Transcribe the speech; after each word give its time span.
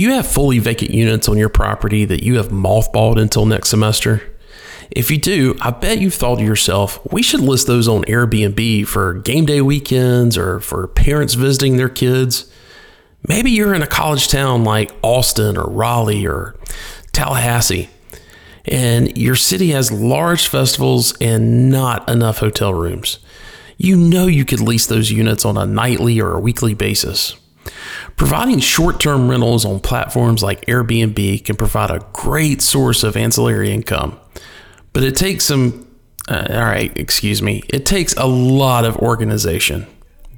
You 0.00 0.12
have 0.12 0.26
fully 0.26 0.58
vacant 0.60 0.92
units 0.92 1.28
on 1.28 1.36
your 1.36 1.50
property 1.50 2.06
that 2.06 2.22
you 2.22 2.38
have 2.38 2.48
mothballed 2.48 3.20
until 3.20 3.44
next 3.44 3.68
semester? 3.68 4.22
If 4.90 5.10
you 5.10 5.18
do, 5.18 5.58
I 5.60 5.72
bet 5.72 5.98
you've 6.00 6.14
thought 6.14 6.38
to 6.38 6.42
yourself, 6.42 6.98
we 7.12 7.20
should 7.20 7.40
list 7.40 7.66
those 7.66 7.86
on 7.86 8.04
Airbnb 8.04 8.86
for 8.86 9.12
game 9.12 9.44
day 9.44 9.60
weekends 9.60 10.38
or 10.38 10.58
for 10.60 10.88
parents 10.88 11.34
visiting 11.34 11.76
their 11.76 11.90
kids. 11.90 12.50
Maybe 13.28 13.50
you're 13.50 13.74
in 13.74 13.82
a 13.82 13.86
college 13.86 14.28
town 14.28 14.64
like 14.64 14.90
Austin 15.02 15.58
or 15.58 15.68
Raleigh 15.68 16.26
or 16.26 16.56
Tallahassee, 17.12 17.90
and 18.64 19.18
your 19.18 19.36
city 19.36 19.72
has 19.72 19.92
large 19.92 20.48
festivals 20.48 21.14
and 21.20 21.68
not 21.68 22.08
enough 22.08 22.38
hotel 22.38 22.72
rooms. 22.72 23.18
You 23.76 23.98
know 23.98 24.26
you 24.26 24.46
could 24.46 24.60
lease 24.60 24.86
those 24.86 25.10
units 25.10 25.44
on 25.44 25.58
a 25.58 25.66
nightly 25.66 26.18
or 26.22 26.32
a 26.32 26.40
weekly 26.40 26.72
basis. 26.72 27.36
Providing 28.20 28.60
short 28.60 29.00
term 29.00 29.30
rentals 29.30 29.64
on 29.64 29.80
platforms 29.80 30.42
like 30.42 30.66
Airbnb 30.66 31.42
can 31.42 31.56
provide 31.56 31.90
a 31.90 32.04
great 32.12 32.60
source 32.60 33.02
of 33.02 33.16
ancillary 33.16 33.72
income. 33.72 34.20
But 34.92 35.04
it 35.04 35.16
takes 35.16 35.46
some, 35.46 35.88
uh, 36.28 36.46
all 36.50 36.60
right, 36.60 36.94
excuse 36.98 37.40
me, 37.40 37.62
it 37.70 37.86
takes 37.86 38.12
a 38.18 38.26
lot 38.26 38.84
of 38.84 38.98
organization. 38.98 39.86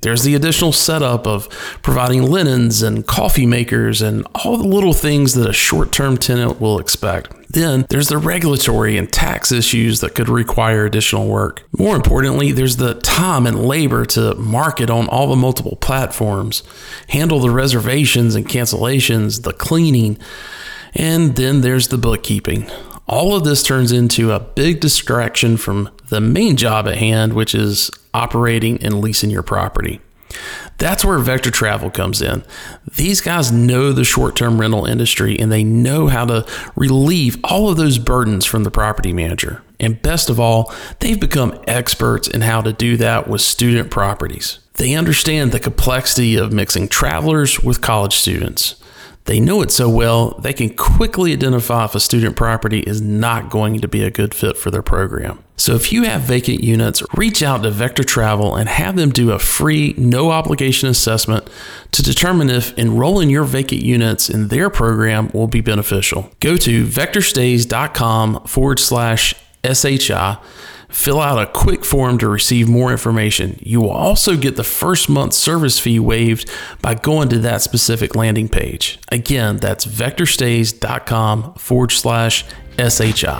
There's 0.02 0.24
the 0.24 0.34
additional 0.34 0.72
setup 0.72 1.26
of 1.26 1.48
providing 1.82 2.22
linens 2.24 2.82
and 2.82 3.06
coffee 3.06 3.46
makers 3.46 4.02
and 4.02 4.26
all 4.34 4.58
the 4.58 4.66
little 4.66 4.92
things 4.92 5.34
that 5.34 5.48
a 5.48 5.52
short 5.52 5.92
term 5.92 6.16
tenant 6.16 6.60
will 6.60 6.78
expect. 6.78 7.32
Then 7.48 7.86
there's 7.88 8.08
the 8.08 8.18
regulatory 8.18 8.96
and 8.96 9.12
tax 9.12 9.52
issues 9.52 10.00
that 10.00 10.14
could 10.14 10.28
require 10.28 10.86
additional 10.86 11.28
work. 11.28 11.62
More 11.76 11.94
importantly, 11.94 12.50
there's 12.50 12.78
the 12.78 12.94
time 12.94 13.46
and 13.46 13.64
labor 13.64 14.04
to 14.06 14.34
market 14.34 14.90
on 14.90 15.06
all 15.08 15.28
the 15.28 15.36
multiple 15.36 15.76
platforms, 15.76 16.62
handle 17.08 17.40
the 17.40 17.50
reservations 17.50 18.34
and 18.34 18.48
cancellations, 18.48 19.42
the 19.42 19.52
cleaning, 19.52 20.18
and 20.94 21.36
then 21.36 21.60
there's 21.60 21.88
the 21.88 21.98
bookkeeping. 21.98 22.70
All 23.08 23.34
of 23.34 23.44
this 23.44 23.62
turns 23.62 23.92
into 23.92 24.32
a 24.32 24.40
big 24.40 24.80
distraction 24.80 25.56
from 25.56 25.90
the 26.08 26.20
main 26.20 26.56
job 26.56 26.86
at 26.86 26.98
hand, 26.98 27.32
which 27.32 27.54
is 27.54 27.90
operating 28.14 28.82
and 28.82 29.00
leasing 29.00 29.30
your 29.30 29.42
property. 29.42 30.00
That's 30.78 31.04
where 31.04 31.18
Vector 31.18 31.50
Travel 31.50 31.90
comes 31.90 32.22
in. 32.22 32.42
These 32.96 33.20
guys 33.20 33.52
know 33.52 33.92
the 33.92 34.04
short 34.04 34.34
term 34.34 34.60
rental 34.60 34.86
industry 34.86 35.38
and 35.38 35.52
they 35.52 35.62
know 35.62 36.08
how 36.08 36.24
to 36.24 36.46
relieve 36.74 37.38
all 37.44 37.70
of 37.70 37.76
those 37.76 37.98
burdens 37.98 38.46
from 38.46 38.64
the 38.64 38.70
property 38.70 39.12
manager. 39.12 39.62
And 39.78 40.00
best 40.00 40.30
of 40.30 40.40
all, 40.40 40.72
they've 41.00 41.20
become 41.20 41.60
experts 41.66 42.28
in 42.28 42.40
how 42.40 42.62
to 42.62 42.72
do 42.72 42.96
that 42.96 43.28
with 43.28 43.40
student 43.40 43.90
properties. 43.90 44.58
They 44.74 44.94
understand 44.94 45.52
the 45.52 45.60
complexity 45.60 46.36
of 46.36 46.52
mixing 46.52 46.88
travelers 46.88 47.60
with 47.60 47.80
college 47.80 48.16
students. 48.16 48.76
They 49.24 49.38
know 49.38 49.62
it 49.62 49.70
so 49.70 49.88
well, 49.88 50.30
they 50.40 50.52
can 50.52 50.74
quickly 50.74 51.32
identify 51.32 51.84
if 51.84 51.94
a 51.94 52.00
student 52.00 52.36
property 52.36 52.80
is 52.80 53.00
not 53.00 53.50
going 53.50 53.80
to 53.80 53.88
be 53.88 54.02
a 54.02 54.10
good 54.10 54.34
fit 54.34 54.56
for 54.56 54.70
their 54.70 54.82
program. 54.82 55.42
So 55.56 55.74
if 55.76 55.92
you 55.92 56.02
have 56.02 56.22
vacant 56.22 56.64
units, 56.64 57.04
reach 57.14 57.40
out 57.40 57.62
to 57.62 57.70
Vector 57.70 58.02
Travel 58.02 58.56
and 58.56 58.68
have 58.68 58.96
them 58.96 59.10
do 59.10 59.30
a 59.30 59.38
free, 59.38 59.94
no 59.96 60.32
obligation 60.32 60.88
assessment 60.88 61.48
to 61.92 62.02
determine 62.02 62.50
if 62.50 62.76
enrolling 62.76 63.30
your 63.30 63.44
vacant 63.44 63.82
units 63.82 64.28
in 64.28 64.48
their 64.48 64.68
program 64.70 65.30
will 65.32 65.46
be 65.46 65.60
beneficial. 65.60 66.30
Go 66.40 66.56
to 66.56 66.84
vectorstays.com 66.84 68.44
forward 68.44 68.80
slash 68.80 69.34
SHI 69.64 70.38
Fill 70.92 71.20
out 71.22 71.40
a 71.40 71.50
quick 71.50 71.86
form 71.86 72.18
to 72.18 72.28
receive 72.28 72.68
more 72.68 72.92
information. 72.92 73.58
You 73.62 73.80
will 73.80 73.90
also 73.90 74.36
get 74.36 74.56
the 74.56 74.62
first 74.62 75.08
month 75.08 75.32
service 75.32 75.78
fee 75.78 75.98
waived 75.98 76.50
by 76.82 76.94
going 76.94 77.30
to 77.30 77.38
that 77.38 77.62
specific 77.62 78.14
landing 78.14 78.46
page. 78.46 78.98
Again, 79.10 79.56
that's 79.56 79.86
vectorstays.com 79.86 81.54
forward 81.54 81.92
slash 81.92 82.44
SHI. 82.78 83.38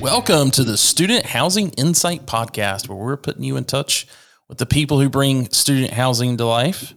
Welcome 0.00 0.50
to 0.52 0.64
the 0.64 0.78
Student 0.78 1.26
Housing 1.26 1.68
Insight 1.72 2.24
Podcast, 2.24 2.88
where 2.88 2.96
we're 2.96 3.18
putting 3.18 3.42
you 3.42 3.58
in 3.58 3.64
touch 3.64 4.06
with 4.48 4.56
the 4.56 4.66
people 4.66 4.98
who 4.98 5.10
bring 5.10 5.50
student 5.50 5.92
housing 5.92 6.38
to 6.38 6.46
life. 6.46 6.94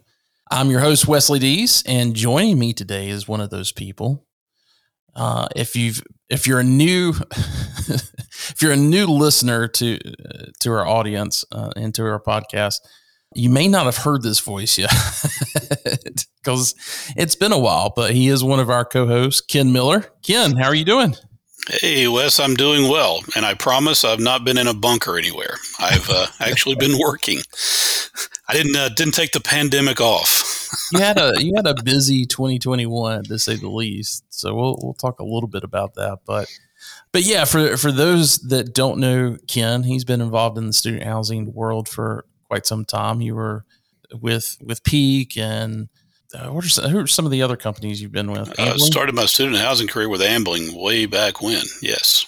I'm 0.49 0.69
your 0.69 0.79
host 0.79 1.07
Wesley 1.07 1.39
Dees, 1.39 1.83
and 1.85 2.15
joining 2.15 2.57
me 2.57 2.71
today 2.73 3.09
is 3.09 3.27
one 3.27 3.41
of 3.41 3.49
those 3.49 3.71
people. 3.71 4.25
Uh, 5.15 5.47
if 5.55 5.75
you've 5.75 6.01
if 6.29 6.47
you're 6.47 6.59
a 6.59 6.63
new 6.63 7.09
if 7.89 8.61
you're 8.61 8.71
a 8.71 8.77
new 8.77 9.07
listener 9.07 9.67
to 9.67 9.97
uh, 9.97 10.45
to 10.61 10.71
our 10.71 10.87
audience 10.87 11.43
uh, 11.51 11.71
and 11.75 11.93
to 11.95 12.03
our 12.03 12.21
podcast, 12.21 12.75
you 13.35 13.49
may 13.49 13.67
not 13.67 13.85
have 13.85 13.97
heard 13.97 14.21
this 14.21 14.39
voice 14.39 14.77
yet 14.77 14.93
because 16.43 16.75
it's 17.17 17.35
been 17.35 17.51
a 17.51 17.59
while. 17.59 17.91
But 17.93 18.11
he 18.11 18.29
is 18.29 18.43
one 18.43 18.59
of 18.59 18.69
our 18.69 18.85
co-hosts, 18.85 19.41
Ken 19.41 19.73
Miller. 19.73 20.05
Ken, 20.23 20.55
how 20.55 20.67
are 20.67 20.75
you 20.75 20.85
doing? 20.85 21.15
Hey, 21.81 22.07
Wes, 22.07 22.39
I'm 22.39 22.55
doing 22.55 22.89
well, 22.89 23.19
and 23.35 23.45
I 23.45 23.53
promise 23.53 24.05
I've 24.05 24.21
not 24.21 24.45
been 24.45 24.57
in 24.57 24.67
a 24.67 24.73
bunker 24.73 25.17
anywhere. 25.17 25.57
I've 25.79 26.09
uh, 26.09 26.27
actually 26.39 26.75
been 26.75 26.97
working. 26.97 27.39
I 28.47 28.53
didn't 28.53 28.75
uh, 28.75 28.89
didn't 28.89 29.13
take 29.13 29.31
the 29.31 29.41
pandemic 29.41 29.99
off. 29.99 30.69
you 30.91 30.99
had 30.99 31.17
a 31.17 31.33
you 31.41 31.53
had 31.55 31.67
a 31.67 31.75
busy 31.83 32.25
2021 32.25 33.23
to 33.23 33.39
say 33.39 33.55
the 33.55 33.69
least. 33.69 34.23
So 34.29 34.53
we'll 34.55 34.79
we'll 34.81 34.93
talk 34.93 35.19
a 35.19 35.25
little 35.25 35.49
bit 35.49 35.63
about 35.63 35.95
that, 35.95 36.19
but 36.25 36.47
but 37.11 37.23
yeah, 37.23 37.45
for 37.45 37.77
for 37.77 37.91
those 37.91 38.37
that 38.39 38.73
don't 38.73 38.99
know 38.99 39.37
Ken, 39.47 39.83
he's 39.83 40.05
been 40.05 40.21
involved 40.21 40.57
in 40.57 40.67
the 40.67 40.73
student 40.73 41.03
housing 41.03 41.53
world 41.53 41.89
for 41.89 42.25
quite 42.47 42.65
some 42.65 42.85
time. 42.85 43.21
You 43.21 43.35
were 43.35 43.65
with 44.13 44.57
with 44.61 44.83
Peak 44.83 45.37
and 45.37 45.89
uh, 46.33 46.49
what 46.49 46.65
are 46.65 46.69
some, 46.69 46.89
who 46.89 46.99
are 46.99 47.07
some 47.07 47.25
of 47.25 47.31
the 47.31 47.41
other 47.41 47.55
companies 47.57 48.01
you've 48.01 48.11
been 48.11 48.31
with? 48.31 48.59
I 48.59 48.69
uh, 48.69 48.77
started 48.77 49.15
my 49.15 49.25
student 49.25 49.57
housing 49.57 49.87
career 49.87 50.09
with 50.09 50.21
Ambling 50.21 50.73
way 50.73 51.05
back 51.05 51.41
when. 51.41 51.63
Yes. 51.81 52.25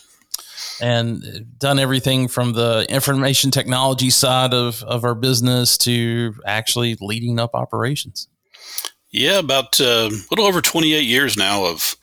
And 0.81 1.45
done 1.57 1.77
everything 1.77 2.27
from 2.27 2.53
the 2.53 2.85
information 2.89 3.51
technology 3.51 4.09
side 4.09 4.53
of, 4.53 4.81
of 4.83 5.03
our 5.03 5.15
business 5.15 5.77
to 5.79 6.35
actually 6.45 6.97
leading 7.01 7.39
up 7.39 7.53
operations. 7.53 8.27
Yeah, 9.11 9.39
about 9.39 9.81
uh, 9.81 10.09
a 10.09 10.27
little 10.29 10.45
over 10.45 10.61
28 10.61 11.01
years 11.01 11.35
now 11.35 11.65
of 11.65 11.95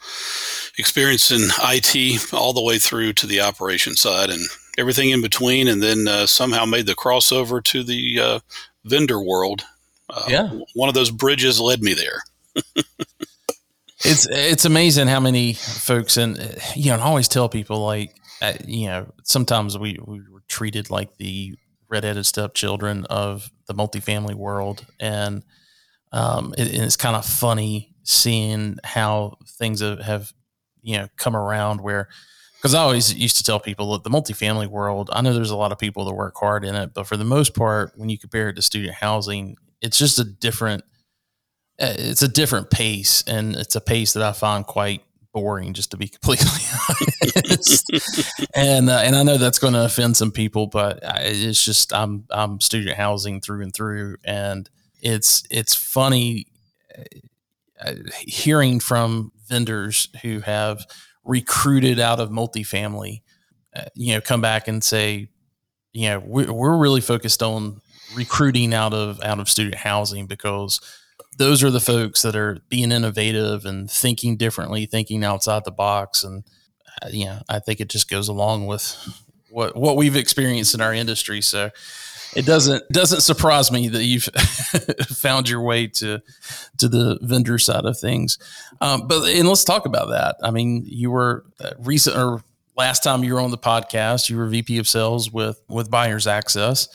experience 0.76 1.30
in 1.30 1.48
IT, 1.62 2.32
all 2.34 2.52
the 2.52 2.62
way 2.62 2.78
through 2.78 3.14
to 3.14 3.26
the 3.26 3.40
operation 3.40 3.94
side 3.94 4.28
and 4.28 4.42
everything 4.76 5.10
in 5.10 5.22
between, 5.22 5.68
and 5.68 5.82
then 5.82 6.06
uh, 6.08 6.26
somehow 6.26 6.64
made 6.64 6.86
the 6.86 6.96
crossover 6.96 7.62
to 7.64 7.82
the 7.82 8.20
uh, 8.20 8.40
vendor 8.84 9.22
world 9.22 9.64
uh, 10.08 10.24
yeah, 10.28 10.50
one 10.74 10.88
of 10.88 10.94
those 10.94 11.10
bridges 11.10 11.60
led 11.60 11.82
me 11.82 11.94
there. 11.94 12.22
it's 14.04 14.26
it's 14.30 14.64
amazing 14.64 15.08
how 15.08 15.20
many 15.20 15.52
folks 15.54 16.16
and 16.16 16.38
you 16.74 16.90
know 16.90 16.96
I 16.96 17.02
always 17.02 17.28
tell 17.28 17.48
people 17.48 17.84
like 17.84 18.14
uh, 18.42 18.54
you 18.66 18.86
know 18.86 19.12
sometimes 19.24 19.78
we 19.78 19.98
we 20.04 20.20
were 20.30 20.42
treated 20.48 20.90
like 20.90 21.16
the 21.16 21.56
redheaded 21.88 22.26
stepchildren 22.26 23.04
of 23.06 23.50
the 23.66 23.74
multifamily 23.74 24.34
world. 24.34 24.84
And 24.98 25.42
um, 26.12 26.54
it, 26.56 26.74
it's 26.74 26.96
kind 26.96 27.16
of 27.16 27.24
funny 27.24 27.94
seeing 28.02 28.78
how 28.84 29.38
things 29.58 29.80
have, 29.80 30.00
have 30.00 30.32
you 30.82 30.98
know 30.98 31.08
come 31.16 31.36
around 31.36 31.80
where 31.80 32.08
because 32.56 32.74
I 32.74 32.80
always 32.80 33.14
used 33.14 33.36
to 33.36 33.44
tell 33.44 33.60
people 33.60 33.92
that 33.92 34.02
the 34.02 34.10
multifamily 34.10 34.66
world, 34.66 35.10
I 35.12 35.20
know 35.20 35.34
there's 35.34 35.50
a 35.50 35.56
lot 35.56 35.72
of 35.72 35.78
people 35.78 36.04
that 36.06 36.14
work 36.14 36.34
hard 36.36 36.64
in 36.64 36.74
it, 36.74 36.94
but 36.94 37.06
for 37.06 37.16
the 37.16 37.24
most 37.24 37.54
part, 37.54 37.92
when 37.96 38.08
you 38.08 38.18
compare 38.18 38.48
it 38.48 38.54
to 38.54 38.62
student 38.62 38.94
housing, 38.94 39.56
it's 39.82 39.98
just 39.98 40.18
a 40.18 40.24
different 40.24 40.82
uh, 41.78 41.94
it's 41.98 42.22
a 42.22 42.28
different 42.28 42.70
pace 42.70 43.22
and 43.26 43.54
it's 43.54 43.76
a 43.76 43.80
pace 43.80 44.14
that 44.14 44.22
I 44.22 44.32
find 44.32 44.66
quite 44.66 45.02
boring 45.36 45.74
just 45.74 45.90
to 45.90 45.98
be 45.98 46.08
completely 46.22 46.62
honest. 46.88 47.90
and 48.54 48.88
uh, 48.88 49.00
and 49.04 49.14
I 49.14 49.22
know 49.22 49.36
that's 49.36 49.58
going 49.58 49.74
to 49.74 49.84
offend 49.84 50.16
some 50.16 50.32
people 50.32 50.66
but 50.66 50.98
it's 51.02 51.62
just 51.62 51.92
I'm 51.92 52.24
I'm 52.30 52.58
student 52.62 52.96
housing 52.96 53.42
through 53.42 53.62
and 53.62 53.74
through 53.74 54.16
and 54.24 54.68
it's 55.02 55.44
it's 55.50 55.74
funny 55.74 56.46
uh, 57.84 57.92
hearing 58.20 58.80
from 58.80 59.30
vendors 59.46 60.08
who 60.22 60.40
have 60.40 60.86
recruited 61.22 62.00
out 62.00 62.18
of 62.18 62.30
multifamily 62.30 63.20
uh, 63.74 63.82
you 63.94 64.14
know 64.14 64.22
come 64.22 64.40
back 64.40 64.68
and 64.68 64.82
say 64.82 65.28
you 65.92 66.08
know 66.08 66.18
we're, 66.24 66.50
we're 66.50 66.78
really 66.78 67.02
focused 67.02 67.42
on 67.42 67.82
recruiting 68.14 68.72
out 68.72 68.94
of 68.94 69.20
out 69.22 69.38
of 69.38 69.50
student 69.50 69.74
housing 69.74 70.26
because 70.26 70.80
those 71.38 71.62
are 71.62 71.70
the 71.70 71.80
folks 71.80 72.22
that 72.22 72.36
are 72.36 72.58
being 72.68 72.92
innovative 72.92 73.64
and 73.64 73.90
thinking 73.90 74.36
differently, 74.36 74.86
thinking 74.86 75.24
outside 75.24 75.64
the 75.64 75.70
box, 75.70 76.24
and 76.24 76.44
uh, 77.02 77.08
you 77.10 77.26
know, 77.26 77.40
I 77.48 77.58
think 77.58 77.80
it 77.80 77.88
just 77.88 78.08
goes 78.08 78.28
along 78.28 78.66
with 78.66 78.96
what 79.50 79.76
what 79.76 79.96
we've 79.96 80.16
experienced 80.16 80.74
in 80.74 80.80
our 80.80 80.94
industry. 80.94 81.40
So 81.40 81.70
it 82.34 82.46
doesn't 82.46 82.88
doesn't 82.90 83.20
surprise 83.20 83.70
me 83.70 83.88
that 83.88 84.04
you've 84.04 84.24
found 85.08 85.48
your 85.48 85.62
way 85.62 85.86
to 85.88 86.20
to 86.78 86.88
the 86.88 87.18
vendor 87.22 87.58
side 87.58 87.84
of 87.84 87.98
things. 87.98 88.38
Um, 88.80 89.06
but 89.06 89.28
and 89.28 89.48
let's 89.48 89.64
talk 89.64 89.86
about 89.86 90.08
that. 90.10 90.36
I 90.42 90.50
mean, 90.50 90.84
you 90.86 91.10
were 91.10 91.44
uh, 91.60 91.70
recent 91.78 92.16
or 92.16 92.42
last 92.76 93.02
time 93.02 93.24
you 93.24 93.34
were 93.34 93.40
on 93.40 93.50
the 93.50 93.58
podcast, 93.58 94.28
you 94.28 94.36
were 94.36 94.46
VP 94.46 94.78
of 94.78 94.88
Sales 94.88 95.30
with 95.32 95.60
with 95.68 95.90
Buyers 95.90 96.26
Access. 96.26 96.88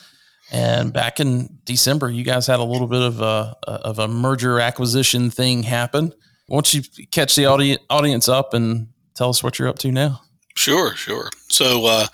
And 0.51 0.92
back 0.92 1.19
in 1.19 1.59
December, 1.63 2.09
you 2.09 2.24
guys 2.24 2.45
had 2.45 2.59
a 2.59 2.63
little 2.63 2.88
bit 2.88 3.01
of 3.01 3.21
a 3.21 3.56
of 3.63 4.00
a 4.00 4.07
merger 4.07 4.59
acquisition 4.59 5.30
thing 5.31 5.63
happen. 5.63 6.13
Why 6.48 6.56
don't 6.57 6.74
you 6.74 6.81
catch 7.12 7.36
the 7.36 7.45
audi- 7.48 7.77
audience 7.89 8.27
up 8.27 8.53
and 8.53 8.89
tell 9.15 9.30
us 9.30 9.42
what 9.42 9.57
you're 9.57 9.69
up 9.69 9.80
to 9.80 9.92
now? 9.92 10.21
Sure, 10.56 10.94
sure. 10.95 11.30
So, 11.50 11.86
uh, 11.86 12.07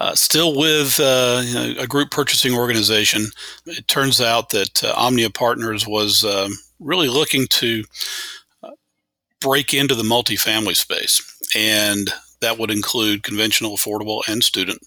uh, 0.00 0.14
still 0.14 0.56
with 0.56 0.98
uh, 0.98 1.42
you 1.44 1.54
know, 1.54 1.82
a 1.82 1.86
group 1.86 2.10
purchasing 2.10 2.54
organization, 2.54 3.26
it 3.66 3.86
turns 3.88 4.20
out 4.20 4.48
that 4.50 4.82
uh, 4.82 4.94
Omnia 4.96 5.30
Partners 5.30 5.86
was 5.86 6.24
um, 6.24 6.52
really 6.80 7.08
looking 7.08 7.46
to 7.48 7.84
uh, 8.62 8.70
break 9.40 9.74
into 9.74 9.94
the 9.94 10.02
multifamily 10.02 10.76
space. 10.76 11.20
And 11.54 12.10
that 12.40 12.58
would 12.58 12.70
include 12.70 13.22
conventional, 13.22 13.76
affordable, 13.76 14.22
and 14.26 14.42
student. 14.42 14.80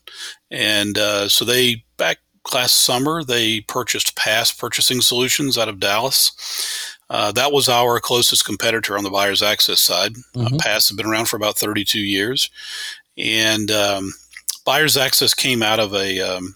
And 0.50 0.98
uh, 0.98 1.30
so 1.30 1.46
they, 1.46 1.86
back 1.98 2.18
last 2.54 2.76
summer, 2.76 3.24
they 3.24 3.62
purchased 3.62 4.16
Pass 4.16 4.52
Purchasing 4.52 5.02
Solutions 5.02 5.58
out 5.58 5.70
of 5.70 5.80
Dallas. 5.80 6.96
Uh, 7.10 7.32
that 7.34 7.52
was 7.52 7.70
our 7.70 8.00
closest 8.00 8.46
competitor 8.46 8.98
on 8.98 9.04
the 9.04 9.10
buyer's 9.10 9.44
access 9.44 9.80
side. 9.80 10.14
Uh, 10.36 10.40
mm-hmm. 10.40 10.56
Uh, 10.56 10.58
Pass 10.60 10.90
has 10.90 10.98
been 10.98 11.06
around 11.06 11.28
for 11.28 11.38
about 11.38 11.58
32 11.58 12.00
years. 12.00 12.50
And 13.18 13.70
um, 13.72 14.14
buyer's 14.66 14.98
access 14.98 15.34
came 15.34 15.62
out 15.62 15.80
of 15.80 15.94
a, 15.94 16.20
um, 16.20 16.56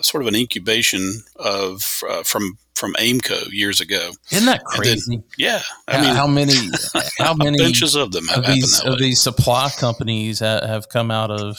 sort 0.00 0.22
of 0.22 0.28
an 0.28 0.36
incubation 0.36 1.22
of 1.36 2.02
uh, 2.08 2.22
from 2.22 2.58
from 2.74 2.94
Aimco 2.94 3.50
years 3.50 3.80
ago. 3.80 4.12
Isn't 4.30 4.46
that 4.46 4.64
crazy? 4.64 5.16
Then, 5.16 5.24
yeah, 5.36 5.62
I 5.88 6.00
mean, 6.00 6.14
how 6.14 6.26
many 6.26 6.54
how 7.18 7.34
many 7.34 7.58
benches 7.58 7.96
of 7.96 8.12
them 8.12 8.28
of 8.34 8.46
these 8.46 8.80
of 8.80 8.98
these 8.98 9.20
supply 9.20 9.70
companies 9.76 10.38
have 10.38 10.88
come 10.88 11.10
out 11.10 11.30
of, 11.30 11.58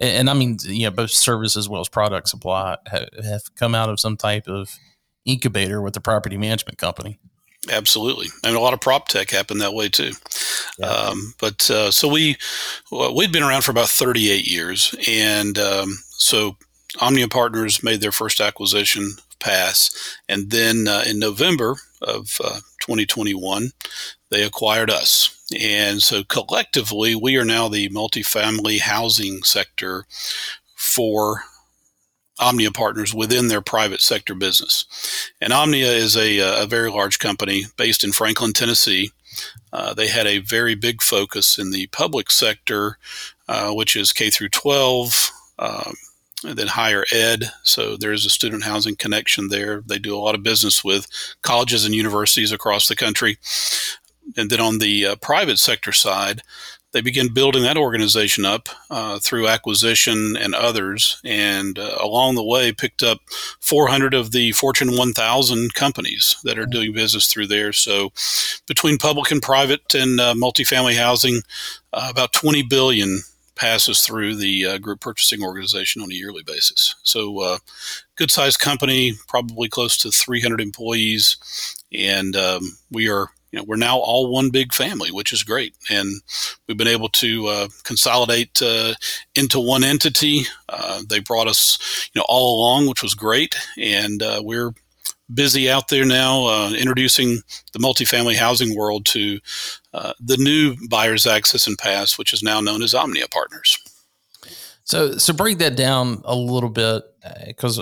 and 0.00 0.30
I 0.30 0.34
mean, 0.34 0.58
you 0.64 0.86
know, 0.86 0.90
both 0.90 1.10
service 1.10 1.56
as 1.56 1.68
well 1.68 1.80
as 1.80 1.88
product 1.88 2.28
supply 2.28 2.76
have 2.86 3.42
come 3.56 3.74
out 3.74 3.88
of 3.88 4.00
some 4.00 4.16
type 4.16 4.46
of 4.46 4.70
incubator 5.24 5.82
with 5.82 5.94
the 5.94 6.00
property 6.00 6.36
management 6.36 6.78
company. 6.78 7.18
Absolutely, 7.70 8.28
and 8.44 8.56
a 8.56 8.60
lot 8.60 8.72
of 8.72 8.80
prop 8.80 9.08
tech 9.08 9.30
happened 9.30 9.60
that 9.60 9.74
way 9.74 9.88
too. 9.88 10.12
Yeah. 10.78 10.86
Um, 10.86 11.34
but 11.40 11.68
uh, 11.70 11.90
so 11.90 12.08
we 12.08 12.36
well, 12.90 13.14
we'd 13.14 13.32
been 13.32 13.42
around 13.42 13.62
for 13.62 13.72
about 13.72 13.88
38 13.88 14.46
years, 14.46 14.94
and 15.08 15.58
um, 15.58 15.98
so 16.10 16.56
Omnia 17.00 17.28
Partners 17.28 17.82
made 17.82 18.00
their 18.00 18.12
first 18.12 18.40
acquisition 18.40 19.10
Pass, 19.40 20.18
and 20.28 20.50
then 20.50 20.88
uh, 20.88 21.04
in 21.06 21.18
November 21.18 21.76
of 22.02 22.40
uh, 22.42 22.60
2021, 22.80 23.70
they 24.30 24.42
acquired 24.42 24.90
us. 24.90 25.37
And 25.56 26.02
so 26.02 26.24
collectively, 26.24 27.14
we 27.14 27.36
are 27.36 27.44
now 27.44 27.68
the 27.68 27.88
multifamily 27.88 28.80
housing 28.80 29.42
sector 29.42 30.04
for 30.74 31.44
Omnia 32.38 32.70
partners 32.70 33.14
within 33.14 33.48
their 33.48 33.60
private 33.60 34.00
sector 34.00 34.34
business. 34.34 35.30
And 35.40 35.52
Omnia 35.52 35.90
is 35.90 36.16
a, 36.16 36.38
a 36.38 36.66
very 36.66 36.90
large 36.90 37.18
company 37.18 37.64
based 37.76 38.04
in 38.04 38.12
Franklin, 38.12 38.52
Tennessee. 38.52 39.10
Uh, 39.72 39.94
they 39.94 40.08
had 40.08 40.26
a 40.26 40.38
very 40.38 40.74
big 40.74 41.02
focus 41.02 41.58
in 41.58 41.70
the 41.70 41.86
public 41.88 42.30
sector, 42.30 42.98
uh, 43.48 43.72
which 43.72 43.96
is 43.96 44.12
K 44.12 44.30
through 44.30 44.50
12, 44.50 45.30
um, 45.58 45.94
and 46.44 46.58
then 46.58 46.68
higher 46.68 47.04
ed. 47.12 47.50
So 47.64 47.96
there's 47.96 48.24
a 48.24 48.30
student 48.30 48.64
housing 48.64 48.96
connection 48.96 49.48
there. 49.48 49.82
They 49.84 49.98
do 49.98 50.16
a 50.16 50.20
lot 50.20 50.34
of 50.34 50.42
business 50.42 50.84
with 50.84 51.08
colleges 51.42 51.84
and 51.84 51.94
universities 51.94 52.52
across 52.52 52.86
the 52.86 52.96
country. 52.96 53.38
And 54.36 54.50
then 54.50 54.60
on 54.60 54.78
the 54.78 55.06
uh, 55.06 55.16
private 55.16 55.58
sector 55.58 55.92
side, 55.92 56.42
they 56.92 57.00
begin 57.02 57.32
building 57.32 57.62
that 57.64 57.76
organization 57.76 58.44
up 58.46 58.68
uh, 58.90 59.18
through 59.18 59.46
acquisition 59.46 60.36
and 60.36 60.54
others, 60.54 61.20
and 61.22 61.78
uh, 61.78 61.98
along 62.00 62.34
the 62.34 62.44
way 62.44 62.72
picked 62.72 63.02
up 63.02 63.18
400 63.60 64.14
of 64.14 64.32
the 64.32 64.52
Fortune 64.52 64.96
1000 64.96 65.74
companies 65.74 66.36
that 66.44 66.58
are 66.58 66.66
doing 66.66 66.94
business 66.94 67.30
through 67.30 67.48
there. 67.48 67.74
So, 67.74 68.10
between 68.66 68.96
public 68.96 69.30
and 69.30 69.42
private 69.42 69.94
and 69.94 70.18
uh, 70.18 70.34
multifamily 70.34 70.96
housing, 70.96 71.42
uh, 71.92 72.08
about 72.10 72.32
20 72.32 72.62
billion 72.62 73.20
passes 73.54 74.00
through 74.06 74.36
the 74.36 74.64
uh, 74.64 74.78
group 74.78 75.00
purchasing 75.00 75.42
organization 75.42 76.00
on 76.00 76.10
a 76.10 76.14
yearly 76.14 76.42
basis. 76.42 76.94
So, 77.02 77.40
uh, 77.40 77.58
good 78.16 78.30
sized 78.30 78.60
company, 78.60 79.12
probably 79.28 79.68
close 79.68 79.98
to 79.98 80.10
300 80.10 80.58
employees, 80.58 81.36
and 81.92 82.34
um, 82.34 82.78
we 82.90 83.10
are 83.10 83.28
you 83.50 83.58
know, 83.58 83.64
we're 83.66 83.76
now 83.76 83.98
all 83.98 84.30
one 84.30 84.50
big 84.50 84.74
family, 84.74 85.10
which 85.10 85.32
is 85.32 85.42
great. 85.42 85.74
And 85.88 86.20
we've 86.66 86.76
been 86.76 86.86
able 86.86 87.08
to 87.10 87.46
uh, 87.46 87.68
consolidate 87.82 88.60
uh, 88.60 88.94
into 89.34 89.58
one 89.58 89.84
entity. 89.84 90.42
Uh, 90.68 91.02
they 91.08 91.20
brought 91.20 91.48
us, 91.48 92.10
you 92.12 92.18
know, 92.18 92.26
all 92.28 92.58
along, 92.58 92.88
which 92.88 93.02
was 93.02 93.14
great. 93.14 93.56
And 93.78 94.22
uh, 94.22 94.42
we're 94.44 94.72
busy 95.32 95.70
out 95.70 95.88
there 95.88 96.04
now 96.04 96.46
uh, 96.46 96.72
introducing 96.72 97.38
the 97.72 97.78
multifamily 97.78 98.36
housing 98.36 98.76
world 98.76 99.06
to 99.06 99.40
uh, 99.94 100.12
the 100.20 100.36
new 100.36 100.76
buyers 100.88 101.26
access 101.26 101.66
and 101.66 101.78
pass, 101.78 102.18
which 102.18 102.32
is 102.32 102.42
now 102.42 102.60
known 102.60 102.82
as 102.82 102.94
Omnia 102.94 103.28
Partners. 103.28 103.78
So, 104.84 105.18
so 105.18 105.32
break 105.32 105.58
that 105.58 105.76
down 105.76 106.22
a 106.24 106.34
little 106.34 106.70
bit 106.70 107.02
because 107.46 107.78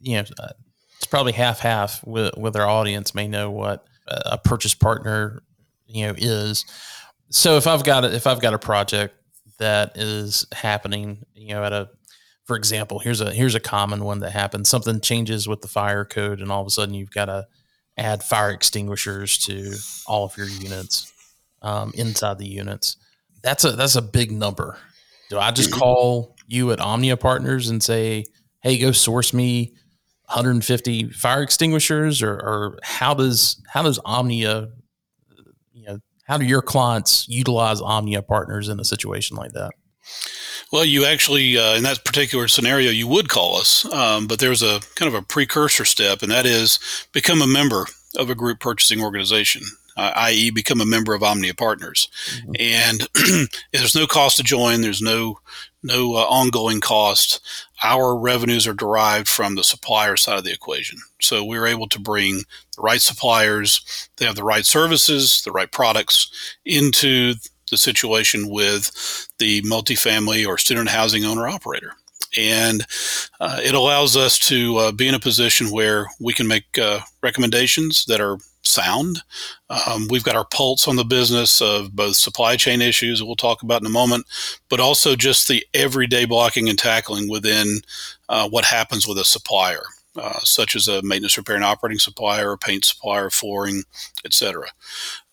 you 0.00 0.16
know 0.16 0.24
it's 0.98 1.06
probably 1.10 1.32
half 1.32 1.58
half 1.58 2.04
with 2.06 2.36
with 2.36 2.54
our 2.54 2.68
audience 2.68 3.12
may 3.12 3.26
know 3.26 3.50
what 3.50 3.84
a 4.06 4.38
purchase 4.38 4.74
partner, 4.74 5.42
you 5.86 6.06
know, 6.06 6.14
is. 6.16 6.64
So 7.30 7.56
if 7.56 7.66
I've 7.66 7.84
got 7.84 8.04
a, 8.04 8.14
if 8.14 8.26
I've 8.26 8.40
got 8.40 8.54
a 8.54 8.58
project 8.58 9.14
that 9.58 9.96
is 9.96 10.46
happening, 10.52 11.24
you 11.34 11.54
know, 11.54 11.64
at 11.64 11.72
a 11.72 11.88
for 12.44 12.56
example, 12.56 12.98
here's 12.98 13.20
a 13.20 13.32
here's 13.32 13.54
a 13.54 13.60
common 13.60 14.04
one 14.04 14.18
that 14.20 14.32
happens. 14.32 14.68
Something 14.68 15.00
changes 15.00 15.48
with 15.48 15.62
the 15.62 15.68
fire 15.68 16.04
code, 16.04 16.40
and 16.40 16.50
all 16.50 16.60
of 16.60 16.66
a 16.66 16.70
sudden 16.70 16.94
you've 16.94 17.10
got 17.10 17.26
to 17.26 17.46
add 17.96 18.22
fire 18.22 18.50
extinguishers 18.50 19.38
to 19.38 19.74
all 20.06 20.24
of 20.24 20.36
your 20.36 20.48
units 20.48 21.12
um, 21.62 21.92
inside 21.94 22.38
the 22.38 22.48
units. 22.48 22.96
That's 23.42 23.64
a 23.64 23.72
that's 23.72 23.96
a 23.96 24.02
big 24.02 24.32
number. 24.32 24.76
Do 25.30 25.38
I 25.38 25.50
just 25.50 25.70
mm-hmm. 25.70 25.78
call 25.78 26.36
you 26.46 26.72
at 26.72 26.80
Omnia 26.80 27.16
Partners 27.16 27.68
and 27.68 27.82
say, 27.82 28.24
"Hey, 28.60 28.78
go 28.78 28.92
source 28.92 29.32
me 29.32 29.74
150 30.32 31.10
fire 31.10 31.42
extinguishers, 31.42 32.22
or, 32.22 32.32
or 32.32 32.78
how 32.82 33.12
does 33.14 33.62
how 33.68 33.82
does 33.82 34.00
Omnia, 34.04 34.70
you 35.72 35.84
know, 35.84 35.98
how 36.24 36.38
do 36.38 36.44
your 36.44 36.62
clients 36.62 37.28
utilize 37.28 37.80
Omnia 37.80 38.22
partners 38.22 38.68
in 38.68 38.80
a 38.80 38.84
situation 38.84 39.36
like 39.36 39.52
that? 39.52 39.72
Well, 40.72 40.86
you 40.86 41.04
actually, 41.04 41.58
uh, 41.58 41.74
in 41.74 41.82
that 41.82 42.02
particular 42.04 42.48
scenario, 42.48 42.90
you 42.90 43.06
would 43.06 43.28
call 43.28 43.56
us, 43.56 43.84
um, 43.92 44.26
but 44.26 44.38
there's 44.38 44.62
a 44.62 44.80
kind 44.94 45.06
of 45.06 45.14
a 45.14 45.20
precursor 45.20 45.84
step, 45.84 46.22
and 46.22 46.32
that 46.32 46.46
is 46.46 46.78
become 47.12 47.42
a 47.42 47.46
member 47.46 47.86
of 48.16 48.30
a 48.30 48.34
group 48.34 48.58
purchasing 48.58 49.02
organization, 49.02 49.62
uh, 49.96 50.12
i.e., 50.16 50.50
become 50.50 50.80
a 50.80 50.86
member 50.86 51.14
of 51.14 51.22
Omnia 51.22 51.54
Partners. 51.54 52.08
Mm-hmm. 52.36 52.52
And 52.58 53.48
there's 53.72 53.94
no 53.94 54.06
cost 54.06 54.36
to 54.38 54.42
join. 54.42 54.80
There's 54.80 55.02
no 55.02 55.38
no 55.82 56.14
uh, 56.14 56.20
ongoing 56.28 56.80
cost. 56.80 57.40
Our 57.82 58.16
revenues 58.16 58.66
are 58.66 58.74
derived 58.74 59.28
from 59.28 59.54
the 59.54 59.64
supplier 59.64 60.16
side 60.16 60.38
of 60.38 60.44
the 60.44 60.52
equation. 60.52 60.98
So 61.20 61.44
we're 61.44 61.66
able 61.66 61.88
to 61.88 61.98
bring 61.98 62.38
the 62.76 62.82
right 62.82 63.00
suppliers, 63.00 64.08
they 64.16 64.24
have 64.24 64.36
the 64.36 64.44
right 64.44 64.64
services, 64.64 65.42
the 65.42 65.50
right 65.50 65.70
products 65.70 66.56
into 66.64 67.34
the 67.70 67.76
situation 67.76 68.48
with 68.48 69.28
the 69.38 69.62
multifamily 69.62 70.46
or 70.46 70.58
student 70.58 70.90
housing 70.90 71.24
owner 71.24 71.48
operator. 71.48 71.94
And 72.38 72.86
uh, 73.40 73.60
it 73.62 73.74
allows 73.74 74.16
us 74.16 74.38
to 74.40 74.76
uh, 74.76 74.92
be 74.92 75.08
in 75.08 75.14
a 75.14 75.20
position 75.20 75.70
where 75.70 76.06
we 76.20 76.32
can 76.32 76.46
make 76.46 76.78
uh, 76.78 77.00
recommendations 77.22 78.04
that 78.06 78.20
are 78.20 78.38
sound. 78.62 79.22
Um, 79.70 80.06
we've 80.08 80.24
got 80.24 80.36
our 80.36 80.44
pulse 80.44 80.88
on 80.88 80.96
the 80.96 81.04
business 81.04 81.60
of 81.60 81.94
both 81.94 82.16
supply 82.16 82.56
chain 82.56 82.80
issues 82.80 83.18
that 83.18 83.26
we'll 83.26 83.36
talk 83.36 83.62
about 83.62 83.80
in 83.80 83.86
a 83.86 83.90
moment, 83.90 84.26
but 84.68 84.80
also 84.80 85.16
just 85.16 85.48
the 85.48 85.64
everyday 85.74 86.24
blocking 86.24 86.68
and 86.68 86.78
tackling 86.78 87.28
within 87.28 87.80
uh, 88.28 88.48
what 88.48 88.64
happens 88.64 89.06
with 89.06 89.18
a 89.18 89.24
supplier. 89.24 89.82
Uh, 90.14 90.38
such 90.40 90.76
as 90.76 90.88
a 90.88 91.00
maintenance, 91.00 91.38
repair, 91.38 91.56
and 91.56 91.64
operating 91.64 91.98
supplier, 91.98 92.52
a 92.52 92.58
paint 92.58 92.84
supplier, 92.84 93.30
flooring, 93.30 93.82
etc. 94.26 94.66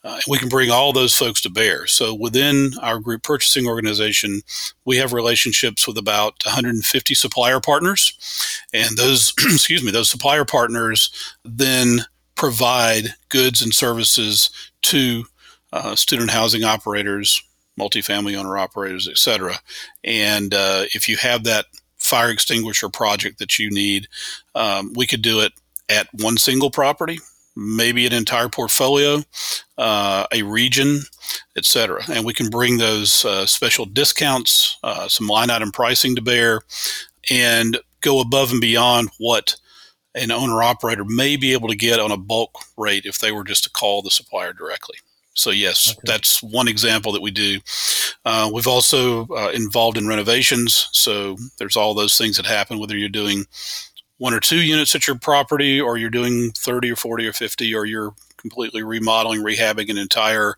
Uh, 0.05 0.21
we 0.25 0.37
can 0.37 0.47
bring 0.47 0.71
all 0.71 0.93
those 0.93 1.13
folks 1.13 1.41
to 1.41 1.49
bear. 1.49 1.85
So 1.85 2.13
within 2.13 2.71
our 2.81 2.99
group 2.99 3.23
purchasing 3.23 3.67
organization, 3.67 4.41
we 4.85 4.95
have 4.95 5.11
relationships 5.11 5.85
with 5.85 5.97
about 5.97 6.35
150 6.45 7.13
supplier 7.13 7.59
partners, 7.59 8.13
and 8.73 8.97
those, 8.97 9.33
excuse 9.39 9.83
me, 9.83 9.91
those 9.91 10.09
supplier 10.09 10.45
partners 10.45 11.11
then 11.43 12.05
provide 12.39 13.15
goods 13.27 13.61
and 13.61 13.73
services 13.73 14.49
to 14.81 15.25
uh, 15.73 15.93
student 15.93 16.31
housing 16.31 16.63
operators, 16.63 17.43
multifamily 17.77 18.37
owner 18.37 18.57
operators, 18.57 19.09
etc. 19.09 19.55
And 20.05 20.53
uh, 20.53 20.85
if 20.93 21.09
you 21.09 21.17
have 21.17 21.43
that 21.43 21.65
fire 21.97 22.29
extinguisher 22.29 22.87
project 22.87 23.39
that 23.39 23.59
you 23.59 23.69
need, 23.69 24.07
um, 24.55 24.93
we 24.95 25.05
could 25.05 25.21
do 25.21 25.41
it 25.41 25.51
at 25.89 26.07
one 26.13 26.37
single 26.37 26.71
property, 26.71 27.19
maybe 27.57 28.07
an 28.07 28.13
entire 28.13 28.47
portfolio, 28.47 29.21
uh, 29.77 30.25
a 30.31 30.41
region, 30.43 31.01
etc. 31.57 32.03
And 32.09 32.25
we 32.25 32.33
can 32.33 32.49
bring 32.49 32.77
those 32.77 33.25
uh, 33.25 33.47
special 33.47 33.83
discounts, 33.83 34.77
uh, 34.81 35.09
some 35.09 35.27
line 35.27 35.49
item 35.49 35.73
pricing 35.73 36.15
to 36.15 36.21
bear, 36.21 36.61
and 37.29 37.79
go 37.99 38.21
above 38.21 38.53
and 38.53 38.61
beyond 38.61 39.09
what 39.17 39.57
an 40.15 40.31
owner 40.31 40.63
operator 40.63 41.05
may 41.05 41.35
be 41.35 41.53
able 41.53 41.69
to 41.69 41.75
get 41.75 41.99
on 41.99 42.11
a 42.11 42.17
bulk 42.17 42.57
rate 42.77 43.05
if 43.05 43.19
they 43.19 43.31
were 43.31 43.43
just 43.43 43.63
to 43.63 43.69
call 43.69 44.01
the 44.01 44.09
supplier 44.09 44.53
directly. 44.53 44.97
So 45.33 45.51
yes, 45.51 45.91
okay. 45.91 46.01
that's 46.03 46.43
one 46.43 46.67
example 46.67 47.11
that 47.13 47.21
we 47.21 47.31
do. 47.31 47.59
Uh, 48.25 48.49
we've 48.53 48.67
also 48.67 49.25
uh, 49.27 49.51
involved 49.53 49.97
in 49.97 50.07
renovations. 50.07 50.89
So 50.91 51.37
there's 51.57 51.77
all 51.77 51.93
those 51.93 52.17
things 52.17 52.37
that 52.37 52.45
happen, 52.45 52.79
whether 52.79 52.97
you're 52.97 53.09
doing 53.09 53.45
one 54.17 54.33
or 54.33 54.41
two 54.41 54.61
units 54.61 54.93
at 54.95 55.07
your 55.07 55.17
property, 55.17 55.79
or 55.79 55.97
you're 55.97 56.09
doing 56.09 56.51
30 56.51 56.91
or 56.91 56.95
40 56.97 57.27
or 57.27 57.33
50, 57.33 57.73
or 57.73 57.85
you're 57.85 58.13
completely 58.37 58.83
remodeling, 58.83 59.41
rehabbing 59.41 59.89
an 59.89 59.97
entire 59.97 60.55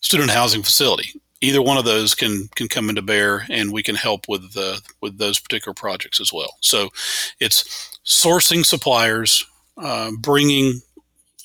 student 0.00 0.30
housing 0.30 0.62
facility. 0.62 1.18
Either 1.40 1.62
one 1.62 1.78
of 1.78 1.84
those 1.84 2.14
can 2.14 2.48
can 2.54 2.68
come 2.68 2.88
into 2.88 3.02
bear, 3.02 3.46
and 3.50 3.72
we 3.72 3.82
can 3.82 3.94
help 3.94 4.28
with 4.28 4.54
uh, 4.56 4.76
with 5.00 5.18
those 5.18 5.40
particular 5.40 5.74
projects 5.74 6.20
as 6.20 6.32
well. 6.32 6.56
So, 6.60 6.90
it's 7.38 7.93
sourcing 8.04 8.64
suppliers, 8.64 9.46
uh, 9.76 10.10
bringing 10.20 10.80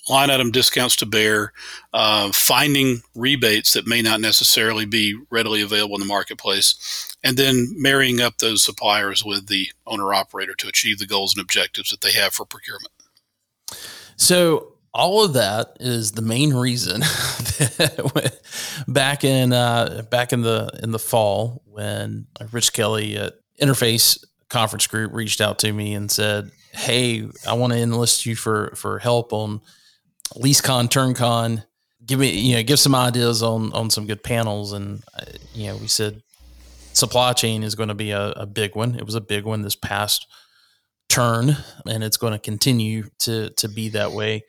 line 0.09 0.29
item 0.29 0.51
discounts 0.51 0.95
to 0.97 1.05
bear, 1.05 1.53
uh, 1.93 2.31
finding 2.33 3.01
rebates 3.15 3.73
that 3.73 3.87
may 3.87 4.01
not 4.01 4.19
necessarily 4.19 4.85
be 4.85 5.17
readily 5.29 5.61
available 5.61 5.95
in 5.95 5.99
the 5.99 6.05
marketplace, 6.05 7.15
and 7.23 7.37
then 7.37 7.67
marrying 7.77 8.19
up 8.19 8.39
those 8.39 8.63
suppliers 8.63 9.23
with 9.23 9.47
the 9.47 9.67
owner 9.85 10.13
operator 10.13 10.55
to 10.55 10.67
achieve 10.67 10.97
the 10.97 11.05
goals 11.05 11.35
and 11.35 11.41
objectives 11.41 11.91
that 11.91 12.01
they 12.01 12.11
have 12.11 12.33
for 12.33 12.45
procurement. 12.45 12.91
So 14.15 14.73
all 14.93 15.23
of 15.23 15.33
that 15.33 15.77
is 15.79 16.13
the 16.13 16.21
main 16.21 16.53
reason 16.53 17.01
back 18.87 19.23
in 19.23 19.53
uh, 19.53 20.03
back 20.09 20.33
in 20.33 20.41
the 20.41 20.71
in 20.81 20.91
the 20.91 20.99
fall 20.99 21.61
when 21.65 22.27
Rich 22.51 22.73
Kelly 22.73 23.15
at 23.15 23.35
Interface 23.61 24.23
Conference 24.49 24.87
Group 24.87 25.13
reached 25.13 25.41
out 25.41 25.59
to 25.59 25.71
me 25.71 25.93
and 25.93 26.09
said, 26.09 26.51
"Hey, 26.73 27.27
I 27.47 27.53
want 27.53 27.73
to 27.73 27.79
enlist 27.79 28.25
you 28.25 28.35
for 28.35 28.73
for 28.75 28.99
help 28.99 29.33
on 29.33 29.61
LeaseCon, 30.35 30.89
TurnCon. 30.89 31.65
Give 32.05 32.19
me 32.19 32.29
you 32.29 32.55
know 32.55 32.63
give 32.63 32.79
some 32.79 32.95
ideas 32.95 33.43
on 33.43 33.71
on 33.73 33.89
some 33.89 34.07
good 34.07 34.23
panels." 34.23 34.73
And 34.73 35.03
uh, 35.17 35.25
you 35.53 35.67
know 35.67 35.77
we 35.77 35.87
said 35.87 36.21
supply 36.93 37.33
chain 37.33 37.63
is 37.63 37.75
going 37.75 37.89
to 37.89 37.95
be 37.95 38.11
a, 38.11 38.31
a 38.31 38.45
big 38.45 38.75
one. 38.75 38.95
It 38.95 39.05
was 39.05 39.15
a 39.15 39.21
big 39.21 39.45
one 39.45 39.61
this 39.61 39.75
past 39.75 40.27
turn, 41.07 41.57
and 41.87 42.03
it's 42.03 42.17
going 42.17 42.33
to 42.33 42.39
continue 42.39 43.09
to 43.19 43.49
to 43.51 43.67
be 43.67 43.89
that 43.89 44.11
way 44.11 44.43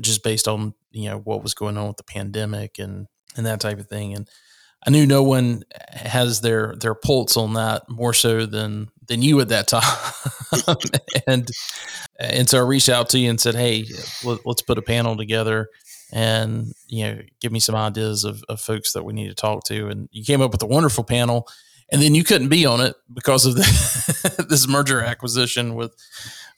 just 0.00 0.22
based 0.22 0.46
on 0.46 0.74
you 0.92 1.08
know 1.08 1.18
what 1.18 1.42
was 1.42 1.54
going 1.54 1.76
on 1.76 1.88
with 1.88 1.96
the 1.96 2.04
pandemic 2.04 2.78
and 2.78 3.06
and 3.36 3.46
that 3.46 3.60
type 3.60 3.78
of 3.78 3.88
thing. 3.88 4.14
And 4.14 4.28
I 4.86 4.90
knew 4.90 5.06
no 5.06 5.22
one 5.22 5.64
has 5.90 6.40
their 6.40 6.74
their 6.76 6.94
pulse 6.94 7.36
on 7.36 7.54
that 7.54 7.88
more 7.88 8.14
so 8.14 8.46
than 8.46 8.90
than 9.06 9.22
you 9.22 9.40
at 9.40 9.48
that 9.48 9.68
time. 9.68 10.76
and 11.26 11.50
and 12.18 12.48
so 12.48 12.58
I 12.58 12.62
reached 12.62 12.88
out 12.88 13.10
to 13.10 13.18
you 13.18 13.28
and 13.28 13.40
said, 13.40 13.54
"Hey, 13.54 13.84
let, 14.24 14.40
us 14.46 14.62
put 14.62 14.78
a 14.78 14.82
panel 14.82 15.16
together." 15.16 15.68
And 16.12 16.72
you 16.88 17.04
know, 17.04 17.18
give 17.40 17.52
me 17.52 17.60
some 17.60 17.74
ideas 17.74 18.24
of, 18.24 18.42
of 18.48 18.60
folks 18.60 18.92
that 18.94 19.04
we 19.04 19.12
need 19.12 19.28
to 19.28 19.34
talk 19.34 19.64
to. 19.64 19.88
And 19.88 20.08
you 20.12 20.24
came 20.24 20.40
up 20.40 20.52
with 20.52 20.62
a 20.62 20.66
wonderful 20.66 21.04
panel, 21.04 21.46
and 21.92 22.00
then 22.00 22.14
you 22.14 22.24
couldn't 22.24 22.48
be 22.48 22.64
on 22.64 22.80
it 22.80 22.96
because 23.12 23.46
of 23.46 23.56
the, 23.56 24.46
this 24.48 24.66
merger 24.66 25.02
acquisition 25.02 25.74
with 25.74 25.94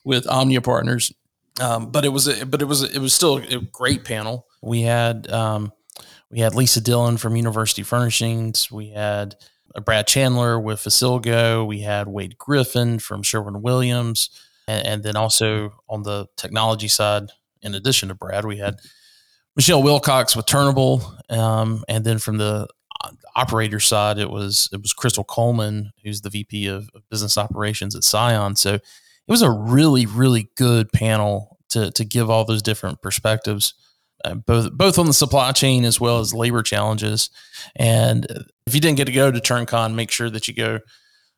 with 0.05 0.29
Omnia 0.29 0.61
Partners. 0.61 1.13
Um, 1.61 1.91
but 1.91 2.05
it 2.05 2.09
was 2.11 2.29
a, 2.29 2.47
but 2.47 2.63
it 2.63 2.67
was 2.67 2.83
it 2.83 2.99
was 2.99 3.13
still 3.13 3.39
a 3.39 3.61
great 3.61 4.05
panel. 4.05 4.47
We 4.63 4.83
had 4.83 5.31
um, 5.31 5.73
we 6.33 6.41
had 6.41 6.55
Lisa 6.55 6.81
Dillon 6.81 7.19
from 7.19 7.37
University 7.37 7.83
Furnishings. 7.83 8.73
We 8.73 8.89
had 8.89 9.37
Brad 9.85 10.07
Chandler 10.07 10.59
with 10.59 10.81
Facilgo. 10.81 11.67
We 11.67 11.81
had 11.81 12.09
Wade 12.09 12.39
Griffin 12.39 12.99
from 12.99 13.23
Sherwin 13.23 13.61
Williams, 13.63 14.31
and, 14.67 14.87
and, 14.87 15.03
then 15.03 15.15
also 15.15 15.75
on 15.89 16.03
the 16.03 16.27
technology 16.37 16.89
side, 16.89 17.31
in 17.61 17.75
addition 17.75 18.09
to 18.09 18.15
Brad, 18.15 18.47
we 18.47 18.57
had 18.57 18.77
Michelle 19.57 19.83
Wilcox 19.83 20.35
with 20.35 20.47
Turnable, 20.47 21.03
um, 21.31 21.85
and 21.87 22.05
then 22.05 22.19
from 22.19 22.39
the 22.39 22.67
operator 23.37 23.81
side, 23.81 24.19
it 24.19 24.31
was 24.31 24.69
it 24.73 24.81
was 24.81 24.93
Crystal 24.93 25.25
Coleman, 25.25 25.93
who's 26.03 26.23
the 26.23 26.31
VP 26.31 26.67
of, 26.67 26.89
of 26.95 27.09
business 27.11 27.37
operations 27.37 27.95
at 27.95 28.05
Scion. 28.05 28.57
So 28.57 28.75
it 28.75 28.83
was 29.29 29.43
a 29.43 29.51
really 29.51 30.07
really 30.07 30.51
good 30.57 30.93
panel 30.93 31.59
to 31.71 31.91
to 31.93 32.05
give 32.05 32.31
all 32.31 32.45
those 32.45 32.63
different 32.63 33.03
perspectives 33.03 33.75
uh, 34.25 34.35
both 34.35 34.73
both 34.73 34.99
on 34.99 35.07
the 35.07 35.13
supply 35.13 35.53
chain 35.53 35.85
as 35.85 36.01
well 36.01 36.19
as 36.19 36.35
labor 36.35 36.63
challenges. 36.63 37.31
And 37.77 38.27
if 38.67 38.75
you 38.75 38.81
didn't 38.81 38.97
get 38.97 39.07
to 39.07 39.13
go 39.13 39.31
to 39.31 39.41
turncon 39.41 39.95
make 39.95 40.11
sure 40.11 40.31
that 40.31 40.49
you 40.49 40.55
go 40.55 40.81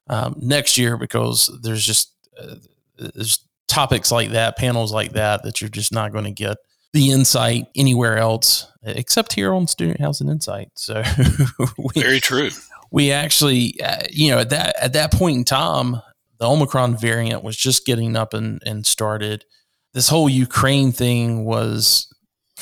um, 0.09 0.37
next 0.39 0.77
year 0.77 0.97
because 0.97 1.51
there's 1.63 1.85
just 1.85 2.13
uh, 2.39 2.57
there's 2.99 3.41
topics 3.69 4.13
like 4.13 4.31
that 4.31 4.57
panels 4.57 4.93
like 4.93 5.13
that 5.13 5.43
that 5.43 5.61
you're 5.61 5.71
just 5.71 5.93
not 5.93 6.13
going 6.13 6.25
to 6.25 6.31
get 6.31 6.59
the 6.93 7.11
insight 7.11 7.67
anywhere 7.75 8.19
else 8.19 8.71
except 8.83 9.33
here 9.33 9.53
on 9.53 9.67
student 9.67 10.01
housing 10.01 10.29
insight. 10.29 10.69
So 10.75 11.03
we, 11.79 12.03
very 12.03 12.21
true. 12.21 12.51
we 12.91 13.11
actually 13.11 13.81
uh, 13.83 14.03
you 14.11 14.31
know 14.31 14.39
at 14.39 14.51
that 14.51 14.77
at 14.81 14.93
that 14.93 15.13
point 15.13 15.39
in 15.39 15.45
time 15.45 15.97
the 16.39 16.49
Omicron 16.49 16.97
variant 16.97 17.43
was 17.43 17.57
just 17.57 17.87
getting 17.87 18.17
up 18.17 18.35
and, 18.35 18.63
and 18.67 18.85
started. 18.85 19.45
This 19.93 20.09
whole 20.09 20.29
Ukraine 20.29 20.93
thing 20.93 21.45
was 21.45 22.13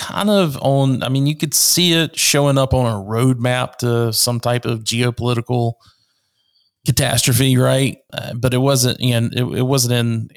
kind 0.03 0.29
of 0.29 0.59
on, 0.61 1.03
I 1.03 1.09
mean, 1.09 1.27
you 1.27 1.37
could 1.37 1.55
see 1.55 1.93
it 1.93 2.19
showing 2.19 2.59
up 2.59 2.75
on 2.75 2.87
a 2.87 3.05
roadmap 3.05 3.77
to 3.77 4.13
some 4.13 4.41
type 4.41 4.65
of 4.65 4.81
geopolitical 4.81 5.75
catastrophe, 6.85 7.57
right? 7.57 7.99
Uh, 8.13 8.35
but 8.35 8.53
it 8.53 8.59
wasn't, 8.59 8.99
you 9.01 9.21
know, 9.21 9.29
it, 9.33 9.59
it 9.59 9.63
wasn't 9.63 9.95
in, 9.95 10.29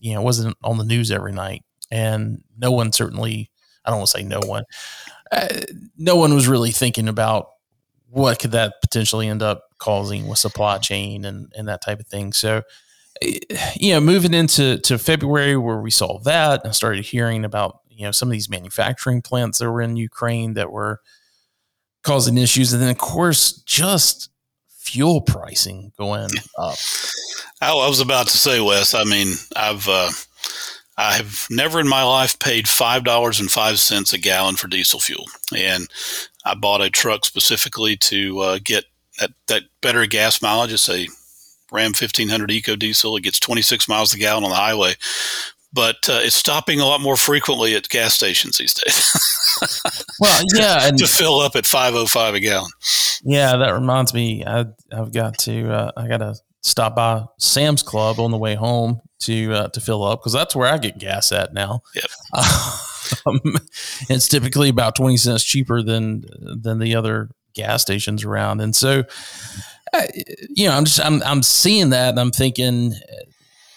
you 0.00 0.14
know, 0.14 0.20
it 0.20 0.24
wasn't 0.24 0.56
on 0.64 0.76
the 0.76 0.84
news 0.84 1.12
every 1.12 1.32
night. 1.32 1.62
And 1.90 2.42
no 2.58 2.72
one 2.72 2.92
certainly, 2.92 3.50
I 3.84 3.90
don't 3.90 4.00
want 4.00 4.10
to 4.10 4.18
say 4.18 4.24
no 4.24 4.40
one, 4.40 4.64
uh, 5.30 5.48
no 5.96 6.16
one 6.16 6.34
was 6.34 6.48
really 6.48 6.72
thinking 6.72 7.08
about 7.08 7.46
what 8.10 8.40
could 8.40 8.52
that 8.52 8.80
potentially 8.80 9.28
end 9.28 9.42
up 9.42 9.62
causing 9.78 10.26
with 10.26 10.38
supply 10.38 10.78
chain 10.78 11.24
and, 11.24 11.52
and 11.56 11.68
that 11.68 11.82
type 11.82 12.00
of 12.00 12.08
thing. 12.08 12.32
So, 12.32 12.62
eh, 13.22 13.38
you 13.76 13.92
know, 13.92 14.00
moving 14.00 14.34
into 14.34 14.78
to 14.78 14.98
February 14.98 15.56
where 15.56 15.80
we 15.80 15.92
saw 15.92 16.18
that, 16.20 16.62
I 16.64 16.72
started 16.72 17.04
hearing 17.04 17.44
about 17.44 17.80
you 17.98 18.04
know 18.04 18.12
some 18.12 18.28
of 18.28 18.32
these 18.32 18.48
manufacturing 18.48 19.20
plants 19.22 19.58
that 19.58 19.70
were 19.70 19.82
in 19.82 19.96
Ukraine 19.96 20.54
that 20.54 20.70
were 20.70 21.00
causing 22.04 22.38
issues, 22.38 22.72
and 22.72 22.80
then 22.80 22.90
of 22.90 22.98
course 22.98 23.60
just 23.66 24.30
fuel 24.68 25.20
pricing 25.20 25.92
going 25.98 26.30
up. 26.58 26.78
I 27.60 27.74
was 27.74 28.00
about 28.00 28.28
to 28.28 28.38
say, 28.38 28.60
Wes. 28.60 28.94
I 28.94 29.02
mean, 29.02 29.34
I've 29.56 29.88
uh, 29.88 30.10
I 30.96 31.14
have 31.14 31.46
never 31.50 31.80
in 31.80 31.88
my 31.88 32.04
life 32.04 32.38
paid 32.38 32.68
five 32.68 33.02
dollars 33.02 33.40
and 33.40 33.50
five 33.50 33.80
cents 33.80 34.12
a 34.12 34.18
gallon 34.18 34.54
for 34.54 34.68
diesel 34.68 35.00
fuel, 35.00 35.24
and 35.56 35.88
I 36.44 36.54
bought 36.54 36.80
a 36.80 36.90
truck 36.90 37.24
specifically 37.24 37.96
to 37.96 38.38
uh, 38.40 38.58
get 38.62 38.84
that, 39.18 39.30
that 39.48 39.64
better 39.82 40.06
gas 40.06 40.40
mileage. 40.40 40.72
It's 40.72 40.88
a 40.88 41.08
Ram 41.72 41.88
1500 41.88 42.50
Eco 42.50 42.76
Diesel. 42.76 43.16
It 43.16 43.24
gets 43.24 43.40
26 43.40 43.88
miles 43.88 44.14
a 44.14 44.18
gallon 44.18 44.44
on 44.44 44.50
the 44.50 44.56
highway, 44.56 44.94
but 45.72 46.08
uh, 46.08 46.20
it's 46.22 46.36
stopping 46.36 46.80
a 46.80 46.86
lot 46.86 47.00
more 47.00 47.16
frequently 47.16 47.74
at 47.74 47.88
gas 47.88 48.14
stations 48.14 48.58
these 48.58 48.74
days. 48.74 50.02
well, 50.20 50.42
yeah, 50.54 50.78
and 50.86 50.98
to 50.98 51.06
fill 51.06 51.40
up 51.40 51.56
at 51.56 51.66
505 51.66 52.34
a 52.34 52.40
gallon. 52.40 52.70
Yeah, 53.22 53.56
that 53.56 53.70
reminds 53.70 54.14
me. 54.14 54.44
I, 54.46 54.66
have 54.92 55.12
got 55.12 55.38
to. 55.40 55.70
Uh, 55.70 55.92
I 55.96 56.08
got 56.08 56.18
to 56.18 56.34
stop 56.62 56.96
by 56.96 57.24
Sam's 57.38 57.82
Club 57.82 58.18
on 58.20 58.30
the 58.30 58.38
way 58.38 58.54
home 58.54 59.00
to 59.20 59.52
uh, 59.52 59.68
to 59.68 59.80
fill 59.80 60.04
up 60.04 60.20
because 60.20 60.32
that's 60.32 60.54
where 60.54 60.72
I 60.72 60.78
get 60.78 60.98
gas 60.98 61.32
at 61.32 61.52
now. 61.52 61.82
Yep. 61.94 62.10
Um, 63.26 63.40
it's 64.10 64.28
typically 64.28 64.68
about 64.68 64.94
20 64.94 65.16
cents 65.16 65.42
cheaper 65.42 65.82
than 65.82 66.24
than 66.38 66.78
the 66.78 66.94
other 66.94 67.30
gas 67.54 67.82
stations 67.82 68.24
around. 68.24 68.60
And 68.60 68.74
so, 68.76 69.04
uh, 69.94 70.02
you 70.50 70.68
know, 70.68 70.74
I'm 70.74 70.84
just, 70.84 71.00
I'm, 71.04 71.22
I'm 71.22 71.42
seeing 71.42 71.90
that 71.90 72.10
and 72.10 72.20
I'm 72.20 72.30
thinking, 72.30 72.94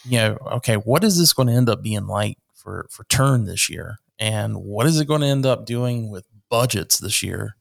you 0.05 0.17
know, 0.17 0.37
okay, 0.53 0.75
what 0.75 1.03
is 1.03 1.17
this 1.17 1.33
going 1.33 1.47
to 1.47 1.53
end 1.53 1.69
up 1.69 1.81
being 1.81 2.07
like 2.07 2.37
for, 2.53 2.87
for 2.89 3.03
turn 3.05 3.45
this 3.45 3.69
year? 3.69 3.97
And 4.19 4.55
what 4.57 4.85
is 4.85 4.99
it 4.99 5.07
going 5.07 5.21
to 5.21 5.27
end 5.27 5.45
up 5.45 5.65
doing 5.65 6.09
with 6.09 6.25
budgets 6.49 6.99
this 6.99 7.23
year? 7.23 7.55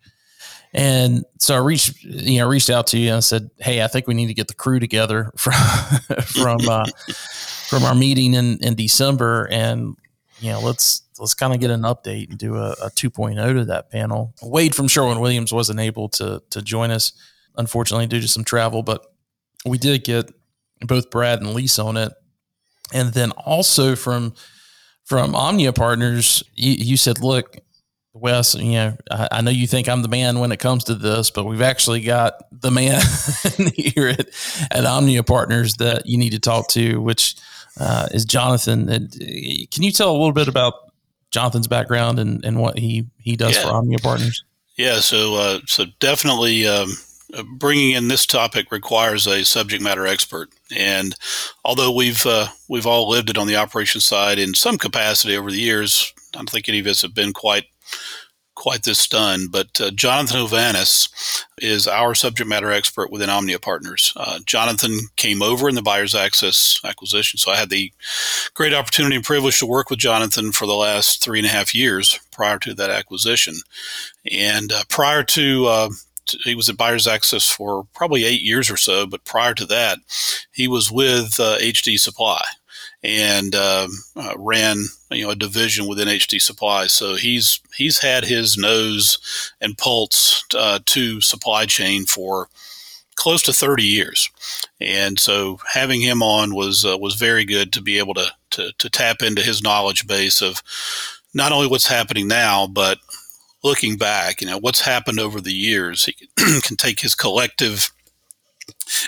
And 0.72 1.24
so 1.38 1.54
I 1.54 1.58
reached, 1.58 2.02
you 2.04 2.38
know, 2.38 2.48
reached 2.48 2.70
out 2.70 2.86
to 2.88 2.98
you 2.98 3.08
and 3.08 3.16
I 3.16 3.20
said, 3.20 3.50
Hey, 3.58 3.82
I 3.82 3.88
think 3.88 4.06
we 4.06 4.14
need 4.14 4.28
to 4.28 4.34
get 4.34 4.46
the 4.46 4.54
crew 4.54 4.78
together 4.78 5.32
from, 5.36 5.54
from, 6.24 6.60
uh, 6.68 6.86
from 7.68 7.84
our 7.84 7.94
meeting 7.94 8.34
in, 8.34 8.58
in 8.58 8.74
December 8.74 9.48
and, 9.50 9.96
you 10.38 10.52
know, 10.52 10.60
let's, 10.60 11.02
let's 11.20 11.34
kind 11.34 11.52
of 11.52 11.60
get 11.60 11.70
an 11.70 11.82
update 11.82 12.30
and 12.30 12.38
do 12.38 12.56
a, 12.56 12.70
a 12.72 12.90
2.0 12.90 13.54
to 13.54 13.64
that 13.66 13.90
panel. 13.90 14.34
Wade 14.42 14.74
from 14.74 14.88
Sherwin 14.88 15.20
Williams 15.20 15.52
wasn't 15.52 15.78
able 15.78 16.08
to 16.08 16.42
to 16.50 16.62
join 16.62 16.90
us, 16.90 17.12
unfortunately, 17.56 18.06
due 18.06 18.20
to 18.20 18.28
some 18.28 18.44
travel, 18.44 18.82
but 18.82 19.06
we 19.64 19.78
did 19.78 20.02
get 20.04 20.32
both 20.80 21.10
Brad 21.10 21.40
and 21.40 21.54
Lisa 21.54 21.82
on 21.84 21.96
it, 21.96 22.12
and 22.92 23.12
then 23.12 23.30
also 23.32 23.96
from 23.96 24.34
from 25.04 25.34
Omnia 25.34 25.72
Partners, 25.72 26.44
you, 26.54 26.72
you 26.72 26.96
said, 26.96 27.18
look, 27.18 27.56
Wes, 28.12 28.54
you 28.54 28.72
know, 28.72 28.96
I, 29.10 29.28
I, 29.32 29.40
know 29.40 29.50
you 29.50 29.66
think 29.66 29.88
I'm 29.88 30.02
the 30.02 30.08
man 30.08 30.38
when 30.38 30.52
it 30.52 30.58
comes 30.58 30.84
to 30.84 30.94
this, 30.94 31.32
but 31.32 31.46
we've 31.46 31.62
actually 31.62 32.02
got 32.02 32.34
the 32.52 32.70
man 32.70 33.00
here 33.74 34.08
at, 34.08 34.28
at 34.70 34.84
Omnia 34.84 35.24
Partners 35.24 35.74
that 35.76 36.06
you 36.06 36.16
need 36.16 36.30
to 36.30 36.38
talk 36.38 36.68
to, 36.68 37.00
which 37.00 37.34
uh, 37.80 38.06
is 38.12 38.24
Jonathan. 38.24 38.88
And 38.88 39.12
uh, 39.14 39.66
can 39.72 39.82
you 39.82 39.90
tell 39.90 40.12
a 40.12 40.16
little 40.16 40.32
bit 40.32 40.46
about 40.46 40.74
Jonathan's 41.32 41.66
background 41.66 42.20
and, 42.20 42.44
and 42.44 42.60
what 42.60 42.78
he, 42.78 43.06
he 43.18 43.34
does 43.34 43.56
yeah. 43.56 43.62
for 43.62 43.74
Omnia 43.74 43.98
Partners? 43.98 44.44
Yeah, 44.76 45.00
so 45.00 45.34
uh, 45.34 45.58
so 45.66 45.86
definitely 45.98 46.66
um, 46.66 46.88
bringing 47.54 47.92
in 47.92 48.08
this 48.08 48.26
topic 48.26 48.70
requires 48.70 49.26
a 49.26 49.44
subject 49.44 49.82
matter 49.82 50.06
expert. 50.06 50.50
And 50.76 51.14
although 51.64 51.92
we've 51.92 52.24
uh, 52.26 52.48
we've 52.68 52.86
all 52.86 53.08
lived 53.08 53.30
it 53.30 53.38
on 53.38 53.46
the 53.46 53.56
operations 53.56 54.04
side 54.04 54.38
in 54.38 54.54
some 54.54 54.78
capacity 54.78 55.36
over 55.36 55.50
the 55.50 55.60
years, 55.60 56.12
I 56.34 56.38
don't 56.38 56.50
think 56.50 56.68
any 56.68 56.80
of 56.80 56.86
us 56.86 57.02
have 57.02 57.14
been 57.14 57.32
quite 57.32 57.66
quite 58.60 58.82
this 58.82 58.98
stunned, 58.98 59.50
but 59.50 59.80
uh, 59.80 59.90
Jonathan 59.90 60.46
Ovanis 60.46 61.08
is 61.58 61.88
our 61.88 62.14
subject 62.14 62.46
matter 62.46 62.70
expert 62.70 63.10
within 63.10 63.30
Omnia 63.30 63.58
Partners. 63.58 64.12
Uh, 64.16 64.38
Jonathan 64.44 64.98
came 65.16 65.40
over 65.40 65.66
in 65.66 65.74
the 65.74 65.82
Buyers 65.82 66.14
Access 66.14 66.78
acquisition, 66.84 67.38
so 67.38 67.50
I 67.50 67.56
had 67.56 67.70
the 67.70 67.90
great 68.52 68.74
opportunity 68.74 69.16
and 69.16 69.24
privilege 69.24 69.58
to 69.60 69.66
work 69.66 69.88
with 69.88 69.98
Jonathan 69.98 70.52
for 70.52 70.66
the 70.66 70.74
last 70.74 71.24
three 71.24 71.38
and 71.38 71.46
a 71.46 71.50
half 71.50 71.74
years 71.74 72.20
prior 72.32 72.58
to 72.58 72.74
that 72.74 72.90
acquisition. 72.90 73.54
And 74.30 74.70
uh, 74.72 74.82
prior 74.90 75.22
to 75.22 75.66
uh, 75.66 75.88
he 76.44 76.54
was 76.54 76.68
at 76.68 76.76
Buyers 76.76 77.06
Access 77.06 77.48
for 77.48 77.86
probably 77.94 78.24
eight 78.24 78.42
years 78.42 78.70
or 78.70 78.76
so, 78.76 79.06
but 79.06 79.24
prior 79.24 79.54
to 79.54 79.66
that, 79.66 79.98
he 80.52 80.68
was 80.68 80.90
with 80.90 81.32
HD 81.32 81.94
uh, 81.94 81.98
Supply 81.98 82.42
and 83.02 83.54
um, 83.54 83.90
uh, 84.16 84.34
ran 84.36 84.84
you 85.10 85.24
know 85.24 85.30
a 85.30 85.36
division 85.36 85.86
within 85.86 86.08
HD 86.08 86.40
Supply. 86.40 86.86
So 86.86 87.14
he's 87.14 87.60
he's 87.76 87.98
had 88.00 88.24
his 88.24 88.56
nose 88.56 89.52
and 89.60 89.78
pulse 89.78 90.44
uh, 90.56 90.80
to 90.86 91.20
supply 91.20 91.66
chain 91.66 92.06
for 92.06 92.48
close 93.16 93.42
to 93.42 93.52
30 93.52 93.82
years, 93.82 94.30
and 94.80 95.18
so 95.18 95.58
having 95.72 96.00
him 96.00 96.22
on 96.22 96.54
was 96.54 96.84
uh, 96.84 96.96
was 96.98 97.14
very 97.14 97.44
good 97.44 97.72
to 97.72 97.82
be 97.82 97.98
able 97.98 98.14
to, 98.14 98.32
to 98.50 98.72
to 98.78 98.90
tap 98.90 99.22
into 99.22 99.42
his 99.42 99.62
knowledge 99.62 100.06
base 100.06 100.42
of 100.42 100.62
not 101.32 101.52
only 101.52 101.68
what's 101.68 101.86
happening 101.86 102.26
now, 102.26 102.66
but 102.66 102.98
looking 103.62 103.96
back, 103.96 104.40
you 104.40 104.46
know, 104.46 104.58
what's 104.58 104.80
happened 104.80 105.20
over 105.20 105.40
the 105.40 105.52
years. 105.52 106.04
He 106.04 106.28
can 106.62 106.76
take 106.76 107.00
his 107.00 107.14
collective 107.14 107.90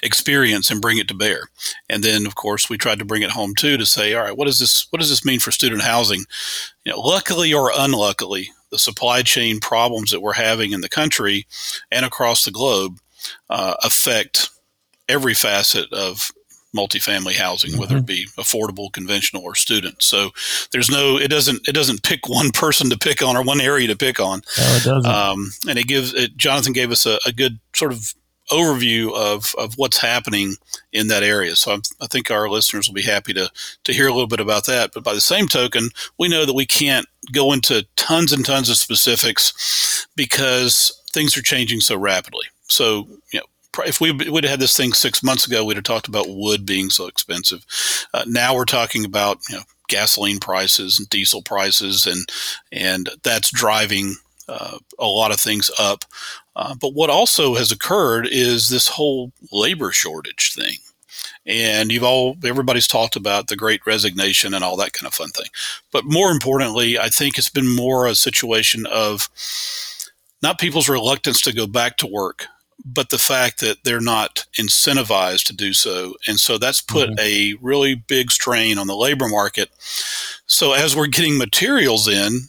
experience 0.02 0.70
and 0.70 0.80
bring 0.80 0.98
it 0.98 1.08
to 1.08 1.14
bear. 1.14 1.48
And 1.88 2.02
then, 2.02 2.26
of 2.26 2.34
course, 2.34 2.68
we 2.68 2.78
tried 2.78 2.98
to 2.98 3.04
bring 3.04 3.22
it 3.22 3.30
home 3.30 3.54
too 3.54 3.76
to 3.76 3.86
say, 3.86 4.14
all 4.14 4.24
right, 4.24 4.36
what 4.36 4.46
does 4.46 4.58
this 4.58 4.86
what 4.90 5.00
does 5.00 5.10
this 5.10 5.24
mean 5.24 5.40
for 5.40 5.50
student 5.50 5.82
housing? 5.82 6.24
You 6.84 6.92
know, 6.92 7.00
luckily 7.00 7.52
or 7.52 7.70
unluckily, 7.76 8.50
the 8.70 8.78
supply 8.78 9.22
chain 9.22 9.60
problems 9.60 10.10
that 10.10 10.22
we're 10.22 10.32
having 10.32 10.72
in 10.72 10.80
the 10.80 10.88
country 10.88 11.46
and 11.90 12.04
across 12.04 12.44
the 12.44 12.50
globe 12.50 12.98
uh, 13.50 13.74
affect 13.82 14.50
every 15.08 15.34
facet 15.34 15.92
of 15.92 16.30
multifamily 16.74 17.34
housing, 17.34 17.78
whether 17.78 17.96
it 17.96 18.06
mm-hmm. 18.06 18.06
be 18.06 18.26
affordable, 18.38 18.92
conventional, 18.92 19.42
or 19.42 19.54
student. 19.54 20.02
So 20.02 20.30
there's 20.72 20.90
no, 20.90 21.18
it 21.18 21.28
doesn't, 21.28 21.68
it 21.68 21.72
doesn't 21.72 22.02
pick 22.02 22.28
one 22.28 22.50
person 22.54 22.90
to 22.90 22.98
pick 22.98 23.22
on 23.22 23.36
or 23.36 23.42
one 23.42 23.60
area 23.60 23.88
to 23.88 23.96
pick 23.96 24.20
on. 24.20 24.42
No, 24.58 24.64
it 24.64 24.84
doesn't. 24.84 25.06
Um, 25.06 25.52
and 25.68 25.78
it 25.78 25.86
gives, 25.86 26.14
it, 26.14 26.36
Jonathan 26.36 26.72
gave 26.72 26.90
us 26.90 27.06
a, 27.06 27.18
a, 27.26 27.32
good 27.32 27.60
sort 27.74 27.92
of 27.92 28.14
overview 28.50 29.14
of, 29.14 29.54
of 29.56 29.74
what's 29.76 29.98
happening 29.98 30.54
in 30.92 31.08
that 31.08 31.22
area. 31.22 31.56
So 31.56 31.72
I'm, 31.72 31.82
i 32.00 32.06
think 32.06 32.30
our 32.30 32.48
listeners 32.48 32.88
will 32.88 32.94
be 32.94 33.02
happy 33.02 33.32
to, 33.34 33.50
to 33.84 33.92
hear 33.92 34.06
a 34.06 34.12
little 34.12 34.26
bit 34.26 34.40
about 34.40 34.66
that. 34.66 34.92
But 34.92 35.04
by 35.04 35.14
the 35.14 35.20
same 35.20 35.48
token, 35.48 35.90
we 36.18 36.28
know 36.28 36.44
that 36.44 36.54
we 36.54 36.66
can't 36.66 37.06
go 37.32 37.52
into 37.52 37.86
tons 37.96 38.32
and 38.32 38.44
tons 38.44 38.68
of 38.68 38.76
specifics 38.76 40.06
because 40.16 41.00
things 41.12 41.36
are 41.36 41.42
changing 41.42 41.80
so 41.80 41.96
rapidly. 41.96 42.46
So, 42.68 43.06
you 43.32 43.40
know, 43.40 43.46
if 43.86 44.00
we 44.00 44.12
would 44.12 44.44
have 44.44 44.50
had 44.50 44.60
this 44.60 44.76
thing 44.76 44.92
six 44.92 45.22
months 45.22 45.46
ago, 45.46 45.64
we'd 45.64 45.76
have 45.76 45.84
talked 45.84 46.08
about 46.08 46.26
wood 46.28 46.66
being 46.66 46.90
so 46.90 47.06
expensive. 47.06 47.64
Uh, 48.12 48.24
now 48.26 48.54
we're 48.54 48.64
talking 48.64 49.04
about 49.04 49.38
you 49.48 49.56
know 49.56 49.62
gasoline 49.88 50.38
prices 50.38 50.98
and 50.98 51.08
diesel 51.08 51.42
prices, 51.42 52.06
and 52.06 52.28
and 52.70 53.10
that's 53.22 53.50
driving 53.50 54.16
uh, 54.48 54.78
a 54.98 55.06
lot 55.06 55.32
of 55.32 55.40
things 55.40 55.70
up. 55.78 56.04
Uh, 56.54 56.74
but 56.74 56.94
what 56.94 57.10
also 57.10 57.54
has 57.54 57.72
occurred 57.72 58.26
is 58.30 58.68
this 58.68 58.88
whole 58.88 59.32
labor 59.50 59.92
shortage 59.92 60.52
thing. 60.54 60.76
And 61.44 61.90
you've 61.90 62.04
all, 62.04 62.36
everybody's 62.44 62.86
talked 62.86 63.16
about 63.16 63.48
the 63.48 63.56
great 63.56 63.84
resignation 63.86 64.54
and 64.54 64.62
all 64.62 64.76
that 64.76 64.92
kind 64.92 65.06
of 65.08 65.14
fun 65.14 65.30
thing. 65.30 65.48
But 65.90 66.04
more 66.04 66.30
importantly, 66.30 66.98
I 66.98 67.08
think 67.08 67.36
it's 67.36 67.48
been 67.48 67.68
more 67.68 68.06
a 68.06 68.14
situation 68.14 68.86
of 68.86 69.28
not 70.42 70.58
people's 70.58 70.88
reluctance 70.88 71.40
to 71.42 71.52
go 71.52 71.66
back 71.66 71.96
to 71.98 72.06
work, 72.06 72.46
but 72.84 73.10
the 73.10 73.18
fact 73.18 73.60
that 73.60 73.84
they're 73.84 74.00
not 74.00 74.46
incentivized 74.58 75.44
to 75.46 75.56
do 75.56 75.72
so. 75.72 76.14
And 76.26 76.38
so 76.38 76.58
that's 76.58 76.80
put 76.80 77.10
mm-hmm. 77.10 77.20
a 77.20 77.54
really 77.60 77.94
big 77.94 78.30
strain 78.30 78.78
on 78.78 78.86
the 78.86 78.96
labor 78.96 79.28
market. 79.28 79.70
So 80.46 80.72
as 80.72 80.96
we're 80.96 81.06
getting 81.06 81.38
materials 81.38 82.08
in, 82.08 82.48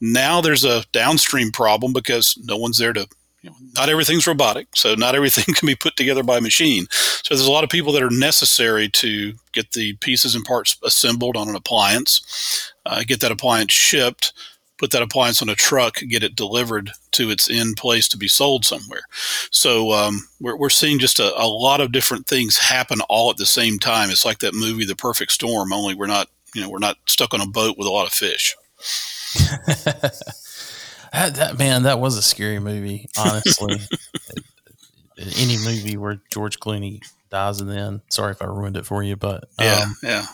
now 0.00 0.40
there's 0.40 0.64
a 0.64 0.84
downstream 0.92 1.50
problem 1.50 1.92
because 1.92 2.38
no 2.44 2.56
one's 2.56 2.78
there 2.78 2.92
to 2.92 3.06
you 3.44 3.50
know, 3.50 3.56
not 3.74 3.90
everything's 3.90 4.26
robotic, 4.26 4.68
so 4.74 4.94
not 4.94 5.14
everything 5.14 5.54
can 5.54 5.66
be 5.66 5.74
put 5.74 5.96
together 5.96 6.22
by 6.22 6.40
machine. 6.40 6.86
So 6.90 7.34
there's 7.34 7.46
a 7.46 7.52
lot 7.52 7.62
of 7.62 7.68
people 7.68 7.92
that 7.92 8.02
are 8.02 8.10
necessary 8.10 8.88
to 8.88 9.34
get 9.52 9.72
the 9.72 9.94
pieces 9.96 10.34
and 10.34 10.44
parts 10.44 10.78
assembled 10.82 11.36
on 11.36 11.50
an 11.50 11.54
appliance, 11.54 12.72
uh, 12.86 13.04
get 13.06 13.20
that 13.20 13.30
appliance 13.30 13.72
shipped, 13.72 14.32
put 14.78 14.90
that 14.90 15.02
appliance 15.02 15.40
on 15.40 15.48
a 15.48 15.54
truck, 15.54 15.96
get 16.08 16.22
it 16.22 16.34
delivered 16.34 16.90
to 17.12 17.30
its 17.30 17.48
end 17.48 17.76
place 17.76 18.08
to 18.08 18.18
be 18.18 18.28
sold 18.28 18.64
somewhere. 18.64 19.02
So 19.50 19.92
um, 19.92 20.28
we're, 20.40 20.56
we're 20.56 20.70
seeing 20.70 20.98
just 20.98 21.20
a, 21.20 21.34
a 21.40 21.46
lot 21.46 21.80
of 21.80 21.92
different 21.92 22.26
things 22.26 22.58
happen 22.58 23.00
all 23.08 23.30
at 23.30 23.36
the 23.36 23.46
same 23.46 23.78
time. 23.78 24.10
It's 24.10 24.24
like 24.24 24.40
that 24.40 24.54
movie, 24.54 24.84
The 24.84 24.96
Perfect 24.96 25.32
Storm, 25.32 25.72
only 25.72 25.94
we're 25.94 26.06
not, 26.06 26.28
you 26.54 26.60
know, 26.60 26.70
we're 26.70 26.78
not 26.78 26.96
stuck 27.06 27.34
on 27.34 27.40
a 27.40 27.46
boat 27.46 27.78
with 27.78 27.86
a 27.86 27.90
lot 27.90 28.06
of 28.06 28.12
fish. 28.12 28.56
that, 31.12 31.34
that, 31.34 31.58
man, 31.58 31.84
that 31.84 32.00
was 32.00 32.16
a 32.16 32.22
scary 32.22 32.58
movie. 32.58 33.08
Honestly, 33.16 33.76
any 35.18 35.56
movie 35.58 35.96
where 35.96 36.20
George 36.32 36.58
Clooney 36.58 37.00
dies 37.30 37.60
and 37.60 37.70
then 37.70 38.00
sorry 38.10 38.32
if 38.32 38.42
I 38.42 38.46
ruined 38.46 38.76
it 38.76 38.86
for 38.86 39.02
you, 39.02 39.16
but 39.16 39.48
yeah, 39.58 39.82
um, 39.84 39.96
yeah, 40.02 40.26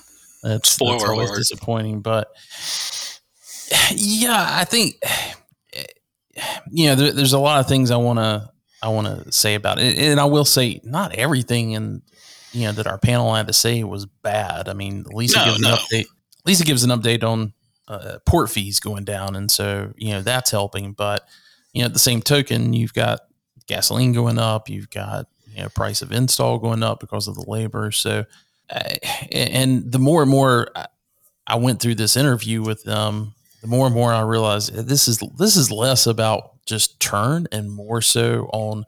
that's, 0.43 0.77
that's 0.77 1.05
always 1.05 1.31
disappointing. 1.31 2.01
But 2.01 2.29
yeah, 3.95 4.47
I 4.49 4.65
think 4.65 5.03
you 6.71 6.87
know 6.87 6.95
there, 6.95 7.13
there's 7.13 7.33
a 7.33 7.39
lot 7.39 7.61
of 7.61 7.69
things 7.69 7.91
I 7.91 7.97
want 7.97 8.19
to 8.19 8.51
I 8.83 8.89
want 8.89 9.07
to 9.07 9.33
say 9.33 9.55
about 9.55 9.79
it, 9.79 9.97
and 9.99 10.19
I 10.19 10.25
will 10.25 10.45
say 10.45 10.81
not 10.85 11.15
everything 11.15 11.73
in 11.73 12.03
you 12.53 12.67
know 12.67 12.73
that 12.73 12.87
our 12.87 12.99
panel 12.99 13.35
had 13.35 13.47
to 13.47 13.53
say 13.53 13.85
was 13.85 14.07
bad. 14.07 14.69
I 14.69 14.73
mean, 14.73 15.05
Lisa 15.13 15.39
no, 15.39 15.45
gives 15.45 15.61
no. 15.61 15.73
an 15.73 15.77
update. 15.77 16.07
Lisa 16.45 16.65
gives 16.65 16.85
an 16.85 16.91
update 16.91 17.23
on 17.23 17.53
uh, 17.89 18.19
port 18.25 18.51
fees 18.51 18.81
going 18.81 19.05
down, 19.05 19.37
and 19.37 19.51
so 19.51 19.93
you 19.97 20.13
know 20.13 20.23
that's 20.23 20.51
helping. 20.51 20.93
But 20.93 21.27
you 21.73 21.83
know, 21.83 21.87
at 21.87 21.93
the 21.93 21.99
same 21.99 22.23
token, 22.23 22.73
you've 22.73 22.95
got 22.95 23.21
gasoline 23.67 24.13
going 24.13 24.39
up, 24.39 24.69
you've 24.69 24.91
got 24.91 25.27
you 25.55 25.63
know 25.63 25.69
price 25.69 26.03
of 26.03 26.13
install 26.13 26.59
going 26.59 26.83
up 26.83 27.01
because 27.01 27.29
of 27.29 27.35
the 27.35 27.45
labor. 27.47 27.91
So, 27.93 28.25
uh, 28.71 28.95
and 29.31 29.91
the 29.91 29.99
more 29.99 30.23
and 30.23 30.31
more 30.31 30.69
I 31.47 31.57
went 31.57 31.81
through 31.81 31.97
this 31.97 32.17
interview 32.17 32.63
with 32.63 32.83
them, 32.85 33.35
the 33.61 33.67
more 33.67 33.87
and 33.87 33.95
more 33.95 34.13
I 34.13 34.23
realize 34.23 34.69
this 34.69 35.09
is 35.09 35.19
this 35.37 35.57
is 35.57 35.71
less 35.71 36.07
about 36.07 36.65
just 36.67 37.01
turn 37.01 37.47
and 37.53 37.71
more 37.71 38.01
so 38.01 38.49
on 38.53 38.85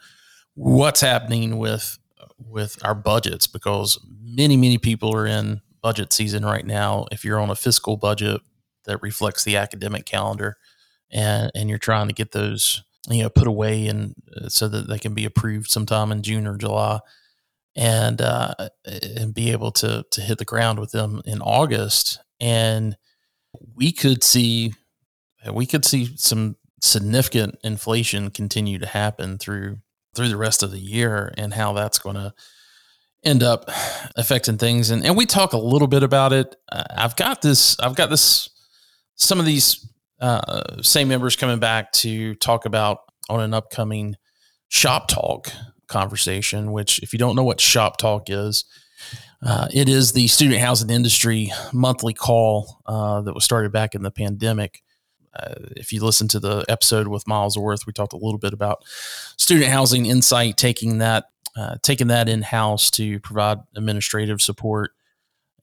what's 0.54 1.00
happening 1.00 1.58
with 1.58 1.98
with 2.38 2.78
our 2.84 2.94
budgets 2.94 3.46
because 3.46 3.98
many 4.20 4.56
many 4.56 4.78
people 4.78 5.14
are 5.14 5.26
in 5.26 5.60
budget 5.82 6.12
season 6.12 6.44
right 6.44 6.66
now. 6.66 7.06
If 7.12 7.24
you're 7.24 7.40
on 7.40 7.50
a 7.50 7.56
fiscal 7.56 7.96
budget 7.96 8.40
that 8.84 9.02
reflects 9.02 9.44
the 9.44 9.56
academic 9.56 10.06
calendar, 10.06 10.56
and 11.10 11.50
and 11.54 11.68
you're 11.68 11.78
trying 11.78 12.08
to 12.08 12.14
get 12.14 12.32
those 12.32 12.82
you 13.08 13.22
know 13.22 13.28
put 13.28 13.46
away 13.46 13.86
and 13.86 14.14
uh, 14.36 14.48
so 14.48 14.68
that 14.68 14.88
they 14.88 14.98
can 14.98 15.14
be 15.14 15.24
approved 15.24 15.70
sometime 15.70 16.12
in 16.12 16.22
June 16.22 16.46
or 16.46 16.56
July, 16.56 17.00
and 17.76 18.20
uh, 18.20 18.54
and 18.84 19.34
be 19.34 19.50
able 19.50 19.72
to 19.72 20.04
to 20.10 20.20
hit 20.20 20.38
the 20.38 20.44
ground 20.44 20.78
with 20.78 20.92
them 20.92 21.20
in 21.26 21.42
August, 21.42 22.20
and 22.40 22.96
we 23.74 23.92
could 23.92 24.22
see 24.22 24.72
we 25.52 25.66
could 25.66 25.84
see 25.84 26.16
some 26.16 26.56
significant 26.80 27.56
inflation 27.62 28.30
continue 28.30 28.78
to 28.78 28.86
happen 28.86 29.38
through 29.38 29.78
through 30.14 30.28
the 30.28 30.36
rest 30.36 30.62
of 30.62 30.70
the 30.70 30.78
year 30.78 31.32
and 31.36 31.54
how 31.54 31.72
that's 31.72 31.98
going 31.98 32.16
to 32.16 32.32
end 33.24 33.42
up 33.42 33.70
affecting 34.16 34.58
things 34.58 34.90
and, 34.90 35.04
and 35.04 35.16
we 35.16 35.26
talk 35.26 35.52
a 35.52 35.58
little 35.58 35.88
bit 35.88 36.02
about 36.02 36.32
it 36.32 36.56
i've 36.90 37.14
got 37.16 37.40
this 37.40 37.78
i've 37.80 37.94
got 37.94 38.10
this 38.10 38.50
some 39.14 39.38
of 39.38 39.46
these 39.46 39.88
uh, 40.20 40.80
same 40.82 41.08
members 41.08 41.36
coming 41.36 41.58
back 41.58 41.90
to 41.92 42.34
talk 42.36 42.64
about 42.64 42.98
on 43.28 43.40
an 43.40 43.52
upcoming 43.52 44.14
shop 44.68 45.08
talk 45.08 45.52
conversation. 45.88 46.72
Which, 46.72 47.00
if 47.00 47.12
you 47.12 47.18
don't 47.18 47.36
know 47.36 47.44
what 47.44 47.60
shop 47.60 47.96
talk 47.96 48.30
is, 48.30 48.64
uh, 49.44 49.66
it 49.72 49.88
is 49.88 50.12
the 50.12 50.28
student 50.28 50.60
housing 50.60 50.90
industry 50.90 51.52
monthly 51.72 52.14
call 52.14 52.80
uh, 52.86 53.20
that 53.22 53.34
was 53.34 53.44
started 53.44 53.72
back 53.72 53.94
in 53.94 54.02
the 54.02 54.10
pandemic. 54.10 54.82
uh, 55.34 55.54
if 55.76 55.92
you 55.92 56.04
listen 56.04 56.28
to 56.28 56.38
the 56.38 56.64
episode 56.68 57.08
with 57.08 57.26
Miles 57.26 57.58
Worth, 57.58 57.86
we 57.86 57.92
talked 57.92 58.12
a 58.12 58.18
little 58.18 58.38
bit 58.38 58.52
about 58.52 58.84
student 59.36 59.66
housing 59.70 60.06
insight, 60.06 60.56
taking 60.56 60.98
that 60.98 61.24
uh, 61.56 61.76
taking 61.82 62.06
that 62.06 62.28
in 62.28 62.40
house 62.42 62.90
to 62.90 63.20
provide 63.20 63.58
administrative 63.76 64.40
support 64.40 64.92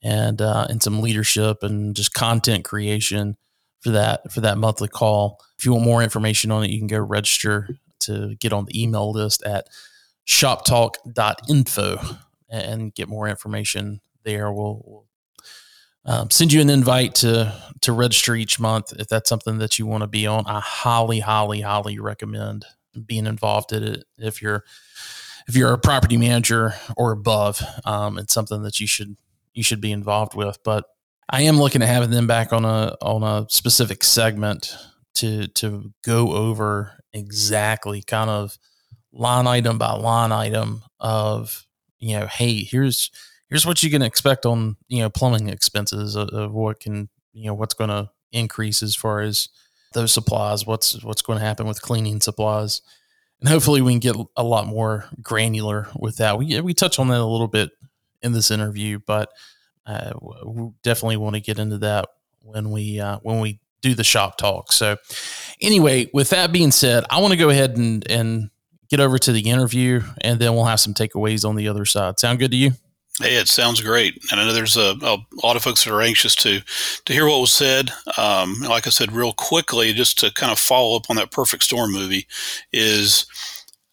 and 0.02 0.40
uh, 0.40 0.66
and 0.68 0.82
some 0.82 1.00
leadership 1.00 1.62
and 1.62 1.96
just 1.96 2.12
content 2.12 2.64
creation 2.64 3.36
for 3.80 3.90
that 3.90 4.30
for 4.30 4.40
that 4.40 4.58
monthly 4.58 4.88
call. 4.88 5.40
If 5.58 5.64
you 5.64 5.72
want 5.72 5.84
more 5.84 6.02
information 6.02 6.50
on 6.50 6.64
it, 6.64 6.70
you 6.70 6.78
can 6.78 6.86
go 6.86 6.98
register 6.98 7.68
to 8.00 8.34
get 8.36 8.52
on 8.52 8.66
the 8.66 8.82
email 8.82 9.10
list 9.10 9.42
at 9.42 9.68
shoptalk.info 10.26 11.98
and 12.50 12.94
get 12.94 13.08
more 13.08 13.28
information 13.28 14.00
there. 14.24 14.52
We'll, 14.52 14.82
we'll 14.84 15.06
um, 16.04 16.30
send 16.30 16.52
you 16.52 16.60
an 16.60 16.70
invite 16.70 17.14
to 17.16 17.54
to 17.82 17.92
register 17.92 18.34
each 18.34 18.58
month 18.58 18.92
if 18.98 19.08
that's 19.08 19.28
something 19.28 19.58
that 19.58 19.78
you 19.78 19.86
want 19.86 20.02
to 20.02 20.06
be 20.06 20.26
on. 20.26 20.46
I 20.46 20.60
highly, 20.60 21.20
highly, 21.20 21.60
highly 21.60 21.98
recommend 21.98 22.64
being 23.06 23.26
involved 23.26 23.72
in 23.72 23.82
it 23.82 24.04
if 24.18 24.40
you're 24.42 24.64
if 25.46 25.56
you're 25.56 25.72
a 25.72 25.78
property 25.78 26.16
manager 26.16 26.74
or 26.96 27.12
above. 27.12 27.60
Um, 27.84 28.18
it's 28.18 28.32
something 28.32 28.62
that 28.62 28.80
you 28.80 28.86
should 28.86 29.16
you 29.52 29.62
should 29.62 29.80
be 29.80 29.92
involved 29.92 30.34
with. 30.34 30.58
But 30.64 30.84
I 31.28 31.42
am 31.42 31.58
looking 31.58 31.82
at 31.82 31.88
having 31.88 32.10
them 32.10 32.26
back 32.26 32.52
on 32.52 32.64
a 32.64 32.96
on 33.00 33.22
a 33.22 33.46
specific 33.50 34.02
segment 34.02 34.74
to 35.16 35.48
to 35.48 35.92
go 36.04 36.32
over 36.32 36.92
exactly 37.12 38.02
kind 38.02 38.30
of 38.30 38.58
line 39.12 39.46
item 39.46 39.76
by 39.76 39.92
line 39.92 40.32
item 40.32 40.82
of 40.98 41.66
you 42.00 42.18
know 42.18 42.26
hey 42.26 42.64
here's 42.64 43.10
here's 43.48 43.66
what 43.66 43.82
you 43.82 43.90
can 43.90 44.02
expect 44.02 44.44
on 44.44 44.76
you 44.88 45.00
know 45.00 45.10
plumbing 45.10 45.48
expenses 45.48 46.16
of, 46.16 46.28
of 46.30 46.52
what 46.52 46.80
can 46.80 47.08
you 47.32 47.46
know 47.46 47.54
what's 47.54 47.74
going 47.74 47.90
to 47.90 48.10
increase 48.32 48.82
as 48.82 48.96
far 48.96 49.20
as 49.20 49.48
those 49.92 50.12
supplies 50.12 50.66
what's 50.66 51.02
what's 51.04 51.22
going 51.22 51.38
to 51.38 51.44
happen 51.44 51.66
with 51.66 51.82
cleaning 51.82 52.20
supplies. 52.20 52.82
And 53.40 53.48
hopefully 53.48 53.80
we 53.80 53.92
can 53.92 54.00
get 54.00 54.16
a 54.36 54.44
lot 54.44 54.66
more 54.66 55.06
granular 55.22 55.88
with 55.98 56.18
that. 56.18 56.38
We 56.38 56.60
we 56.60 56.74
touch 56.74 56.98
on 56.98 57.08
that 57.08 57.20
a 57.20 57.24
little 57.24 57.48
bit 57.48 57.70
in 58.22 58.32
this 58.32 58.50
interview 58.50 58.98
but 59.06 59.30
uh, 59.86 60.12
we 60.44 60.70
definitely 60.82 61.16
want 61.16 61.34
to 61.34 61.40
get 61.40 61.58
into 61.58 61.78
that 61.78 62.06
when 62.42 62.70
we 62.70 63.00
uh, 63.00 63.18
when 63.22 63.40
we 63.40 63.60
do 63.80 63.94
the 63.94 64.04
shop 64.04 64.36
talk. 64.36 64.72
So 64.72 64.96
anyway 65.60 66.10
with 66.12 66.30
that 66.30 66.52
being 66.52 66.70
said 66.70 67.04
i 67.10 67.20
want 67.20 67.32
to 67.32 67.36
go 67.38 67.50
ahead 67.50 67.76
and 67.76 68.08
and 68.10 68.49
get 68.90 69.00
over 69.00 69.18
to 69.18 69.32
the 69.32 69.48
interview 69.48 70.02
and 70.20 70.38
then 70.40 70.54
we'll 70.54 70.64
have 70.64 70.80
some 70.80 70.94
takeaways 70.94 71.48
on 71.48 71.56
the 71.56 71.68
other 71.68 71.84
side. 71.84 72.18
Sound 72.18 72.38
good 72.38 72.50
to 72.50 72.56
you? 72.56 72.72
Hey, 73.20 73.36
it 73.36 73.48
sounds 73.48 73.82
great, 73.82 74.18
and 74.30 74.40
I 74.40 74.46
know 74.46 74.54
there's 74.54 74.78
a, 74.78 74.96
a, 75.02 75.18
lot 75.42 75.54
of 75.54 75.62
folks 75.62 75.84
that 75.84 75.92
are 75.92 76.00
anxious 76.00 76.34
to 76.36 76.60
to 77.04 77.12
hear 77.12 77.26
what 77.26 77.40
was 77.40 77.52
said. 77.52 77.90
Um, 78.16 78.54
like 78.66 78.86
I 78.86 78.90
said, 78.90 79.12
real 79.12 79.34
quickly, 79.34 79.92
just 79.92 80.18
to 80.20 80.32
kind 80.32 80.50
of 80.50 80.58
follow 80.58 80.96
up 80.96 81.10
on 81.10 81.16
that 81.16 81.30
Perfect 81.30 81.64
Storm 81.64 81.92
movie, 81.92 82.26
is 82.72 83.26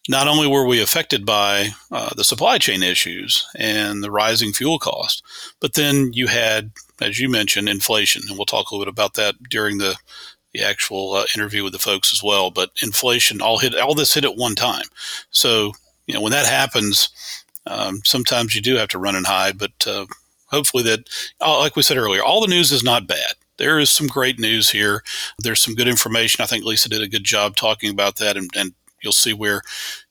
not 0.08 0.28
only 0.28 0.46
were 0.46 0.66
we 0.66 0.80
affected 0.80 1.26
by 1.26 1.68
uh, 1.92 2.14
the 2.16 2.24
supply 2.24 2.56
chain 2.56 2.82
issues 2.82 3.46
and 3.54 4.02
the 4.02 4.10
rising 4.10 4.52
fuel 4.52 4.78
cost, 4.78 5.22
but 5.60 5.74
then 5.74 6.10
you 6.14 6.28
had, 6.28 6.70
as 7.02 7.20
you 7.20 7.28
mentioned, 7.28 7.68
inflation, 7.68 8.22
and 8.26 8.38
we'll 8.38 8.46
talk 8.46 8.70
a 8.70 8.74
little 8.74 8.86
bit 8.86 8.90
about 8.90 9.12
that 9.14 9.34
during 9.50 9.76
the 9.76 9.96
the 10.52 10.62
actual 10.62 11.12
uh, 11.12 11.24
interview 11.34 11.62
with 11.64 11.72
the 11.72 11.78
folks 11.78 12.12
as 12.12 12.22
well. 12.22 12.50
But 12.50 12.70
inflation 12.82 13.40
all 13.40 13.58
hit 13.58 13.74
all 13.74 13.94
this 13.94 14.14
hit 14.14 14.24
at 14.24 14.36
one 14.36 14.54
time, 14.54 14.86
so 15.30 15.72
you 16.06 16.14
know 16.14 16.20
when 16.20 16.32
that 16.32 16.46
happens 16.46 17.10
um, 17.68 18.00
sometimes 18.04 18.54
you 18.54 18.62
do 18.62 18.76
have 18.76 18.88
to 18.88 18.98
run 18.98 19.14
and 19.14 19.26
hide, 19.26 19.58
but 19.58 19.86
uh, 19.86 20.06
hopefully 20.46 20.82
that, 20.84 21.08
uh, 21.40 21.58
like 21.58 21.76
we 21.76 21.82
said 21.82 21.98
earlier, 21.98 22.22
all 22.22 22.40
the 22.40 22.46
news 22.46 22.72
is 22.72 22.82
not 22.82 23.06
bad. 23.06 23.34
There 23.58 23.78
is 23.78 23.90
some 23.90 24.06
great 24.06 24.38
news 24.38 24.70
here. 24.70 25.02
There's 25.38 25.60
some 25.60 25.74
good 25.74 25.88
information. 25.88 26.42
I 26.42 26.46
think 26.46 26.64
Lisa 26.64 26.88
did 26.88 27.02
a 27.02 27.08
good 27.08 27.24
job 27.24 27.56
talking 27.56 27.90
about 27.90 28.16
that, 28.16 28.36
and, 28.36 28.50
and 28.56 28.72
you'll 29.02 29.12
see 29.12 29.32
where 29.32 29.62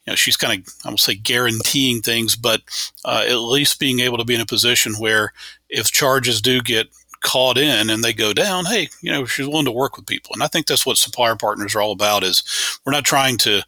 you 0.06 0.12
know 0.12 0.15
she's 0.15 0.38
kind 0.38 0.62
of 0.62 0.73
I 0.86 0.89
will 0.89 0.97
say 0.97 1.15
guaranteeing 1.15 2.02
things, 2.02 2.36
but 2.36 2.62
uh, 3.06 3.26
at 3.28 3.38
least 3.38 3.80
being 3.80 4.02
able 4.02 4.17
to 4.17 4.26
be 4.26 4.36
in 4.36 4.41
a 4.41 4.45
position 4.45 4.95
where 4.95 5.34
if 5.69 5.91
charges 5.91 6.41
do 6.41 6.62
get 6.62 6.89
caught 7.27 7.57
in 7.57 7.89
and 7.89 8.03
they 8.03 8.13
go 8.13 8.33
down, 8.33 8.65
hey, 8.65 8.87
you 9.01 9.11
know, 9.11 9.25
she's 9.25 9.47
willing 9.47 9.65
to 9.65 9.71
work 9.71 9.97
with 9.97 10.07
people. 10.07 10.31
And 10.33 10.41
I 10.41 10.47
think 10.47 10.65
that's 10.65 10.85
what 10.85 10.97
supplier 10.97 11.35
partners 11.35 11.75
are 11.75 11.81
all 11.81 11.91
about 11.91 12.23
is 12.23 12.41
we're 12.85 12.93
not 12.93 13.03
trying 13.03 13.37
to, 13.39 13.63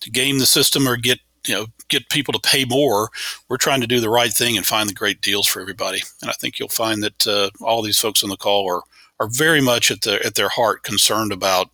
to 0.00 0.10
game 0.10 0.38
the 0.38 0.46
system 0.46 0.88
or 0.88 0.96
get 0.96 1.20
you 1.46 1.54
know 1.54 1.66
get 1.88 2.08
people 2.08 2.32
to 2.32 2.48
pay 2.48 2.64
more. 2.64 3.10
We're 3.48 3.56
trying 3.56 3.80
to 3.80 3.86
do 3.86 4.00
the 4.00 4.08
right 4.08 4.32
thing 4.32 4.56
and 4.56 4.64
find 4.64 4.88
the 4.88 4.94
great 4.94 5.20
deals 5.20 5.46
for 5.46 5.60
everybody. 5.60 6.00
And 6.20 6.30
I 6.30 6.34
think 6.34 6.58
you'll 6.58 6.68
find 6.68 7.02
that 7.02 7.26
uh, 7.26 7.50
all 7.60 7.82
these 7.82 7.98
folks 7.98 8.22
on 8.22 8.30
the 8.30 8.36
call 8.36 8.68
are 8.70 8.82
are 9.20 9.28
very 9.28 9.60
much 9.60 9.90
at 9.90 10.02
their 10.02 10.24
at 10.24 10.36
their 10.36 10.48
heart 10.48 10.82
concerned 10.82 11.32
about 11.32 11.70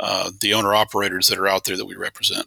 uh, 0.00 0.30
the 0.40 0.54
owner 0.54 0.74
operators 0.74 1.28
that 1.28 1.38
are 1.38 1.48
out 1.48 1.64
there 1.64 1.76
that 1.76 1.86
we 1.86 1.94
represent. 1.94 2.46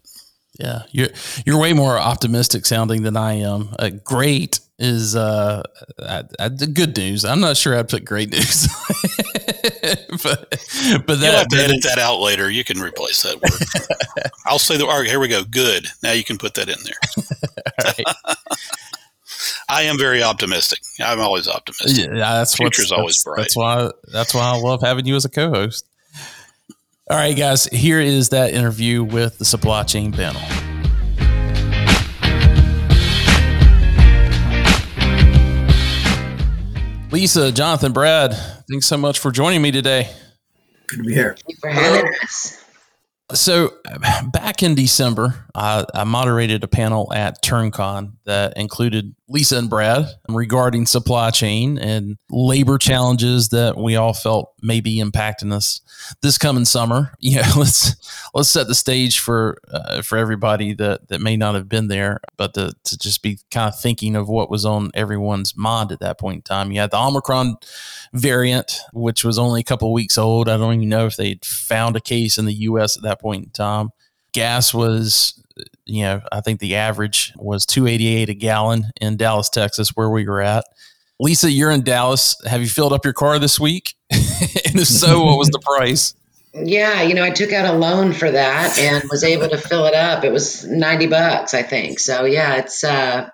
Yeah, 0.59 0.83
you're 0.91 1.09
you're 1.45 1.59
way 1.59 1.73
more 1.73 1.97
optimistic 1.97 2.65
sounding 2.65 3.03
than 3.03 3.17
I 3.17 3.33
am. 3.33 3.69
Uh, 3.77 3.89
great 3.89 4.61
is 4.79 5.15
uh, 5.15 5.63
I, 5.99 6.23
I, 6.39 6.49
good 6.49 6.95
news. 6.95 7.25
I'm 7.25 7.39
not 7.39 7.57
sure 7.57 7.77
I'd 7.77 7.89
put 7.89 8.05
great 8.05 8.31
news, 8.31 8.67
but 10.23 10.49
but 11.05 11.19
that, 11.19 11.21
you'll 11.21 11.31
have 11.31 11.47
to 11.47 11.57
edit 11.57 11.83
that 11.83 11.97
out 11.99 12.19
later. 12.19 12.49
You 12.49 12.63
can 12.63 12.79
replace 12.79 13.23
that 13.23 13.41
word. 13.41 14.31
I'll 14.45 14.59
say 14.59 14.77
the. 14.77 14.85
All 14.85 14.99
right, 14.99 15.09
here 15.09 15.19
we 15.19 15.27
go. 15.27 15.43
Good. 15.43 15.87
Now 16.03 16.13
you 16.13 16.23
can 16.23 16.37
put 16.37 16.53
that 16.53 16.69
in 16.69 16.77
there. 16.83 18.05
I 19.69 19.83
am 19.83 19.97
very 19.97 20.23
optimistic. 20.23 20.79
I'm 21.01 21.19
always 21.19 21.47
optimistic. 21.47 22.07
Yeah, 22.07 22.35
that's 22.35 22.55
future's 22.55 22.91
always 22.91 23.21
bright. 23.23 23.39
That's 23.39 23.57
why. 23.57 23.89
That's 24.11 24.33
why 24.33 24.43
I 24.43 24.57
love 24.57 24.81
having 24.81 25.05
you 25.05 25.15
as 25.15 25.25
a 25.25 25.29
co-host. 25.29 25.85
All 27.07 27.15
right, 27.15 27.37
guys, 27.37 27.65
here 27.65 27.99
is 27.99 28.29
that 28.29 28.55
interview 28.55 29.03
with 29.03 29.37
the 29.37 29.45
supply 29.45 29.83
chain 29.83 30.11
panel. 30.11 30.41
Lisa, 37.11 37.51
Jonathan, 37.51 37.93
Brad, 37.93 38.33
thanks 38.67 38.87
so 38.87 38.97
much 38.97 39.19
for 39.19 39.29
joining 39.29 39.61
me 39.61 39.69
today. 39.69 40.09
Good 40.87 40.97
to 40.97 41.03
be 41.03 41.13
here. 41.13 41.35
Thank 41.35 41.49
you 41.49 41.55
for 41.61 41.69
having 41.69 42.11
us. 42.23 42.65
So, 43.33 43.73
back 44.33 44.63
in 44.63 44.73
December, 44.73 45.45
I, 45.53 45.85
I, 45.93 46.05
moderated 46.05 46.63
a 46.63 46.67
panel 46.67 47.13
at 47.13 47.43
TurnCon 47.43 48.13
that 48.25 48.57
included 48.57 49.13
Lisa 49.27 49.57
and 49.57 49.69
Brad 49.69 50.05
regarding 50.29 50.85
supply 50.85 51.31
chain 51.31 51.79
and 51.79 52.17
labor 52.29 52.77
challenges 52.77 53.49
that 53.49 53.75
we 53.75 53.95
all 53.95 54.13
felt 54.13 54.53
may 54.61 54.81
be 54.81 55.01
impacting 55.01 55.51
us 55.51 55.81
this 56.21 56.37
coming 56.37 56.65
summer. 56.65 57.11
Yeah, 57.25 57.51
let's 57.57 57.95
let's 58.35 58.49
set 58.49 58.67
the 58.67 58.75
stage 58.75 59.19
for 59.19 59.57
uh, 59.71 60.03
for 60.03 60.17
everybody 60.19 60.75
that 60.75 61.07
that 61.07 61.21
may 61.21 61.35
not 61.35 61.55
have 61.55 61.67
been 61.67 61.87
there, 61.87 62.19
but 62.37 62.53
to, 62.53 62.71
to 62.83 62.97
just 62.99 63.23
be 63.23 63.39
kind 63.49 63.67
of 63.67 63.79
thinking 63.79 64.15
of 64.15 64.29
what 64.29 64.51
was 64.51 64.63
on 64.63 64.91
everyone's 64.93 65.57
mind 65.57 65.91
at 65.91 66.01
that 66.01 66.19
point 66.19 66.35
in 66.35 66.41
time. 66.43 66.71
You 66.71 66.81
had 66.81 66.91
the 66.91 66.99
Omicron 66.99 67.55
variant, 68.13 68.79
which 68.93 69.23
was 69.23 69.39
only 69.39 69.61
a 69.61 69.63
couple 69.63 69.91
weeks 69.91 70.19
old. 70.19 70.47
I 70.47 70.57
don't 70.57 70.75
even 70.75 70.89
know 70.89 71.07
if 71.07 71.15
they'd 71.15 71.43
found 71.43 71.95
a 71.95 72.01
case 72.01 72.37
in 72.37 72.45
the 72.45 72.53
U.S. 72.53 72.95
at 72.95 73.03
that 73.03 73.19
point 73.19 73.45
in 73.45 73.49
time. 73.49 73.89
Gas 74.31 74.71
was 74.71 75.41
you 75.85 76.03
know, 76.03 76.21
I 76.31 76.41
think 76.41 76.59
the 76.59 76.75
average 76.75 77.33
was 77.37 77.65
288 77.65 78.29
a 78.29 78.33
gallon 78.33 78.85
in 78.99 79.17
Dallas, 79.17 79.49
Texas, 79.49 79.89
where 79.89 80.09
we 80.09 80.27
were 80.27 80.41
at. 80.41 80.65
Lisa, 81.19 81.49
you're 81.49 81.71
in 81.71 81.83
Dallas. 81.83 82.35
Have 82.45 82.61
you 82.61 82.67
filled 82.67 82.91
up 82.91 83.05
your 83.05 83.13
car 83.13 83.39
this 83.39 83.59
week? 83.59 83.95
and 84.11 84.75
if 84.75 84.87
so, 84.87 85.23
what 85.23 85.37
was 85.37 85.49
the 85.49 85.59
price? 85.59 86.13
Yeah, 86.53 87.01
you 87.01 87.13
know, 87.13 87.23
I 87.23 87.31
took 87.31 87.51
out 87.51 87.73
a 87.73 87.77
loan 87.77 88.13
for 88.13 88.31
that 88.31 88.77
and 88.79 89.03
was 89.09 89.23
able 89.23 89.49
to 89.49 89.57
fill 89.57 89.85
it 89.85 89.93
up. 89.93 90.23
It 90.23 90.31
was 90.31 90.65
90 90.65 91.07
bucks, 91.07 91.53
I 91.53 91.63
think. 91.63 91.99
So, 91.99 92.25
yeah, 92.25 92.55
it's 92.55 92.83
uh 92.83 93.29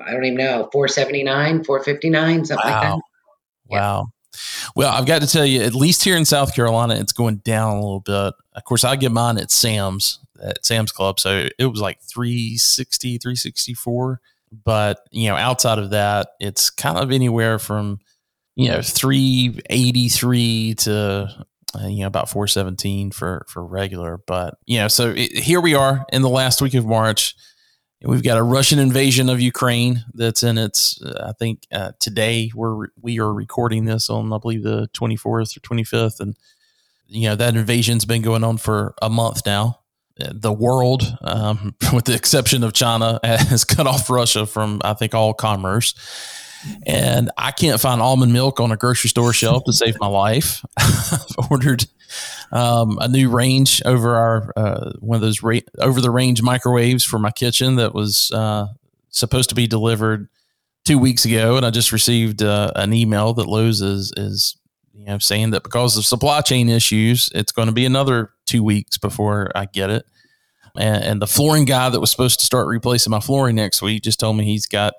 I 0.00 0.12
don't 0.12 0.24
even 0.24 0.38
know, 0.38 0.68
479, 0.72 1.64
459, 1.64 2.44
something 2.46 2.64
wow. 2.64 2.72
like 2.72 2.82
that. 2.82 3.00
Wow. 3.66 4.06
Well, 4.74 4.92
I've 4.92 5.06
got 5.06 5.20
to 5.20 5.26
tell 5.26 5.44
you, 5.44 5.62
at 5.62 5.74
least 5.74 6.04
here 6.04 6.16
in 6.16 6.24
South 6.24 6.54
Carolina, 6.54 6.94
it's 6.94 7.12
going 7.12 7.36
down 7.38 7.76
a 7.76 7.80
little 7.80 8.00
bit. 8.00 8.34
Of 8.54 8.64
course, 8.64 8.84
I 8.84 8.96
get 8.96 9.12
mine 9.12 9.38
at 9.38 9.50
Sam's, 9.50 10.18
at 10.42 10.64
Sam's 10.64 10.92
Club. 10.92 11.20
So 11.20 11.48
it 11.58 11.66
was 11.66 11.80
like 11.80 12.00
360, 12.02 13.18
364 13.18 14.20
but 14.52 15.00
you 15.10 15.28
know, 15.28 15.36
outside 15.36 15.78
of 15.78 15.90
that, 15.90 16.28
it's 16.38 16.70
kind 16.70 16.98
of 16.98 17.10
anywhere 17.10 17.58
from 17.58 18.00
you 18.54 18.68
know 18.68 18.82
383 18.82 20.74
to 20.74 21.46
uh, 21.74 21.86
you 21.86 22.00
know 22.00 22.06
about 22.06 22.28
417 22.28 23.12
for 23.12 23.46
for 23.48 23.64
regular. 23.64 24.20
But 24.26 24.58
you 24.66 24.78
know, 24.78 24.88
so 24.88 25.10
it, 25.10 25.32
here 25.32 25.60
we 25.60 25.74
are 25.74 26.04
in 26.12 26.22
the 26.22 26.28
last 26.28 26.60
week 26.60 26.74
of 26.74 26.84
March. 26.84 27.34
We've 28.04 28.22
got 28.22 28.36
a 28.36 28.42
Russian 28.42 28.80
invasion 28.80 29.28
of 29.28 29.40
Ukraine 29.40 30.04
that's 30.12 30.42
in 30.42 30.58
its. 30.58 31.00
Uh, 31.00 31.28
I 31.28 31.32
think 31.32 31.66
uh, 31.72 31.92
today 31.98 32.50
we're 32.54 32.88
we 33.00 33.20
are 33.20 33.32
recording 33.32 33.84
this 33.86 34.10
on 34.10 34.32
I 34.32 34.38
believe 34.38 34.64
the 34.64 34.88
24th 34.88 35.56
or 35.56 35.60
25th, 35.60 36.20
and 36.20 36.36
you 37.06 37.28
know 37.28 37.36
that 37.36 37.56
invasion's 37.56 38.04
been 38.04 38.22
going 38.22 38.44
on 38.44 38.58
for 38.58 38.94
a 39.00 39.08
month 39.08 39.46
now 39.46 39.81
the 40.30 40.52
world, 40.52 41.02
um, 41.22 41.74
with 41.92 42.04
the 42.04 42.14
exception 42.14 42.64
of 42.64 42.72
China, 42.72 43.20
has 43.24 43.64
cut 43.64 43.86
off 43.86 44.08
Russia 44.10 44.46
from, 44.46 44.80
I 44.84 44.94
think, 44.94 45.14
all 45.14 45.34
commerce. 45.34 45.94
And 46.86 47.30
I 47.36 47.50
can't 47.50 47.80
find 47.80 48.00
almond 48.00 48.32
milk 48.32 48.60
on 48.60 48.70
a 48.70 48.76
grocery 48.76 49.10
store 49.10 49.32
shelf 49.32 49.64
to 49.64 49.72
save 49.72 49.98
my 49.98 50.06
life. 50.06 50.64
I've 50.78 51.50
ordered, 51.50 51.86
um, 52.52 52.98
a 53.00 53.08
new 53.08 53.30
range 53.30 53.82
over 53.84 54.14
our 54.14 54.52
uh, 54.56 54.92
one 55.00 55.16
of 55.16 55.22
those 55.22 55.42
ra- 55.42 55.58
over 55.78 56.00
the 56.00 56.10
range 56.10 56.42
microwaves 56.42 57.04
for 57.04 57.18
my 57.18 57.30
kitchen 57.30 57.76
that 57.76 57.94
was 57.94 58.30
uh, 58.32 58.66
supposed 59.08 59.48
to 59.48 59.54
be 59.54 59.66
delivered 59.66 60.28
two 60.84 60.98
weeks 60.98 61.24
ago, 61.24 61.56
and 61.56 61.64
I 61.64 61.70
just 61.70 61.92
received 61.92 62.42
uh, 62.42 62.72
an 62.76 62.92
email 62.92 63.32
that 63.34 63.46
Lowe's 63.46 63.80
is 63.80 64.12
is 64.16 64.56
you 64.92 65.06
know 65.06 65.18
saying 65.18 65.50
that 65.50 65.62
because 65.62 65.96
of 65.96 66.04
supply 66.04 66.40
chain 66.40 66.68
issues, 66.68 67.30
it's 67.34 67.52
going 67.52 67.66
to 67.68 67.72
be 67.72 67.86
another 67.86 68.30
two 68.46 68.62
weeks 68.62 68.98
before 68.98 69.50
I 69.54 69.66
get 69.66 69.90
it. 69.90 70.04
And, 70.76 71.04
and 71.04 71.22
the 71.22 71.26
flooring 71.26 71.64
guy 71.64 71.88
that 71.90 72.00
was 72.00 72.10
supposed 72.10 72.40
to 72.40 72.46
start 72.46 72.66
replacing 72.66 73.10
my 73.10 73.20
flooring 73.20 73.56
next 73.56 73.82
week 73.82 74.02
just 74.02 74.20
told 74.20 74.36
me 74.36 74.44
he's 74.44 74.66
got 74.66 74.94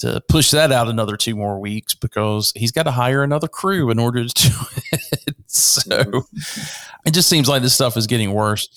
to 0.00 0.20
push 0.28 0.50
that 0.50 0.72
out 0.72 0.88
another 0.88 1.16
two 1.16 1.36
more 1.36 1.60
weeks 1.60 1.94
because 1.94 2.52
he's 2.56 2.72
got 2.72 2.84
to 2.84 2.90
hire 2.90 3.22
another 3.22 3.46
crew 3.46 3.90
in 3.90 3.98
order 3.98 4.26
to 4.26 4.34
do 4.34 4.54
it. 4.92 5.36
So 5.54 5.82
it 7.04 7.12
just 7.12 7.28
seems 7.28 7.46
like 7.46 7.60
this 7.60 7.74
stuff 7.74 7.98
is 7.98 8.06
getting 8.06 8.32
worse. 8.32 8.68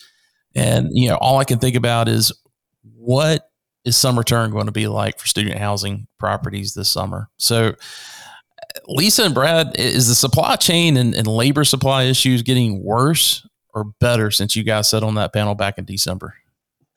And, 0.55 0.89
you 0.91 1.07
know, 1.07 1.15
all 1.15 1.37
I 1.37 1.45
can 1.45 1.57
think 1.57 1.77
about 1.77 2.09
is 2.09 2.33
what 2.97 3.49
is 3.85 3.95
summer 3.95 4.23
turn 4.23 4.51
going 4.51 4.65
to 4.65 4.73
be 4.73 4.87
like 4.87 5.17
for 5.17 5.25
student 5.25 5.57
housing 5.57 6.07
properties 6.19 6.73
this 6.73 6.91
summer? 6.91 7.29
So, 7.37 7.75
Lisa 8.87 9.23
and 9.23 9.33
Brad, 9.33 9.79
is 9.79 10.09
the 10.09 10.15
supply 10.15 10.57
chain 10.57 10.97
and, 10.97 11.15
and 11.15 11.27
labor 11.27 11.63
supply 11.63 12.03
issues 12.03 12.41
getting 12.41 12.83
worse 12.83 13.47
or 13.75 13.83
better 13.99 14.31
since 14.31 14.55
you 14.55 14.63
guys 14.63 14.89
sat 14.89 15.03
on 15.03 15.15
that 15.15 15.33
panel 15.33 15.53
back 15.53 15.77
in 15.77 15.85
December? 15.85 16.35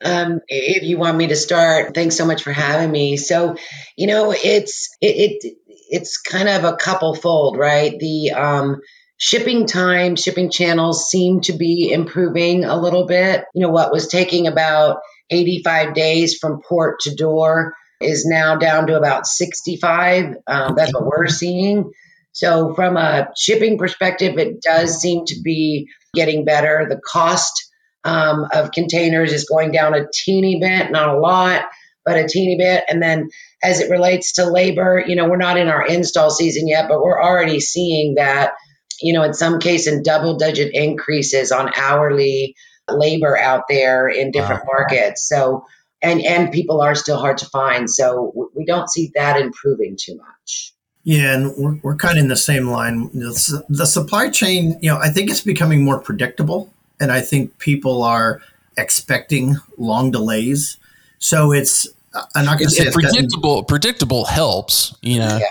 Um, 0.02 0.40
if 0.46 0.84
you 0.84 0.96
want 0.96 1.16
me 1.16 1.26
to 1.26 1.36
start, 1.36 1.92
thanks 1.92 2.16
so 2.16 2.24
much 2.24 2.44
for 2.44 2.52
having 2.52 2.90
me. 2.90 3.16
So, 3.16 3.56
you 3.96 4.06
know, 4.06 4.32
it's 4.32 4.96
it, 5.00 5.42
it 5.42 5.54
it's 5.90 6.18
kind 6.18 6.48
of 6.48 6.64
a 6.64 6.76
couple 6.76 7.14
fold, 7.16 7.58
right? 7.58 7.98
The 7.98 8.30
um, 8.30 8.80
shipping 9.16 9.66
time, 9.66 10.14
shipping 10.14 10.50
channels 10.50 11.10
seem 11.10 11.40
to 11.42 11.52
be 11.52 11.90
improving 11.92 12.64
a 12.64 12.80
little 12.80 13.06
bit. 13.06 13.44
You 13.54 13.62
know, 13.62 13.72
what 13.72 13.90
was 13.90 14.06
taking 14.06 14.46
about 14.46 14.98
85 15.30 15.94
days 15.94 16.38
from 16.38 16.60
port 16.62 17.00
to 17.00 17.14
door 17.14 17.74
is 18.00 18.24
now 18.24 18.54
down 18.54 18.86
to 18.86 18.96
about 18.96 19.26
65. 19.26 20.36
Um, 20.46 20.74
that's 20.76 20.94
what 20.94 21.06
we're 21.06 21.26
seeing. 21.26 21.90
So, 22.30 22.72
from 22.74 22.96
a 22.96 23.30
shipping 23.36 23.78
perspective, 23.78 24.38
it 24.38 24.62
does 24.62 25.00
seem 25.00 25.24
to 25.26 25.40
be 25.42 25.88
getting 26.18 26.44
better. 26.44 26.86
The 26.88 27.00
cost 27.00 27.70
um, 28.04 28.46
of 28.52 28.72
containers 28.72 29.32
is 29.32 29.48
going 29.48 29.70
down 29.70 29.94
a 29.94 30.06
teeny 30.12 30.58
bit, 30.60 30.90
not 30.90 31.14
a 31.14 31.18
lot, 31.18 31.64
but 32.04 32.16
a 32.16 32.26
teeny 32.26 32.56
bit. 32.56 32.84
And 32.88 33.02
then 33.02 33.28
as 33.62 33.80
it 33.80 33.90
relates 33.90 34.34
to 34.34 34.50
labor, 34.50 35.02
you 35.06 35.14
know, 35.14 35.28
we're 35.28 35.36
not 35.36 35.58
in 35.58 35.68
our 35.68 35.86
install 35.86 36.30
season 36.30 36.66
yet, 36.66 36.88
but 36.88 37.02
we're 37.02 37.22
already 37.22 37.60
seeing 37.60 38.14
that, 38.16 38.52
you 39.00 39.12
know, 39.12 39.22
in 39.22 39.34
some 39.34 39.58
cases, 39.58 39.92
in 39.92 40.02
double 40.02 40.36
digit 40.36 40.72
increases 40.74 41.52
on 41.52 41.70
hourly 41.76 42.54
labor 42.90 43.38
out 43.38 43.64
there 43.68 44.08
in 44.08 44.30
different 44.30 44.62
wow. 44.64 44.72
markets. 44.78 45.28
So, 45.28 45.66
and 46.00 46.20
and 46.22 46.52
people 46.52 46.80
are 46.80 46.94
still 46.94 47.18
hard 47.18 47.38
to 47.38 47.46
find. 47.46 47.90
So 47.90 48.48
we 48.54 48.64
don't 48.64 48.90
see 48.90 49.10
that 49.14 49.40
improving 49.40 49.96
too 50.00 50.16
much. 50.16 50.72
Yeah, 51.04 51.34
and 51.34 51.54
we're, 51.56 51.78
we're 51.82 51.96
kind 51.96 52.18
of 52.18 52.22
in 52.24 52.28
the 52.28 52.36
same 52.36 52.68
line. 52.68 53.08
The, 53.14 53.64
the 53.68 53.86
supply 53.86 54.28
chain, 54.28 54.78
you 54.82 54.90
know, 54.90 54.98
I 54.98 55.08
think 55.08 55.30
it's 55.30 55.40
becoming 55.40 55.84
more 55.84 55.98
predictable 55.98 56.72
and 57.00 57.12
I 57.12 57.20
think 57.20 57.58
people 57.58 58.02
are 58.02 58.42
expecting 58.76 59.56
long 59.76 60.10
delays. 60.10 60.76
So 61.18 61.52
it's 61.52 61.88
I'm 62.34 62.44
not 62.44 62.58
going 62.58 62.68
to 62.68 62.74
say 62.74 62.84
it's 62.84 62.94
predictable. 62.94 63.56
Gotten, 63.56 63.66
predictable 63.66 64.24
helps, 64.24 64.94
you 65.02 65.18
know. 65.18 65.38
Yeah. 65.38 65.46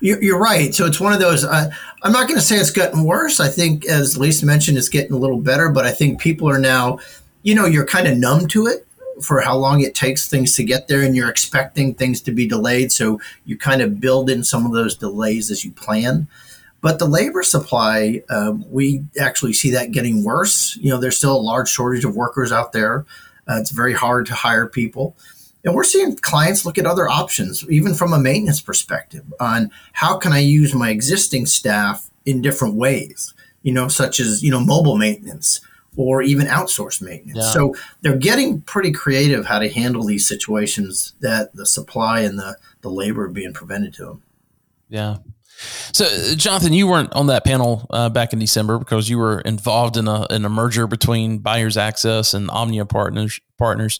You're, 0.00 0.38
right. 0.38 0.74
So 0.74 0.86
it's 0.86 1.00
one 1.00 1.12
of 1.12 1.18
those. 1.18 1.44
Uh, 1.44 1.70
I'm 2.02 2.12
not 2.12 2.28
going 2.28 2.38
to 2.38 2.44
say 2.44 2.56
it's 2.56 2.70
gotten 2.70 3.04
worse. 3.04 3.40
I 3.40 3.48
think, 3.48 3.86
as 3.86 4.18
Lisa 4.18 4.44
mentioned, 4.46 4.76
it's 4.76 4.88
getting 4.88 5.12
a 5.12 5.16
little 5.16 5.40
better. 5.40 5.70
But 5.70 5.86
I 5.86 5.92
think 5.92 6.20
people 6.20 6.48
are 6.48 6.58
now, 6.58 6.98
you 7.42 7.54
know, 7.54 7.64
you're 7.64 7.86
kind 7.86 8.06
of 8.06 8.16
numb 8.16 8.46
to 8.48 8.66
it 8.66 8.86
for 9.22 9.40
how 9.40 9.56
long 9.56 9.80
it 9.80 9.94
takes 9.94 10.28
things 10.28 10.54
to 10.56 10.64
get 10.64 10.88
there, 10.88 11.02
and 11.02 11.16
you're 11.16 11.30
expecting 11.30 11.94
things 11.94 12.20
to 12.22 12.32
be 12.32 12.46
delayed. 12.46 12.92
So 12.92 13.20
you 13.44 13.56
kind 13.56 13.82
of 13.82 14.00
build 14.00 14.30
in 14.30 14.44
some 14.44 14.66
of 14.66 14.72
those 14.72 14.96
delays 14.96 15.50
as 15.50 15.64
you 15.64 15.72
plan. 15.72 16.28
But 16.80 16.98
the 16.98 17.06
labor 17.06 17.42
supply, 17.42 18.22
uh, 18.30 18.52
we 18.70 19.02
actually 19.20 19.52
see 19.52 19.70
that 19.70 19.90
getting 19.90 20.22
worse. 20.22 20.76
You 20.76 20.90
know, 20.90 20.98
there's 20.98 21.16
still 21.16 21.36
a 21.36 21.40
large 21.40 21.68
shortage 21.68 22.04
of 22.04 22.14
workers 22.14 22.52
out 22.52 22.72
there. 22.72 23.04
Uh, 23.48 23.58
it's 23.58 23.70
very 23.70 23.94
hard 23.94 24.26
to 24.26 24.34
hire 24.34 24.66
people. 24.66 25.16
And 25.64 25.74
we're 25.74 25.84
seeing 25.84 26.16
clients 26.16 26.64
look 26.64 26.78
at 26.78 26.86
other 26.86 27.08
options, 27.08 27.68
even 27.68 27.94
from 27.94 28.12
a 28.12 28.18
maintenance 28.18 28.60
perspective, 28.60 29.24
on 29.40 29.72
how 29.92 30.16
can 30.16 30.32
I 30.32 30.38
use 30.38 30.72
my 30.72 30.90
existing 30.90 31.46
staff 31.46 32.08
in 32.24 32.42
different 32.42 32.76
ways, 32.76 33.34
you 33.62 33.72
know, 33.72 33.88
such 33.88 34.20
as, 34.20 34.42
you 34.42 34.50
know, 34.52 34.60
mobile 34.60 34.96
maintenance 34.96 35.60
or 35.98 36.22
even 36.22 36.46
outsource 36.46 37.02
maintenance. 37.02 37.38
Yeah. 37.38 37.50
So 37.50 37.74
they're 38.02 38.16
getting 38.16 38.60
pretty 38.60 38.92
creative 38.92 39.44
how 39.44 39.58
to 39.58 39.68
handle 39.68 40.04
these 40.04 40.28
situations 40.28 41.14
that 41.20 41.54
the 41.56 41.66
supply 41.66 42.20
and 42.20 42.38
the, 42.38 42.56
the 42.82 42.88
labor 42.88 43.24
are 43.24 43.28
being 43.28 43.52
prevented 43.52 43.92
to 43.94 44.04
them. 44.04 44.22
Yeah. 44.88 45.16
So, 45.92 46.06
Jonathan, 46.36 46.72
you 46.72 46.86
weren't 46.86 47.12
on 47.14 47.26
that 47.26 47.44
panel 47.44 47.84
uh, 47.90 48.10
back 48.10 48.32
in 48.32 48.38
December 48.38 48.78
because 48.78 49.10
you 49.10 49.18
were 49.18 49.40
involved 49.40 49.96
in 49.96 50.06
a 50.06 50.24
in 50.30 50.44
a 50.44 50.48
merger 50.48 50.86
between 50.86 51.38
Buyers 51.38 51.76
Access 51.76 52.32
and 52.32 52.48
Omnia 52.48 52.86
Partners. 52.86 53.40
Partners, 53.58 53.98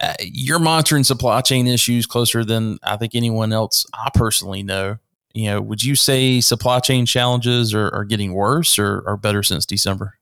uh, 0.00 0.14
you're 0.20 0.58
monitoring 0.58 1.04
supply 1.04 1.40
chain 1.40 1.68
issues 1.68 2.04
closer 2.04 2.44
than 2.44 2.78
I 2.82 2.96
think 2.96 3.14
anyone 3.14 3.52
else 3.52 3.86
I 3.94 4.10
personally 4.12 4.64
know. 4.64 4.98
You 5.34 5.50
know, 5.50 5.60
would 5.60 5.84
you 5.84 5.94
say 5.94 6.40
supply 6.40 6.80
chain 6.80 7.06
challenges 7.06 7.72
are, 7.74 7.94
are 7.94 8.04
getting 8.04 8.34
worse 8.34 8.76
or 8.76 9.04
are 9.06 9.16
better 9.16 9.44
since 9.44 9.64
December? 9.64 10.18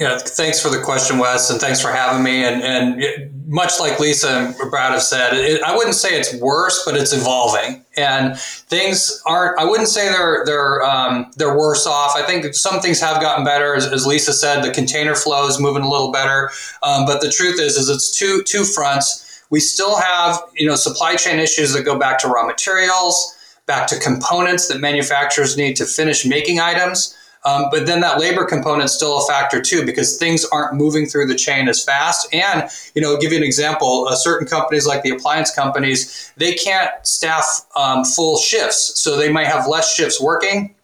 Yeah, 0.00 0.16
thanks 0.16 0.58
for 0.58 0.70
the 0.70 0.80
question, 0.80 1.18
Wes, 1.18 1.50
and 1.50 1.60
thanks 1.60 1.78
for 1.78 1.92
having 1.92 2.22
me. 2.22 2.42
And, 2.42 2.62
and 2.62 3.46
much 3.46 3.78
like 3.78 4.00
Lisa 4.00 4.30
and 4.30 4.70
Brad 4.70 4.92
have 4.92 5.02
said, 5.02 5.34
it, 5.34 5.62
I 5.62 5.76
wouldn't 5.76 5.94
say 5.94 6.18
it's 6.18 6.34
worse, 6.36 6.82
but 6.86 6.96
it's 6.96 7.12
evolving, 7.12 7.84
and 7.98 8.38
things 8.38 9.22
aren't. 9.26 9.60
I 9.60 9.66
wouldn't 9.66 9.90
say 9.90 10.08
they're 10.08 10.42
they're 10.46 10.82
um, 10.82 11.30
they're 11.36 11.54
worse 11.54 11.86
off. 11.86 12.12
I 12.16 12.22
think 12.22 12.54
some 12.54 12.80
things 12.80 12.98
have 12.98 13.20
gotten 13.20 13.44
better, 13.44 13.74
as, 13.74 13.92
as 13.92 14.06
Lisa 14.06 14.32
said. 14.32 14.64
The 14.64 14.70
container 14.70 15.14
flow 15.14 15.46
is 15.46 15.60
moving 15.60 15.82
a 15.82 15.90
little 15.90 16.10
better, 16.10 16.50
um, 16.82 17.04
but 17.04 17.20
the 17.20 17.30
truth 17.30 17.60
is, 17.60 17.76
is 17.76 17.90
it's 17.90 18.10
two 18.10 18.42
two 18.44 18.64
fronts. 18.64 19.42
We 19.50 19.60
still 19.60 20.00
have 20.00 20.40
you 20.54 20.66
know 20.66 20.76
supply 20.76 21.16
chain 21.16 21.38
issues 21.38 21.74
that 21.74 21.82
go 21.82 21.98
back 21.98 22.18
to 22.20 22.28
raw 22.28 22.46
materials, 22.46 23.36
back 23.66 23.86
to 23.88 23.98
components 23.98 24.68
that 24.68 24.80
manufacturers 24.80 25.58
need 25.58 25.76
to 25.76 25.84
finish 25.84 26.24
making 26.24 26.58
items. 26.58 27.14
Um, 27.44 27.66
but 27.70 27.86
then 27.86 28.00
that 28.00 28.20
labor 28.20 28.44
component 28.44 28.84
is 28.84 28.94
still 28.94 29.18
a 29.18 29.26
factor 29.26 29.62
too, 29.62 29.86
because 29.86 30.16
things 30.16 30.44
aren't 30.46 30.74
moving 30.74 31.06
through 31.06 31.26
the 31.26 31.34
chain 31.34 31.68
as 31.68 31.82
fast. 31.82 32.32
And, 32.34 32.68
you 32.94 33.00
know, 33.00 33.16
give 33.18 33.32
you 33.32 33.38
an 33.38 33.44
example, 33.44 34.06
uh, 34.08 34.14
certain 34.14 34.46
companies 34.46 34.86
like 34.86 35.02
the 35.02 35.10
appliance 35.10 35.54
companies, 35.54 36.32
they 36.36 36.54
can't 36.54 36.90
staff 37.02 37.66
um, 37.76 38.04
full 38.04 38.36
shifts. 38.36 39.00
So 39.00 39.16
they 39.16 39.32
might 39.32 39.46
have 39.46 39.66
less 39.66 39.94
shifts 39.94 40.20
working 40.20 40.74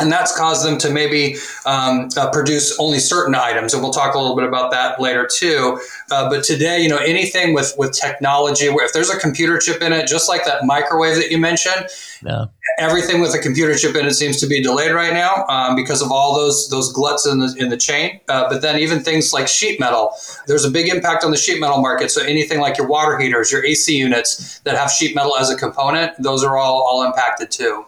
and 0.00 0.10
that's 0.10 0.36
caused 0.36 0.66
them 0.66 0.76
to 0.78 0.90
maybe 0.90 1.36
um, 1.66 2.08
uh, 2.16 2.30
produce 2.30 2.76
only 2.80 2.98
certain 2.98 3.34
items 3.34 3.72
and 3.72 3.82
we'll 3.82 3.92
talk 3.92 4.14
a 4.14 4.18
little 4.18 4.34
bit 4.34 4.44
about 4.44 4.70
that 4.72 5.00
later 5.00 5.28
too. 5.30 5.80
Uh, 6.10 6.28
but 6.28 6.42
today 6.42 6.80
you 6.80 6.88
know 6.88 6.98
anything 6.98 7.54
with 7.54 7.72
with 7.78 7.92
technology 7.92 8.68
where 8.68 8.84
if 8.84 8.92
there's 8.92 9.10
a 9.10 9.18
computer 9.18 9.58
chip 9.58 9.80
in 9.82 9.92
it 9.92 10.08
just 10.08 10.28
like 10.28 10.44
that 10.44 10.64
microwave 10.64 11.16
that 11.16 11.30
you 11.30 11.38
mentioned 11.38 11.86
yeah. 12.24 12.46
everything 12.78 13.20
with 13.20 13.34
a 13.34 13.38
computer 13.38 13.74
chip 13.74 13.94
in 13.94 14.04
it 14.06 14.14
seems 14.14 14.40
to 14.40 14.46
be 14.46 14.62
delayed 14.62 14.92
right 14.92 15.12
now 15.12 15.44
um, 15.48 15.76
because 15.76 16.02
of 16.02 16.10
all 16.10 16.34
those 16.34 16.68
those 16.70 16.92
gluts 16.92 17.26
in 17.26 17.38
the 17.38 17.54
in 17.58 17.68
the 17.68 17.76
chain. 17.76 18.20
Uh, 18.28 18.48
but 18.48 18.62
then 18.62 18.78
even 18.78 19.00
things 19.00 19.32
like 19.32 19.46
sheet 19.46 19.78
metal 19.78 20.12
there's 20.46 20.64
a 20.64 20.70
big 20.70 20.88
impact 20.88 21.24
on 21.24 21.30
the 21.30 21.36
sheet 21.36 21.60
metal 21.60 21.80
market. 21.80 22.10
So 22.10 22.22
anything 22.22 22.60
like 22.60 22.78
your 22.78 22.88
water 22.88 23.18
heaters 23.18 23.52
your 23.52 23.64
ac 23.64 23.96
units 23.96 24.58
that 24.60 24.76
have 24.76 24.90
sheet 24.90 25.14
metal 25.14 25.36
as 25.36 25.50
a 25.50 25.56
component 25.56 26.20
those 26.20 26.42
are 26.42 26.56
all 26.56 26.82
all 26.82 27.04
impacted 27.04 27.50
too 27.50 27.86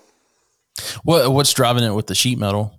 what 1.02 1.32
what's 1.32 1.52
driving 1.52 1.84
it 1.84 1.94
with 1.94 2.06
the 2.06 2.14
sheet 2.14 2.38
metal? 2.38 2.78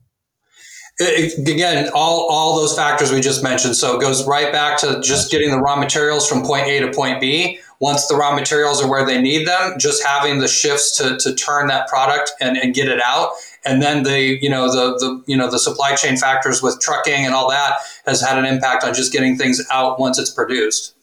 It, 1.00 1.48
again, 1.48 1.92
all 1.94 2.28
all 2.30 2.56
those 2.56 2.76
factors 2.76 3.12
we 3.12 3.22
just 3.22 3.44
mentioned. 3.44 3.76
So 3.76 3.98
it 3.98 4.02
goes 4.02 4.26
right 4.26 4.52
back 4.52 4.80
to 4.80 5.00
just 5.02 5.30
getting 5.30 5.52
the 5.52 5.60
raw 5.60 5.76
materials 5.76 6.28
from 6.28 6.44
point 6.44 6.68
A 6.68 6.80
to 6.80 6.92
point 6.92 7.22
B. 7.22 7.60
Once 7.80 8.08
the 8.08 8.16
raw 8.16 8.34
materials 8.34 8.82
are 8.82 8.90
where 8.90 9.06
they 9.06 9.22
need 9.22 9.48
them, 9.48 9.78
just 9.78 10.04
having 10.04 10.40
the 10.40 10.48
shifts 10.48 10.98
to, 10.98 11.16
to 11.18 11.36
turn 11.36 11.68
that 11.68 11.88
product 11.88 12.32
and, 12.42 12.58
and 12.58 12.74
get 12.74 12.88
it 12.88 13.00
out. 13.06 13.34
And 13.64 13.84
then 13.84 14.02
the 14.02 14.40
you 14.42 14.50
know 14.50 14.72
the 14.72 14.98
the 14.98 15.24
you 15.28 15.38
know 15.38 15.52
the 15.52 15.60
supply 15.60 15.94
chain 15.94 16.18
factors 16.18 16.64
with 16.64 16.80
trucking 16.82 17.26
and 17.26 17.36
all 17.36 17.50
that 17.52 17.76
has 18.08 18.20
had 18.20 18.40
an 18.40 18.46
impact 18.46 18.84
on 18.84 18.96
just 18.96 19.12
getting 19.12 19.38
things 19.38 19.62
out 19.70 20.00
once 20.00 20.18
it's 20.18 20.32
produced. 20.32 20.96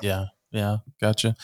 Yeah, 0.00 0.26
yeah, 0.52 0.78
gotcha. 1.00 1.34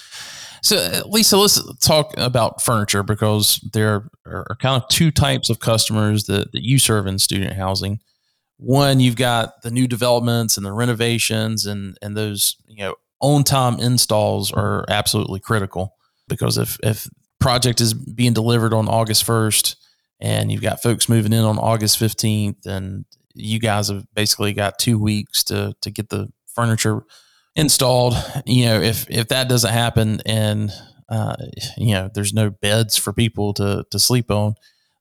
So, 0.62 0.76
uh, 0.76 1.02
Lisa, 1.06 1.36
let's 1.36 1.60
talk 1.78 2.14
about 2.16 2.62
furniture 2.62 3.02
because 3.02 3.60
there 3.72 4.08
are 4.26 4.56
kind 4.60 4.82
of 4.82 4.88
two 4.88 5.10
types 5.10 5.50
of 5.50 5.60
customers 5.60 6.24
that, 6.24 6.52
that 6.52 6.62
you 6.62 6.78
serve 6.78 7.06
in 7.06 7.18
student 7.18 7.54
housing. 7.54 8.00
One, 8.58 9.00
you've 9.00 9.16
got 9.16 9.62
the 9.62 9.70
new 9.70 9.86
developments 9.86 10.56
and 10.56 10.64
the 10.64 10.72
renovations, 10.72 11.66
and 11.66 11.98
and 12.00 12.16
those 12.16 12.56
you 12.66 12.84
know 12.84 12.94
on 13.20 13.44
time 13.44 13.78
installs 13.78 14.50
are 14.52 14.84
absolutely 14.88 15.40
critical 15.40 15.94
because 16.28 16.56
if 16.56 16.78
if 16.82 17.08
project 17.38 17.80
is 17.80 17.92
being 17.92 18.32
delivered 18.32 18.72
on 18.72 18.88
August 18.88 19.24
first 19.24 19.76
and 20.20 20.50
you've 20.50 20.62
got 20.62 20.82
folks 20.82 21.08
moving 21.08 21.32
in 21.32 21.44
on 21.44 21.58
August 21.58 21.98
fifteenth, 21.98 22.64
and 22.64 23.04
you 23.34 23.60
guys 23.60 23.88
have 23.88 24.06
basically 24.14 24.54
got 24.54 24.78
two 24.78 24.98
weeks 24.98 25.44
to 25.44 25.74
to 25.82 25.90
get 25.90 26.08
the 26.08 26.32
furniture 26.46 27.02
installed. 27.56 28.14
You 28.44 28.66
know, 28.66 28.80
if 28.80 29.08
if 29.10 29.28
that 29.28 29.48
doesn't 29.48 29.72
happen 29.72 30.20
and 30.26 30.70
uh, 31.08 31.36
you 31.76 31.94
know 31.94 32.10
there's 32.12 32.32
no 32.32 32.50
beds 32.50 32.96
for 32.96 33.12
people 33.12 33.54
to 33.54 33.84
to 33.90 33.98
sleep 33.98 34.30
on, 34.30 34.54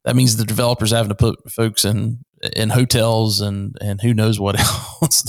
that 0.03 0.15
means 0.15 0.37
the 0.37 0.45
developers 0.45 0.91
having 0.91 1.09
to 1.09 1.15
put 1.15 1.51
folks 1.51 1.85
in 1.85 2.23
in 2.55 2.69
hotels 2.69 3.41
and 3.41 3.75
and 3.81 4.01
who 4.01 4.13
knows 4.13 4.39
what 4.39 4.59
else, 5.01 5.23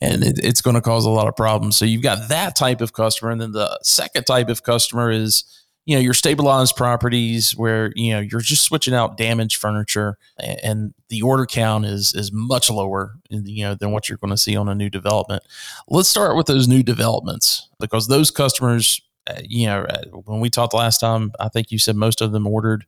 and 0.00 0.24
it, 0.24 0.38
it's 0.42 0.60
going 0.60 0.74
to 0.74 0.82
cause 0.82 1.04
a 1.04 1.10
lot 1.10 1.28
of 1.28 1.36
problems. 1.36 1.76
So 1.76 1.84
you've 1.84 2.02
got 2.02 2.28
that 2.28 2.56
type 2.56 2.80
of 2.80 2.92
customer, 2.92 3.30
and 3.30 3.40
then 3.40 3.52
the 3.52 3.78
second 3.82 4.24
type 4.24 4.48
of 4.48 4.62
customer 4.62 5.10
is 5.10 5.44
you 5.90 5.96
know 5.96 6.00
your 6.00 6.14
stabilized 6.14 6.76
properties 6.76 7.50
where 7.56 7.92
you 7.96 8.12
know 8.12 8.20
you're 8.20 8.40
just 8.40 8.62
switching 8.62 8.94
out 8.94 9.16
damaged 9.16 9.56
furniture 9.56 10.18
and 10.38 10.94
the 11.08 11.20
order 11.20 11.44
count 11.44 11.84
is 11.84 12.14
is 12.14 12.30
much 12.32 12.70
lower 12.70 13.14
you 13.28 13.64
know 13.64 13.74
than 13.74 13.90
what 13.90 14.08
you're 14.08 14.18
going 14.18 14.30
to 14.30 14.36
see 14.36 14.56
on 14.56 14.68
a 14.68 14.74
new 14.74 14.88
development. 14.88 15.42
Let's 15.88 16.08
start 16.08 16.36
with 16.36 16.46
those 16.46 16.68
new 16.68 16.84
developments 16.84 17.68
because 17.80 18.06
those 18.06 18.30
customers 18.30 19.00
uh, 19.26 19.40
you 19.42 19.66
know 19.66 19.80
uh, 19.80 20.02
when 20.26 20.38
we 20.38 20.48
talked 20.48 20.74
last 20.74 20.98
time 20.98 21.32
i 21.40 21.48
think 21.48 21.72
you 21.72 21.78
said 21.78 21.96
most 21.96 22.20
of 22.20 22.30
them 22.30 22.46
ordered 22.46 22.86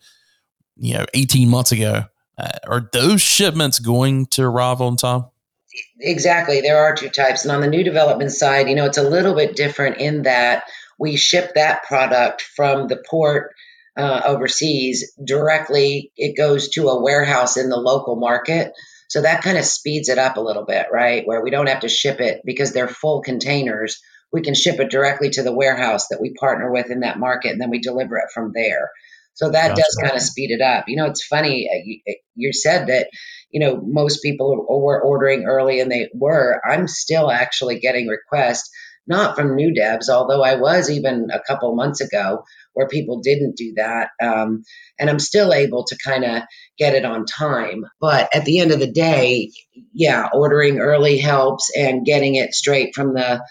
you 0.77 0.95
know 0.95 1.05
18 1.12 1.49
months 1.49 1.73
ago. 1.73 2.05
Uh, 2.38 2.51
are 2.69 2.88
those 2.93 3.21
shipments 3.21 3.81
going 3.81 4.27
to 4.27 4.45
arrive 4.45 4.81
on 4.81 4.97
time? 4.97 5.25
Exactly. 5.99 6.61
There 6.61 6.79
are 6.79 6.95
two 6.95 7.11
types. 7.11 7.45
And 7.45 7.53
on 7.53 7.62
the 7.62 7.67
new 7.67 7.83
development 7.83 8.31
side 8.31 8.69
you 8.69 8.77
know 8.77 8.85
it's 8.85 8.97
a 8.97 9.03
little 9.03 9.35
bit 9.35 9.57
different 9.57 9.97
in 9.97 10.23
that 10.23 10.62
we 11.03 11.17
ship 11.17 11.55
that 11.57 11.83
product 11.83 12.43
from 12.43 12.87
the 12.87 13.03
port 13.11 13.51
uh, 13.97 14.23
overseas 14.25 15.12
directly. 15.23 16.12
It 16.17 16.37
goes 16.37 16.69
to 16.71 16.88
a 16.91 17.03
warehouse 17.03 17.57
in 17.57 17.69
the 17.69 17.77
local 17.77 18.15
market. 18.15 18.73
So 19.09 19.23
that 19.23 19.43
kind 19.43 19.59
of 19.59 19.65
speeds 19.65 20.09
it 20.09 20.19
up 20.19 20.37
a 20.37 20.41
little 20.41 20.65
bit, 20.65 20.87
right? 20.93 21.27
Where 21.27 21.43
we 21.43 21.51
don't 21.51 21.69
have 21.69 21.81
to 21.81 21.88
ship 21.88 22.21
it 22.21 22.43
because 22.45 22.73
they're 22.73 22.87
full 22.87 23.21
containers. 23.21 24.01
We 24.33 24.43
can 24.43 24.55
ship 24.55 24.79
it 24.79 24.93
directly 24.93 25.31
to 25.31 25.43
the 25.43 25.53
warehouse 25.53 26.07
that 26.09 26.21
we 26.21 26.35
partner 26.35 26.71
with 26.71 26.88
in 26.93 27.01
that 27.01 27.19
market, 27.19 27.51
and 27.51 27.61
then 27.61 27.69
we 27.71 27.81
deliver 27.81 28.17
it 28.19 28.31
from 28.33 28.53
there. 28.55 28.88
So 29.35 29.51
that 29.51 29.77
does 29.77 29.99
kind 30.01 30.15
of 30.15 30.23
speed 30.23 30.53
it 30.53 30.61
up. 30.62 30.85
You 30.87 30.97
know, 30.97 31.07
it's 31.07 31.27
funny. 31.27 31.69
Uh, 31.69 31.83
you, 31.85 32.01
uh, 32.09 32.12
you 32.37 32.53
said 32.53 32.87
that, 32.87 33.09
you 33.51 33.59
know, 33.59 33.83
most 33.85 34.23
people 34.23 34.65
were 34.69 35.03
ordering 35.03 35.47
early 35.47 35.81
and 35.81 35.91
they 35.91 36.11
were. 36.15 36.61
I'm 36.65 36.87
still 36.87 37.31
actually 37.31 37.81
getting 37.81 38.07
requests 38.07 38.71
not 39.07 39.37
from 39.37 39.57
new 39.57 39.73
devs, 39.73 40.09
although 40.09 40.43
I 40.43 40.57
was 40.57 40.91
even 40.91 41.29
a 41.33 41.41
couple 41.41 41.75
months 41.75 42.01
ago 42.01 42.45
where 42.73 42.88
people 42.88 43.21
didn't 43.21 43.57
do 43.57 43.75
that. 43.77 44.11
Um, 44.23 44.62
and 44.99 45.11
I'm 45.11 45.19
still 45.19 45.53
able 45.53 45.85
to 45.85 45.99
kind 46.05 46.25
of 46.25 46.43
get 46.79 46.95
it 46.95 47.05
on 47.05 47.27
time. 47.27 47.85
But 48.01 48.31
at 48.35 48.45
the 48.45 48.61
end 48.61 48.71
of 48.71 48.79
the 48.79 48.91
day, 48.91 49.51
yeah, 49.93 50.29
ordering 50.33 50.79
early 50.79 51.19
helps 51.19 51.71
and 51.77 52.07
getting 52.07 52.37
it 52.37 52.55
straight 52.55 52.95
from 52.95 53.15
the 53.15 53.45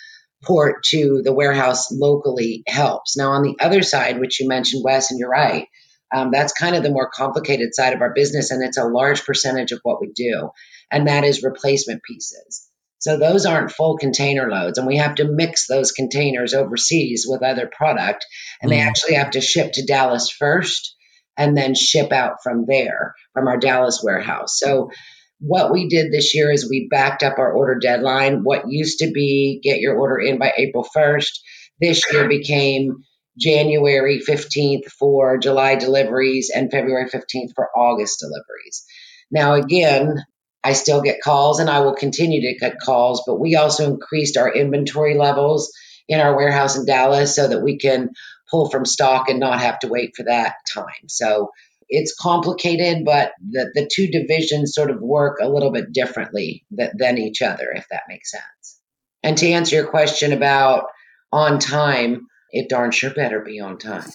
port 0.43 0.83
to 0.85 1.21
the 1.23 1.33
warehouse 1.33 1.91
locally 1.91 2.63
helps. 2.67 3.15
Now, 3.15 3.31
on 3.31 3.43
the 3.43 3.55
other 3.59 3.83
side, 3.83 4.19
which 4.19 4.39
you 4.39 4.47
mentioned, 4.47 4.83
Wes, 4.83 5.11
and 5.11 5.19
you're 5.19 5.29
right, 5.29 5.67
um, 6.13 6.31
that's 6.31 6.53
kind 6.53 6.75
of 6.75 6.83
the 6.83 6.91
more 6.91 7.09
complicated 7.09 7.73
side 7.73 7.93
of 7.93 8.01
our 8.01 8.13
business, 8.13 8.51
and 8.51 8.63
it's 8.63 8.77
a 8.77 8.85
large 8.85 9.23
percentage 9.23 9.71
of 9.71 9.79
what 9.83 10.01
we 10.01 10.11
do, 10.13 10.49
and 10.91 11.07
that 11.07 11.23
is 11.23 11.43
replacement 11.43 12.01
pieces. 12.03 12.67
So 13.01 13.17
those 13.17 13.47
aren't 13.47 13.71
full 13.71 13.97
container 13.97 14.49
loads, 14.49 14.77
and 14.77 14.85
we 14.85 14.97
have 14.97 15.15
to 15.15 15.27
mix 15.27 15.67
those 15.67 15.91
containers 15.91 16.53
overseas 16.53 17.25
with 17.27 17.43
other 17.43 17.69
product, 17.75 18.25
and 18.61 18.71
mm. 18.71 18.75
they 18.75 18.81
actually 18.81 19.15
have 19.15 19.31
to 19.31 19.41
ship 19.41 19.71
to 19.73 19.85
Dallas 19.85 20.29
first 20.29 20.95
and 21.35 21.57
then 21.57 21.73
ship 21.73 22.11
out 22.11 22.37
from 22.43 22.65
there 22.67 23.15
from 23.33 23.47
our 23.47 23.57
Dallas 23.57 24.01
warehouse. 24.03 24.59
So 24.59 24.91
what 25.39 25.71
we 25.71 25.87
did 25.87 26.11
this 26.11 26.35
year 26.35 26.51
is 26.51 26.69
we 26.69 26.87
backed 26.91 27.23
up 27.23 27.39
our 27.39 27.51
order 27.51 27.79
deadline. 27.79 28.41
What 28.43 28.69
used 28.69 28.99
to 28.99 29.09
be 29.11 29.59
get 29.63 29.79
your 29.79 29.97
order 29.97 30.19
in 30.19 30.37
by 30.37 30.53
April 30.55 30.87
1st, 30.95 31.31
this 31.79 32.03
year 32.13 32.27
became 32.27 32.97
January 33.39 34.19
15th 34.19 34.85
for 34.99 35.39
July 35.39 35.75
deliveries 35.75 36.51
and 36.53 36.69
February 36.69 37.09
15th 37.09 37.53
for 37.55 37.69
August 37.75 38.19
deliveries. 38.19 38.85
Now, 39.31 39.53
again, 39.53 40.23
I 40.63 40.73
still 40.73 41.01
get 41.01 41.21
calls 41.21 41.59
and 41.59 41.69
I 41.69 41.79
will 41.79 41.95
continue 41.95 42.41
to 42.41 42.59
get 42.59 42.79
calls, 42.79 43.23
but 43.25 43.39
we 43.39 43.55
also 43.55 43.91
increased 43.91 44.37
our 44.37 44.53
inventory 44.53 45.15
levels 45.15 45.71
in 46.07 46.19
our 46.19 46.35
warehouse 46.35 46.77
in 46.77 46.85
Dallas 46.85 47.35
so 47.35 47.47
that 47.47 47.63
we 47.63 47.77
can 47.77 48.09
pull 48.49 48.69
from 48.69 48.85
stock 48.85 49.29
and 49.29 49.39
not 49.39 49.59
have 49.59 49.79
to 49.79 49.87
wait 49.87 50.11
for 50.15 50.23
that 50.23 50.55
time. 50.71 51.07
So 51.07 51.51
it's 51.89 52.13
complicated, 52.13 53.05
but 53.05 53.33
the, 53.49 53.71
the 53.73 53.89
two 53.91 54.07
divisions 54.07 54.73
sort 54.73 54.91
of 54.91 55.01
work 55.01 55.39
a 55.41 55.49
little 55.49 55.71
bit 55.71 55.91
differently 55.91 56.63
th- 56.75 56.91
than 56.97 57.17
each 57.17 57.41
other, 57.41 57.71
if 57.75 57.87
that 57.89 58.03
makes 58.07 58.31
sense. 58.31 58.79
And 59.23 59.37
to 59.37 59.49
answer 59.49 59.75
your 59.75 59.87
question 59.87 60.31
about 60.31 60.85
on 61.31 61.59
time, 61.59 62.27
it 62.51 62.69
darn 62.69 62.91
sure 62.91 63.11
better 63.11 63.39
be 63.39 63.59
on 63.59 63.77
time. 63.77 64.09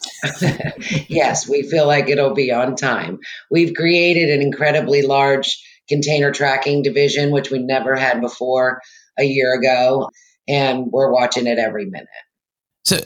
yes, 1.09 1.49
we 1.49 1.63
feel 1.63 1.87
like 1.87 2.09
it'll 2.09 2.35
be 2.35 2.53
on 2.53 2.77
time. 2.77 3.21
We've 3.51 3.75
created 3.75 4.31
an 4.31 4.43
incredibly 4.43 5.03
large 5.03 5.63
container 5.89 6.33
tracking 6.33 6.83
division, 6.83 7.31
which 7.31 7.51
we 7.51 7.59
never 7.59 7.95
had 7.97 8.21
before 8.21 8.81
a 9.19 9.25
year 9.25 9.55
ago. 9.55 10.11
And 10.49 10.87
we're 10.93 11.13
watching 11.13 11.47
it 11.47 11.59
every 11.59 11.87
minute. 11.87 12.09
So, 12.85 12.99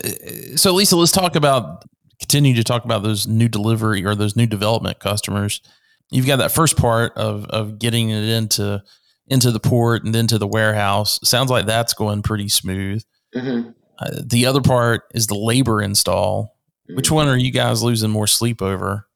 so 0.56 0.74
Lisa, 0.74 0.96
let's 0.96 1.12
talk 1.12 1.36
about 1.36 1.84
continue 2.20 2.54
to 2.54 2.64
talk 2.64 2.84
about 2.84 3.02
those 3.02 3.26
new 3.26 3.48
delivery 3.48 4.04
or 4.04 4.14
those 4.14 4.36
new 4.36 4.46
development 4.46 5.00
customers. 5.00 5.62
You've 6.10 6.26
got 6.26 6.36
that 6.36 6.52
first 6.52 6.76
part 6.76 7.16
of 7.16 7.46
of 7.46 7.78
getting 7.78 8.10
it 8.10 8.24
into 8.24 8.82
into 9.26 9.50
the 9.50 9.60
port 9.60 10.04
and 10.04 10.14
then 10.14 10.26
to 10.26 10.38
the 10.38 10.46
warehouse. 10.46 11.18
Sounds 11.24 11.50
like 11.50 11.66
that's 11.66 11.94
going 11.94 12.22
pretty 12.22 12.48
smooth. 12.48 13.02
Mm-hmm. 13.34 13.70
Uh, 13.98 14.22
the 14.22 14.46
other 14.46 14.60
part 14.60 15.04
is 15.14 15.28
the 15.28 15.38
labor 15.38 15.80
install. 15.80 16.56
Which 16.88 17.06
mm-hmm. 17.06 17.14
one 17.14 17.28
are 17.28 17.38
you 17.38 17.52
guys 17.52 17.82
losing 17.82 18.10
more 18.10 18.26
sleep 18.26 18.60
over? 18.60 19.06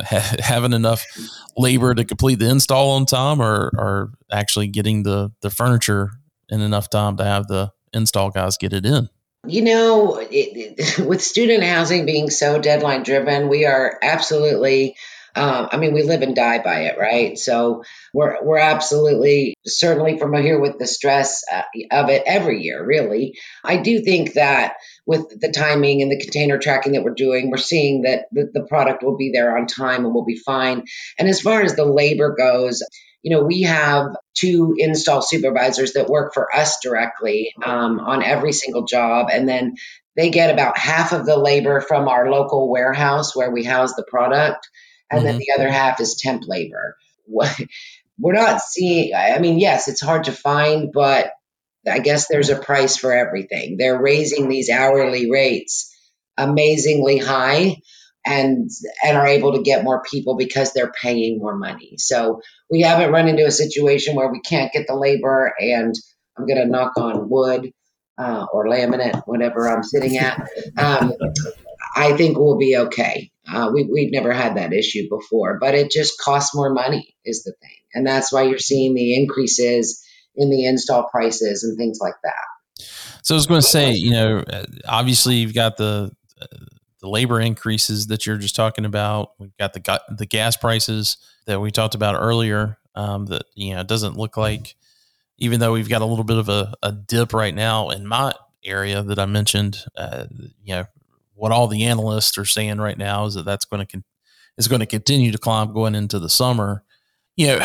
Having 0.00 0.72
enough 0.72 1.04
labor 1.56 1.94
to 1.94 2.04
complete 2.04 2.38
the 2.38 2.48
install 2.48 2.90
on 2.90 3.06
time 3.06 3.40
or, 3.40 3.70
or 3.76 4.12
actually 4.32 4.68
getting 4.68 5.02
the, 5.02 5.32
the 5.40 5.50
furniture 5.50 6.10
in 6.48 6.60
enough 6.60 6.90
time 6.90 7.16
to 7.16 7.24
have 7.24 7.46
the 7.48 7.72
install 7.92 8.30
guys 8.30 8.56
get 8.56 8.72
it 8.72 8.86
in? 8.86 9.08
You 9.46 9.62
know, 9.62 10.16
it, 10.16 10.78
it, 10.78 10.98
with 11.06 11.22
student 11.22 11.64
housing 11.64 12.06
being 12.06 12.30
so 12.30 12.58
deadline 12.58 13.02
driven, 13.02 13.48
we 13.48 13.66
are 13.66 13.98
absolutely 14.02 14.96
um, 15.36 15.68
I 15.72 15.78
mean, 15.78 15.92
we 15.92 16.02
live 16.02 16.22
and 16.22 16.36
die 16.36 16.62
by 16.62 16.82
it, 16.82 16.98
right? 16.98 17.36
So 17.36 17.82
we're 18.12 18.42
we're 18.42 18.58
absolutely 18.58 19.56
certainly 19.66 20.18
familiar 20.18 20.60
with 20.60 20.78
the 20.78 20.86
stress 20.86 21.42
uh, 21.52 21.62
of 21.90 22.08
it 22.08 22.22
every 22.26 22.62
year. 22.62 22.84
Really, 22.84 23.38
I 23.64 23.78
do 23.78 24.00
think 24.00 24.34
that 24.34 24.74
with 25.06 25.40
the 25.40 25.50
timing 25.50 26.02
and 26.02 26.10
the 26.10 26.20
container 26.20 26.58
tracking 26.58 26.92
that 26.92 27.02
we're 27.02 27.14
doing, 27.14 27.50
we're 27.50 27.56
seeing 27.56 28.02
that 28.02 28.26
the, 28.30 28.48
the 28.52 28.64
product 28.64 29.02
will 29.02 29.16
be 29.16 29.32
there 29.32 29.56
on 29.56 29.66
time 29.66 30.04
and 30.04 30.14
will 30.14 30.24
be 30.24 30.36
fine. 30.36 30.84
And 31.18 31.28
as 31.28 31.40
far 31.40 31.62
as 31.62 31.74
the 31.74 31.84
labor 31.84 32.34
goes, 32.38 32.82
you 33.22 33.30
know, 33.30 33.42
we 33.42 33.62
have 33.62 34.14
two 34.34 34.74
install 34.78 35.20
supervisors 35.20 35.94
that 35.94 36.08
work 36.08 36.32
for 36.32 36.54
us 36.54 36.78
directly 36.80 37.52
um, 37.64 37.98
on 37.98 38.22
every 38.22 38.52
single 38.52 38.84
job, 38.84 39.28
and 39.32 39.48
then 39.48 39.74
they 40.16 40.30
get 40.30 40.50
about 40.50 40.78
half 40.78 41.12
of 41.12 41.26
the 41.26 41.36
labor 41.36 41.80
from 41.80 42.06
our 42.06 42.30
local 42.30 42.70
warehouse 42.70 43.34
where 43.34 43.50
we 43.50 43.64
house 43.64 43.94
the 43.94 44.04
product 44.04 44.68
and 45.10 45.20
mm-hmm. 45.20 45.26
then 45.26 45.38
the 45.38 45.52
other 45.54 45.70
half 45.70 46.00
is 46.00 46.16
temp 46.16 46.42
labor. 46.46 46.96
We're 47.26 48.32
not 48.32 48.60
seeing, 48.60 49.14
I 49.14 49.38
mean, 49.38 49.58
yes, 49.58 49.88
it's 49.88 50.00
hard 50.00 50.24
to 50.24 50.32
find, 50.32 50.90
but 50.92 51.32
I 51.90 51.98
guess 51.98 52.28
there's 52.28 52.50
a 52.50 52.58
price 52.58 52.96
for 52.96 53.12
everything. 53.12 53.76
They're 53.76 54.00
raising 54.00 54.48
these 54.48 54.70
hourly 54.70 55.30
rates 55.30 55.90
amazingly 56.36 57.18
high 57.18 57.76
and 58.26 58.70
and 59.04 59.16
are 59.16 59.26
able 59.26 59.52
to 59.52 59.62
get 59.62 59.84
more 59.84 60.02
people 60.02 60.36
because 60.36 60.72
they're 60.72 60.92
paying 60.92 61.38
more 61.38 61.56
money. 61.56 61.96
So 61.98 62.40
we 62.70 62.80
haven't 62.80 63.12
run 63.12 63.28
into 63.28 63.46
a 63.46 63.50
situation 63.50 64.14
where 64.14 64.32
we 64.32 64.40
can't 64.40 64.72
get 64.72 64.86
the 64.86 64.96
labor 64.96 65.52
and 65.58 65.94
I'm 66.36 66.46
going 66.46 66.60
to 66.60 66.66
knock 66.66 66.96
on 66.96 67.28
wood 67.28 67.72
uh, 68.18 68.46
or 68.52 68.66
laminate, 68.66 69.22
whatever 69.26 69.68
I'm 69.68 69.82
sitting 69.82 70.18
at. 70.18 70.48
Um, 70.76 71.12
I 71.94 72.16
think 72.16 72.38
we'll 72.38 72.58
be 72.58 72.76
okay. 72.76 73.30
Uh, 73.46 73.70
we, 73.72 73.84
we've 73.84 74.12
never 74.12 74.32
had 74.32 74.56
that 74.56 74.72
issue 74.72 75.08
before, 75.10 75.58
but 75.60 75.74
it 75.74 75.90
just 75.90 76.18
costs 76.18 76.54
more 76.54 76.72
money, 76.72 77.14
is 77.24 77.42
the 77.42 77.52
thing. 77.60 77.76
And 77.92 78.06
that's 78.06 78.32
why 78.32 78.42
you're 78.42 78.58
seeing 78.58 78.94
the 78.94 79.16
increases 79.16 80.02
in 80.34 80.50
the 80.50 80.64
install 80.66 81.08
prices 81.10 81.62
and 81.62 81.76
things 81.76 81.98
like 82.00 82.14
that. 82.22 82.86
So 83.22 83.34
I 83.34 83.36
was 83.36 83.46
going 83.46 83.60
to 83.60 83.66
say, 83.66 83.92
you 83.92 84.10
know, 84.10 84.44
obviously 84.86 85.36
you've 85.36 85.54
got 85.54 85.76
the 85.76 86.10
the 87.04 87.10
labor 87.10 87.38
increases 87.38 88.06
that 88.06 88.24
you're 88.24 88.38
just 88.38 88.56
talking 88.56 88.86
about. 88.86 89.32
We've 89.38 89.56
got 89.58 89.74
the 89.74 90.02
the 90.08 90.24
gas 90.24 90.56
prices 90.56 91.18
that 91.44 91.60
we 91.60 91.70
talked 91.70 91.94
about 91.94 92.16
earlier. 92.20 92.78
Um, 92.94 93.26
that 93.26 93.44
you 93.54 93.74
know 93.74 93.82
doesn't 93.82 94.16
look 94.16 94.36
like, 94.36 94.74
even 95.36 95.60
though 95.60 95.72
we've 95.72 95.88
got 95.88 96.00
a 96.00 96.06
little 96.06 96.24
bit 96.24 96.38
of 96.38 96.48
a, 96.48 96.72
a 96.82 96.92
dip 96.92 97.34
right 97.34 97.54
now 97.54 97.90
in 97.90 98.06
my 98.06 98.32
area 98.64 99.02
that 99.02 99.18
I 99.18 99.26
mentioned. 99.26 99.84
Uh, 99.94 100.24
you 100.62 100.76
know, 100.76 100.84
what 101.34 101.52
all 101.52 101.66
the 101.66 101.84
analysts 101.84 102.38
are 102.38 102.44
saying 102.44 102.78
right 102.78 102.98
now 102.98 103.26
is 103.26 103.34
that 103.34 103.44
that's 103.44 103.64
going 103.64 103.80
to 103.80 103.86
con- 103.86 104.04
is 104.56 104.68
going 104.68 104.80
to 104.80 104.86
continue 104.86 105.32
to 105.32 105.38
climb 105.38 105.72
going 105.72 105.94
into 105.94 106.18
the 106.18 106.28
summer. 106.28 106.84
you 107.36 107.48
know, 107.48 107.60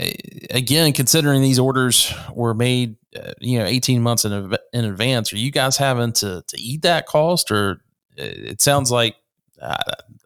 again, 0.50 0.92
considering 0.92 1.42
these 1.42 1.58
orders 1.58 2.12
were 2.32 2.54
made, 2.54 2.96
uh, 3.16 3.32
you 3.40 3.58
know, 3.58 3.64
18 3.64 4.02
months 4.02 4.24
in, 4.24 4.54
in 4.72 4.84
advance, 4.84 5.32
are 5.32 5.38
you 5.38 5.50
guys 5.50 5.76
having 5.76 6.12
to, 6.12 6.44
to 6.46 6.60
eat 6.60 6.82
that 6.82 7.06
cost? 7.06 7.50
Or 7.50 7.80
uh, 8.18 8.24
it 8.50 8.60
sounds 8.60 8.90
like, 8.90 9.16
uh, 9.60 9.76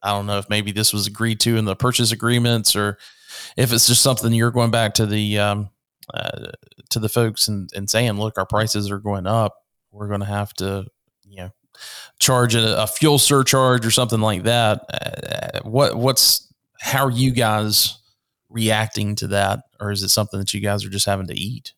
I 0.03 0.11
don't 0.11 0.27
know 0.27 0.39
if 0.39 0.49
maybe 0.49 0.73
this 0.73 0.93
was 0.93 1.07
agreed 1.07 1.41
to 1.41 1.57
in 1.57 1.65
the 1.65 1.77
purchase 1.77 2.13
agreements 2.13 2.75
or 2.75 2.99
if 3.57 3.73
it's 3.73 3.87
just 3.87 4.03
something 4.03 4.33
you're 4.33 4.51
going 4.51 4.71
back 4.71 4.95
to 4.95 5.07
the, 5.07 5.39
um, 5.39 5.71
uh, 6.13 6.51
to 6.91 6.99
the 6.99 7.09
folks 7.09 7.47
and, 7.47 7.71
and 7.75 7.89
saying, 7.89 8.13
look, 8.13 8.39
our 8.39 8.47
prices 8.47 8.91
are 8.91 8.99
going 8.99 9.27
up. 9.27 9.55
We're 9.93 10.09
going 10.09 10.21
to 10.21 10.27
have 10.27 10.53
to, 10.55 10.87
you 11.25 11.37
know, 11.37 11.51
charge 12.19 12.55
a, 12.55 12.83
a 12.83 12.87
fuel 12.87 13.19
surcharge 13.19 13.87
or 13.87 13.91
something 13.91 14.21
like 14.21 14.45
that. 14.45 14.85
Uh, 14.93 15.69
what, 15.69 15.97
what's, 15.97 16.53
how 16.81 17.07
are 17.07 17.11
you 17.11 17.31
guys 17.31 17.99
reacting 18.51 19.15
to 19.17 19.29
that, 19.29 19.61
or 19.81 19.91
is 19.91 20.03
it 20.03 20.09
something 20.09 20.39
that 20.41 20.55
you 20.55 20.61
guys 20.61 20.85
are 20.85 20.91
just 20.91 21.07
having 21.07 21.27
to 21.27 21.39
eat? 21.39 21.73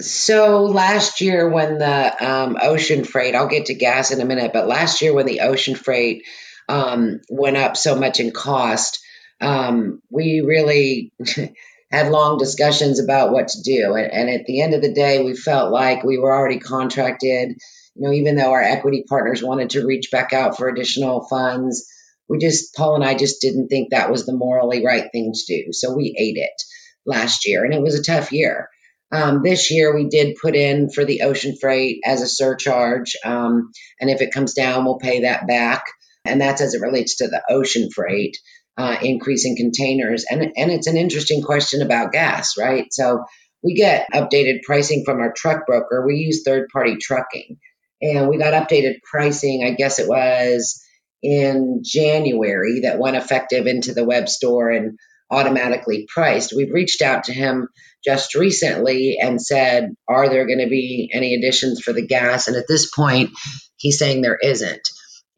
So 0.00 0.64
last 0.64 1.20
year, 1.20 1.48
when 1.48 1.78
the 1.78 2.26
um, 2.26 2.56
ocean 2.60 3.04
freight, 3.04 3.34
I'll 3.34 3.48
get 3.48 3.66
to 3.66 3.74
gas 3.74 4.10
in 4.10 4.20
a 4.20 4.26
minute, 4.26 4.52
but 4.52 4.66
last 4.66 5.00
year 5.00 5.14
when 5.14 5.26
the 5.26 5.40
ocean 5.40 5.74
freight 5.74 6.24
um, 6.68 7.20
went 7.30 7.56
up 7.56 7.76
so 7.76 7.96
much 7.96 8.20
in 8.20 8.30
cost, 8.30 9.00
um, 9.40 10.02
we 10.10 10.42
really 10.46 11.12
had 11.90 12.12
long 12.12 12.38
discussions 12.38 13.00
about 13.00 13.32
what 13.32 13.48
to 13.48 13.62
do. 13.62 13.94
And, 13.94 14.12
and 14.12 14.30
at 14.30 14.46
the 14.46 14.60
end 14.60 14.74
of 14.74 14.82
the 14.82 14.92
day, 14.92 15.24
we 15.24 15.34
felt 15.34 15.72
like 15.72 16.04
we 16.04 16.18
were 16.18 16.32
already 16.32 16.58
contracted. 16.58 17.58
You 18.00 18.08
know, 18.08 18.14
even 18.14 18.36
though 18.36 18.52
our 18.52 18.62
equity 18.62 19.04
partners 19.06 19.42
wanted 19.42 19.70
to 19.70 19.86
reach 19.86 20.10
back 20.10 20.32
out 20.32 20.56
for 20.56 20.68
additional 20.68 21.26
funds, 21.28 21.86
we 22.30 22.38
just 22.38 22.74
Paul 22.74 22.94
and 22.94 23.04
I 23.04 23.14
just 23.14 23.42
didn't 23.42 23.68
think 23.68 23.90
that 23.90 24.10
was 24.10 24.24
the 24.24 24.32
morally 24.32 24.84
right 24.84 25.10
thing 25.12 25.32
to 25.34 25.40
do. 25.46 25.72
So 25.72 25.94
we 25.94 26.16
ate 26.18 26.38
it 26.38 26.62
last 27.04 27.46
year, 27.46 27.62
and 27.62 27.74
it 27.74 27.82
was 27.82 27.98
a 27.98 28.02
tough 28.02 28.32
year. 28.32 28.70
Um, 29.12 29.42
this 29.42 29.70
year 29.70 29.94
we 29.94 30.08
did 30.08 30.38
put 30.40 30.56
in 30.56 30.88
for 30.88 31.04
the 31.04 31.22
ocean 31.22 31.56
freight 31.60 31.98
as 32.02 32.22
a 32.22 32.26
surcharge, 32.26 33.16
um, 33.22 33.70
and 34.00 34.08
if 34.08 34.22
it 34.22 34.32
comes 34.32 34.54
down, 34.54 34.86
we'll 34.86 34.98
pay 34.98 35.20
that 35.22 35.46
back. 35.46 35.84
And 36.24 36.40
that's 36.40 36.62
as 36.62 36.72
it 36.72 36.80
relates 36.80 37.16
to 37.16 37.28
the 37.28 37.42
ocean 37.50 37.90
freight 37.94 38.38
uh, 38.78 38.96
containers. 38.98 40.24
And 40.30 40.40
and 40.56 40.70
it's 40.70 40.86
an 40.86 40.96
interesting 40.96 41.42
question 41.42 41.82
about 41.82 42.12
gas, 42.12 42.56
right? 42.58 42.86
So 42.92 43.24
we 43.62 43.74
get 43.74 44.06
updated 44.14 44.62
pricing 44.62 45.02
from 45.04 45.20
our 45.20 45.32
truck 45.36 45.66
broker. 45.66 46.06
We 46.06 46.16
use 46.16 46.42
third 46.44 46.68
party 46.72 46.96
trucking, 46.96 47.58
and 48.02 48.28
we 48.28 48.38
got 48.38 48.54
updated 48.54 49.02
pricing. 49.02 49.64
I 49.64 49.70
guess 49.72 49.98
it 49.98 50.08
was 50.08 50.82
in 51.22 51.82
January 51.84 52.80
that 52.84 52.98
went 52.98 53.16
effective 53.16 53.66
into 53.66 53.92
the 53.92 54.04
web 54.04 54.28
store 54.28 54.70
and 54.70 54.98
automatically 55.30 56.06
priced. 56.12 56.52
We've 56.54 56.72
reached 56.72 57.02
out 57.02 57.24
to 57.24 57.32
him 57.32 57.68
just 58.04 58.34
recently 58.34 59.18
and 59.20 59.40
said, 59.40 59.90
Are 60.08 60.28
there 60.28 60.46
going 60.46 60.60
to 60.60 60.68
be 60.68 61.10
any 61.12 61.34
additions 61.34 61.80
for 61.80 61.92
the 61.92 62.06
gas? 62.06 62.48
And 62.48 62.56
at 62.56 62.66
this 62.68 62.90
point, 62.90 63.30
he's 63.76 63.98
saying 63.98 64.22
there 64.22 64.38
isn't. 64.42 64.88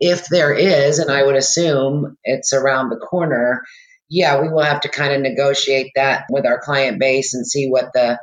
If 0.01 0.27
there 0.27 0.53
is, 0.53 0.99
and 0.99 1.11
I 1.11 1.23
would 1.23 1.37
assume 1.37 2.17
it's 2.25 2.53
around 2.53 2.89
the 2.89 2.97
corner, 2.97 3.63
yeah, 4.09 4.41
we 4.41 4.49
will 4.49 4.63
have 4.63 4.83
to 4.83 4.89
kind 4.89 5.13
of 5.13 5.21
negotiate 5.21 5.93
that 5.95 6.25
with 6.29 6.45
our 6.45 6.61
client 6.61 6.99
base 6.99 7.35
and 7.35 7.47
see 7.47 7.69
what 7.69 7.93
the 7.95 8.19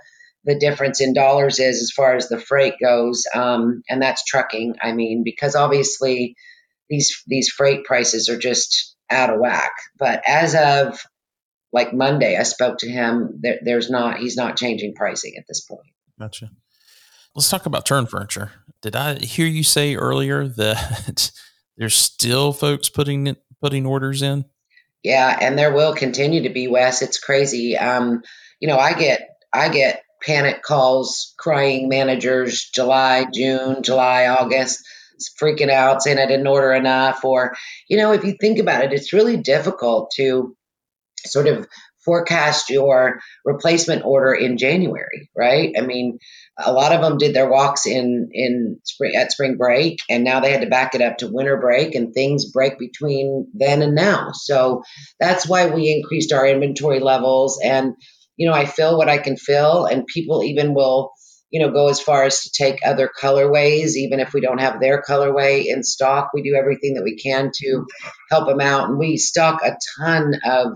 the 0.49 0.59
difference 0.59 0.99
in 0.99 1.13
dollars 1.13 1.59
is 1.59 1.81
as 1.81 1.91
far 1.91 2.15
as 2.15 2.27
the 2.27 2.39
freight 2.39 2.73
goes, 2.81 3.25
um, 3.35 3.83
and 3.87 4.01
that's 4.01 4.23
trucking. 4.25 4.75
I 4.81 4.93
mean, 4.93 5.23
because 5.23 5.55
obviously 5.55 6.35
these 6.89 7.23
these 7.27 7.49
freight 7.49 7.85
prices 7.85 8.29
are 8.29 8.37
just 8.37 8.95
out 9.11 9.29
of 9.29 9.39
whack. 9.39 9.71
But 9.97 10.23
as 10.27 10.55
of 10.55 10.99
like 11.71 11.93
Monday, 11.93 12.35
I 12.35 12.43
spoke 12.43 12.79
to 12.79 12.89
him. 12.89 13.39
There, 13.41 13.59
there's 13.63 13.91
not 13.91 14.17
he's 14.17 14.35
not 14.35 14.57
changing 14.57 14.95
pricing 14.95 15.35
at 15.37 15.45
this 15.47 15.61
point. 15.61 15.87
Gotcha. 16.19 16.49
Let's 17.35 17.49
talk 17.49 17.67
about 17.67 17.85
turn 17.85 18.07
furniture. 18.07 18.51
Did 18.81 18.95
I 18.95 19.19
hear 19.19 19.45
you 19.45 19.63
say 19.63 19.95
earlier 19.95 20.47
that 20.47 21.31
there's 21.77 21.95
still 21.95 22.53
folks 22.53 22.89
putting 22.89 23.35
putting 23.61 23.85
orders 23.85 24.23
in? 24.23 24.45
Yeah, 25.03 25.37
and 25.39 25.57
there 25.57 25.73
will 25.73 25.93
continue 25.93 26.43
to 26.43 26.49
be. 26.49 26.67
Wes, 26.67 27.03
it's 27.03 27.19
crazy. 27.19 27.77
Um, 27.77 28.23
you 28.59 28.67
know, 28.67 28.77
I 28.77 28.93
get 28.93 29.29
I 29.53 29.69
get 29.69 30.03
panic 30.21 30.61
calls, 30.63 31.33
crying 31.37 31.89
managers, 31.89 32.69
July, 32.73 33.25
June, 33.33 33.83
July, 33.83 34.27
August 34.27 34.83
freaking 35.41 35.69
out 35.69 36.01
saying 36.01 36.17
I 36.17 36.25
didn't 36.25 36.47
order 36.47 36.71
enough. 36.73 37.23
Or, 37.23 37.55
you 37.87 37.97
know, 37.97 38.13
if 38.13 38.23
you 38.23 38.35
think 38.39 38.59
about 38.59 38.83
it, 38.83 38.93
it's 38.93 39.13
really 39.13 39.37
difficult 39.37 40.11
to 40.15 40.55
sort 41.25 41.47
of 41.47 41.67
forecast 42.05 42.69
your 42.69 43.19
replacement 43.43 44.05
order 44.05 44.33
in 44.33 44.57
January, 44.57 45.29
right? 45.35 45.73
I 45.77 45.81
mean, 45.81 46.17
a 46.57 46.71
lot 46.71 46.93
of 46.93 47.01
them 47.01 47.17
did 47.17 47.33
their 47.33 47.49
walks 47.49 47.85
in 47.85 48.29
in 48.31 48.79
spring 48.83 49.15
at 49.15 49.31
spring 49.31 49.57
break 49.57 49.99
and 50.09 50.23
now 50.23 50.39
they 50.39 50.51
had 50.51 50.61
to 50.61 50.69
back 50.69 50.95
it 50.95 51.01
up 51.01 51.17
to 51.17 51.29
winter 51.29 51.57
break 51.57 51.95
and 51.95 52.13
things 52.13 52.51
break 52.51 52.79
between 52.79 53.47
then 53.53 53.81
and 53.81 53.95
now. 53.95 54.29
So 54.33 54.83
that's 55.19 55.47
why 55.47 55.67
we 55.67 55.91
increased 55.91 56.31
our 56.31 56.47
inventory 56.47 56.99
levels 56.99 57.59
and 57.63 57.95
you 58.39 58.47
know, 58.47 58.55
I 58.55 58.65
fill 58.65 58.97
what 58.97 59.09
I 59.09 59.19
can 59.19 59.37
fill 59.37 59.85
and 59.85 60.07
people 60.07 60.43
even 60.43 60.73
will 60.73 61.11
you 61.51 61.59
know, 61.59 61.71
go 61.71 61.89
as 61.89 61.99
far 61.99 62.25
as 62.25 62.41
to 62.41 62.51
take 62.51 62.79
other 62.85 63.09
colorways, 63.19 63.95
even 63.95 64.19
if 64.19 64.33
we 64.33 64.41
don't 64.41 64.59
have 64.59 64.79
their 64.79 65.01
colorway 65.01 65.65
in 65.65 65.83
stock. 65.83 66.29
We 66.33 66.43
do 66.43 66.55
everything 66.55 66.93
that 66.93 67.03
we 67.03 67.17
can 67.17 67.51
to 67.55 67.85
help 68.29 68.47
them 68.47 68.61
out. 68.61 68.89
And 68.89 68.99
we 68.99 69.17
stock 69.17 69.61
a 69.63 69.75
ton 69.99 70.33
of 70.45 70.73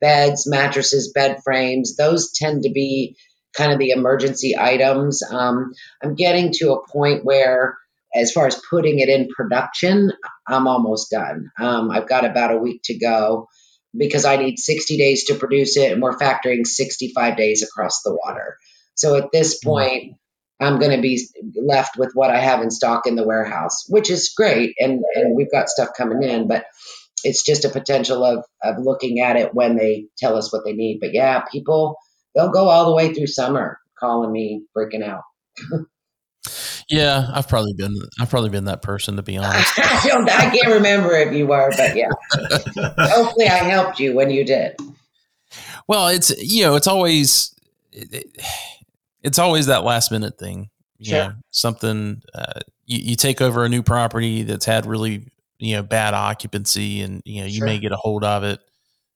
beds, 0.00 0.48
mattresses, 0.48 1.12
bed 1.14 1.38
frames. 1.44 1.96
Those 1.96 2.32
tend 2.32 2.62
to 2.62 2.70
be 2.70 3.16
kind 3.54 3.72
of 3.72 3.78
the 3.78 3.90
emergency 3.90 4.56
items. 4.58 5.22
Um, 5.22 5.72
I'm 6.02 6.14
getting 6.14 6.52
to 6.54 6.72
a 6.72 6.90
point 6.90 7.24
where, 7.24 7.76
as 8.14 8.32
far 8.32 8.46
as 8.46 8.60
putting 8.70 9.00
it 9.00 9.08
in 9.08 9.28
production, 9.28 10.12
I'm 10.48 10.66
almost 10.68 11.10
done. 11.10 11.50
Um, 11.58 11.90
I've 11.90 12.08
got 12.08 12.24
about 12.24 12.54
a 12.54 12.58
week 12.58 12.80
to 12.84 12.98
go 12.98 13.48
because 13.96 14.24
I 14.24 14.36
need 14.36 14.58
60 14.58 14.96
days 14.96 15.24
to 15.24 15.34
produce 15.34 15.76
it, 15.76 15.92
and 15.92 16.02
we're 16.02 16.16
factoring 16.16 16.66
65 16.66 17.36
days 17.36 17.62
across 17.62 18.02
the 18.02 18.14
water. 18.14 18.56
So 18.94 19.16
at 19.16 19.30
this 19.32 19.58
mm-hmm. 19.58 19.68
point, 19.68 20.14
I'm 20.60 20.78
going 20.78 20.96
to 20.96 21.02
be 21.02 21.26
left 21.56 21.98
with 21.98 22.12
what 22.14 22.30
I 22.30 22.38
have 22.38 22.62
in 22.62 22.70
stock 22.70 23.06
in 23.06 23.16
the 23.16 23.26
warehouse, 23.26 23.84
which 23.88 24.10
is 24.10 24.32
great. 24.36 24.74
And, 24.78 25.02
and 25.14 25.36
we've 25.36 25.50
got 25.50 25.68
stuff 25.68 25.90
coming 25.96 26.22
in, 26.22 26.46
but 26.46 26.64
it's 27.24 27.42
just 27.42 27.64
a 27.64 27.70
potential 27.70 28.22
of, 28.24 28.44
of 28.62 28.76
looking 28.78 29.20
at 29.20 29.36
it 29.36 29.54
when 29.54 29.76
they 29.76 30.06
tell 30.18 30.36
us 30.36 30.52
what 30.52 30.62
they 30.64 30.72
need. 30.72 30.98
But 31.00 31.12
yeah, 31.12 31.42
people, 31.50 31.96
they'll 32.34 32.52
go 32.52 32.68
all 32.68 32.86
the 32.86 32.94
way 32.94 33.12
through 33.12 33.26
summer 33.26 33.78
calling 33.98 34.30
me 34.30 34.64
freaking 34.76 35.02
out. 35.02 35.22
yeah, 36.88 37.28
I've 37.32 37.48
probably 37.48 37.74
been, 37.74 37.96
I've 38.20 38.30
probably 38.30 38.50
been 38.50 38.66
that 38.66 38.82
person 38.82 39.16
to 39.16 39.22
be 39.22 39.36
honest. 39.38 39.72
I, 39.78 40.08
don't, 40.08 40.28
I 40.30 40.50
can't 40.50 40.74
remember 40.74 41.14
if 41.14 41.32
you 41.32 41.46
were, 41.46 41.72
but 41.76 41.96
yeah, 41.96 42.10
hopefully 42.98 43.46
I 43.46 43.58
helped 43.58 43.98
you 43.98 44.14
when 44.14 44.30
you 44.30 44.44
did. 44.44 44.76
Well, 45.86 46.08
it's, 46.08 46.30
you 46.42 46.64
know, 46.64 46.74
it's 46.74 46.86
always, 46.86 47.54
it, 47.92 48.36
it's 49.22 49.38
always 49.38 49.66
that 49.66 49.84
last 49.84 50.10
minute 50.10 50.38
thing. 50.38 50.70
You 50.98 51.06
sure. 51.06 51.24
know, 51.24 51.32
something 51.50 52.22
uh, 52.34 52.60
you, 52.86 52.98
you, 52.98 53.16
take 53.16 53.40
over 53.40 53.64
a 53.64 53.68
new 53.68 53.82
property 53.82 54.42
that's 54.42 54.64
had 54.64 54.86
really 54.86 55.26
you 55.58 55.76
know 55.76 55.82
bad 55.82 56.14
occupancy, 56.14 57.00
and 57.00 57.20
you 57.24 57.40
know 57.40 57.46
you 57.46 57.58
sure. 57.58 57.66
may 57.66 57.78
get 57.78 57.92
a 57.92 57.96
hold 57.96 58.24
of 58.24 58.44
it 58.44 58.60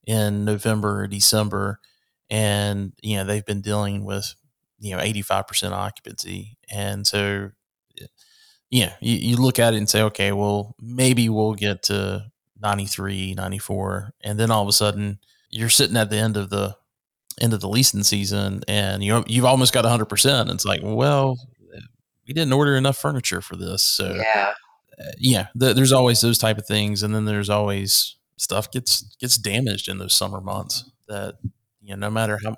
in 0.06 0.44
November 0.44 1.02
or 1.02 1.06
December, 1.06 1.78
and 2.30 2.92
you 3.00 3.16
know 3.16 3.24
they've 3.24 3.46
been 3.46 3.60
dealing 3.60 4.04
with 4.04 4.34
you 4.80 4.96
know 4.96 5.02
eighty 5.02 5.22
five 5.22 5.46
percent 5.46 5.74
occupancy, 5.74 6.58
and 6.70 7.06
so 7.06 7.50
yeah, 8.70 8.94
you, 9.00 9.16
you 9.16 9.36
look 9.36 9.58
at 9.58 9.74
it 9.74 9.78
and 9.78 9.88
say, 9.88 10.02
okay, 10.02 10.32
well 10.32 10.74
maybe 10.80 11.28
we'll 11.28 11.54
get 11.54 11.84
to 11.84 12.30
93, 12.60 13.34
94, 13.34 14.12
and 14.22 14.38
then 14.38 14.50
all 14.50 14.62
of 14.62 14.68
a 14.68 14.72
sudden 14.72 15.18
you're 15.50 15.68
sitting 15.68 15.96
at 15.96 16.10
the 16.10 16.16
end 16.16 16.36
of 16.36 16.50
the 16.50 16.76
end 17.40 17.52
of 17.52 17.60
the 17.60 17.68
leasing 17.68 18.02
season 18.02 18.62
and 18.66 19.02
you 19.02 19.22
you've 19.26 19.44
almost 19.44 19.72
got 19.72 19.84
100% 19.84 20.52
it's 20.52 20.64
like 20.64 20.80
well 20.82 21.38
we 22.26 22.34
didn't 22.34 22.52
order 22.52 22.74
enough 22.76 22.96
furniture 22.96 23.40
for 23.40 23.56
this 23.56 23.82
so 23.82 24.12
yeah. 24.14 24.54
uh, 24.98 25.04
yeah 25.18 25.46
the, 25.54 25.72
there's 25.72 25.92
always 25.92 26.20
those 26.20 26.38
type 26.38 26.58
of 26.58 26.66
things 26.66 27.02
and 27.02 27.14
then 27.14 27.24
there's 27.24 27.48
always 27.48 28.16
stuff 28.36 28.70
gets 28.70 29.02
gets 29.20 29.38
damaged 29.38 29.88
in 29.88 29.98
those 29.98 30.14
summer 30.14 30.40
months 30.40 30.90
that 31.06 31.36
you 31.80 31.90
know 31.90 32.08
no 32.08 32.10
matter 32.10 32.38
how 32.44 32.56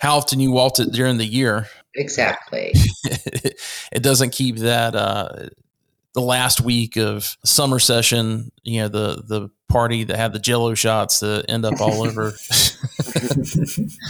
how 0.00 0.16
often 0.16 0.40
you 0.40 0.50
waltz 0.50 0.78
it 0.78 0.92
during 0.92 1.16
the 1.16 1.24
year 1.24 1.66
exactly 1.94 2.72
it 3.92 4.02
doesn't 4.02 4.30
keep 4.30 4.56
that 4.56 4.94
uh 4.94 5.48
the 6.18 6.20
last 6.24 6.60
week 6.60 6.96
of 6.96 7.36
summer 7.44 7.78
session, 7.78 8.50
you 8.64 8.80
know, 8.80 8.88
the 8.88 9.22
the 9.26 9.50
party 9.68 10.02
that 10.02 10.16
had 10.16 10.32
the 10.32 10.40
jello 10.40 10.74
shots 10.74 11.20
that 11.20 11.44
end 11.48 11.64
up 11.64 11.80
all 11.80 12.04
over 12.04 12.30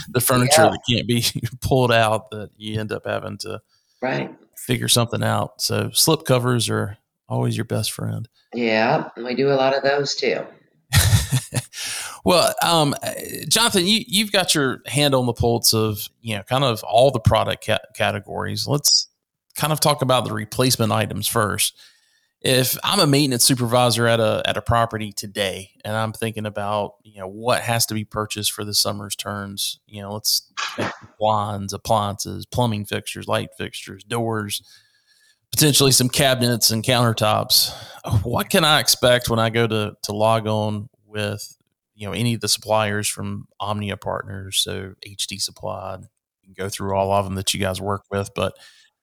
the 0.09 0.19
furniture 0.19 0.63
yeah. 0.63 0.69
that 0.69 0.79
can't 0.89 1.07
be 1.07 1.23
pulled 1.61 1.91
out 1.91 2.31
that 2.31 2.49
you 2.57 2.79
end 2.79 2.91
up 2.91 3.05
having 3.05 3.37
to 3.37 3.61
right 4.01 4.35
figure 4.57 4.87
something 4.87 5.21
out. 5.23 5.61
So 5.61 5.91
slip 5.93 6.25
covers 6.25 6.67
are 6.67 6.97
always 7.27 7.55
your 7.55 7.65
best 7.65 7.91
friend. 7.91 8.27
Yeah, 8.55 9.09
we 9.15 9.35
do 9.35 9.51
a 9.51 9.53
lot 9.53 9.75
of 9.75 9.83
those 9.83 10.15
too. 10.15 10.45
Well, 12.25 12.53
um, 12.63 12.95
Jonathan, 13.47 13.87
you, 13.87 14.03
you've 14.07 14.31
got 14.31 14.53
your 14.53 14.81
hand 14.87 15.15
on 15.15 15.25
the 15.25 15.33
pulse 15.33 15.73
of 15.73 16.07
you 16.21 16.35
know 16.35 16.43
kind 16.43 16.63
of 16.63 16.83
all 16.83 17.11
the 17.11 17.19
product 17.19 17.65
ca- 17.65 17.79
categories. 17.95 18.67
Let's 18.67 19.07
kind 19.55 19.73
of 19.73 19.79
talk 19.79 20.01
about 20.01 20.25
the 20.25 20.33
replacement 20.33 20.91
items 20.91 21.27
first. 21.27 21.77
If 22.41 22.77
I'm 22.83 22.99
a 22.99 23.07
maintenance 23.07 23.43
supervisor 23.43 24.07
at 24.07 24.19
a 24.21 24.41
at 24.45 24.55
a 24.55 24.61
property 24.61 25.11
today, 25.11 25.71
and 25.83 25.95
I'm 25.95 26.13
thinking 26.13 26.45
about 26.45 26.95
you 27.03 27.19
know 27.19 27.27
what 27.27 27.61
has 27.61 27.85
to 27.87 27.93
be 27.93 28.05
purchased 28.05 28.53
for 28.53 28.63
the 28.63 28.73
summer's 28.73 29.15
turns, 29.15 29.79
you 29.87 30.01
know, 30.01 30.13
let's 30.13 30.51
blinds, 31.19 31.73
appliances, 31.73 32.45
plumbing 32.45 32.85
fixtures, 32.85 33.27
light 33.27 33.49
fixtures, 33.57 34.03
doors, 34.05 34.61
potentially 35.51 35.91
some 35.91 36.09
cabinets 36.09 36.71
and 36.71 36.83
countertops. 36.83 37.73
What 38.23 38.49
can 38.49 38.63
I 38.63 38.79
expect 38.79 39.29
when 39.29 39.39
I 39.39 39.49
go 39.49 39.67
to 39.67 39.97
to 40.03 40.11
log 40.13 40.47
on 40.47 40.89
with 41.05 41.57
you 41.99 42.07
know 42.07 42.13
any 42.13 42.33
of 42.35 42.41
the 42.41 42.49
suppliers 42.49 43.07
from 43.09 43.47
Omnia 43.59 43.97
partners, 43.97 44.61
so 44.63 44.95
HD 45.07 45.39
Supply, 45.41 45.97
You 46.43 46.55
can 46.55 46.65
go 46.65 46.69
through 46.69 46.95
all 46.95 47.11
of 47.13 47.25
them 47.25 47.35
that 47.35 47.53
you 47.53 47.59
guys 47.61 47.81
work 47.81 48.03
with, 48.11 48.31
but 48.35 48.55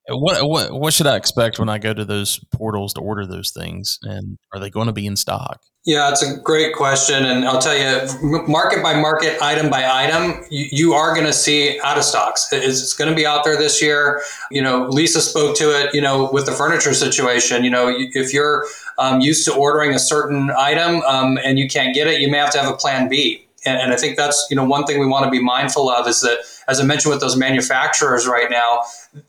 what, 0.09 0.49
what 0.49 0.73
what 0.73 0.93
should 0.93 1.07
I 1.07 1.17
expect 1.17 1.59
when 1.59 1.69
I 1.69 1.79
go 1.79 1.93
to 1.93 2.05
those 2.05 2.39
portals 2.53 2.95
to 2.95 3.01
order 3.01 3.27
those 3.27 3.51
things, 3.51 3.99
and 4.03 4.39
are 4.55 4.61
they 4.61 4.71
going 4.71 4.87
to 4.87 4.93
be 4.93 5.07
in 5.07 5.17
stock? 5.17 5.61
Yeah, 5.85 6.11
it's 6.11 6.23
a 6.23 6.37
great 6.39 6.75
question, 6.75 7.25
and 7.25 7.45
I'll 7.45 7.61
tell 7.61 7.77
you, 7.77 8.43
market 8.49 8.83
by 8.83 9.01
market, 9.01 9.41
item 9.41 9.71
by 9.71 9.87
item, 9.89 10.45
you, 10.51 10.67
you 10.73 10.95
are 10.95 11.15
going 11.15 11.27
to 11.27 11.33
see 11.33 11.81
out 11.81 11.97
of 11.97 12.03
stocks. 12.03 12.53
It's, 12.53 12.83
it's 12.83 12.95
going 12.95 13.09
to 13.09 13.15
be 13.15 13.25
out 13.25 13.45
there 13.45 13.57
this 13.57 13.81
year. 13.81 14.21
You 14.51 14.63
know, 14.63 14.89
Lisa 14.89 15.21
spoke 15.21 15.57
to 15.59 15.71
it. 15.71 15.95
You 15.95 16.01
know, 16.01 16.29
with 16.33 16.47
the 16.47 16.53
furniture 16.53 16.95
situation. 16.95 17.63
You 17.63 17.71
know, 17.71 17.95
if 17.97 18.33
you're 18.33 18.67
um, 18.99 19.21
used 19.21 19.45
to 19.47 19.55
ordering 19.55 19.95
a 19.95 19.99
certain 19.99 20.51
item 20.51 21.03
um, 21.03 21.39
and 21.45 21.59
you 21.59 21.69
can't 21.69 21.95
get 21.95 22.07
it, 22.09 22.21
you 22.21 22.31
may 22.31 22.39
have 22.39 22.51
to 22.53 22.59
have 22.59 22.73
a 22.73 22.77
plan 22.77 23.09
B. 23.09 23.46
And, 23.67 23.79
and 23.79 23.93
I 23.93 23.97
think 23.97 24.17
that's 24.17 24.47
you 24.51 24.57
know 24.57 24.65
one 24.65 24.85
thing 24.85 25.01
we 25.01 25.07
want 25.07 25.25
to 25.25 25.31
be 25.31 25.43
mindful 25.43 25.91
of 25.91 26.07
is 26.07 26.21
that, 26.21 26.39
as 26.69 26.81
I 26.81 26.85
mentioned 26.85 27.13
with 27.13 27.21
those 27.21 27.37
manufacturers 27.37 28.27
right 28.27 28.51
now, 28.51 28.83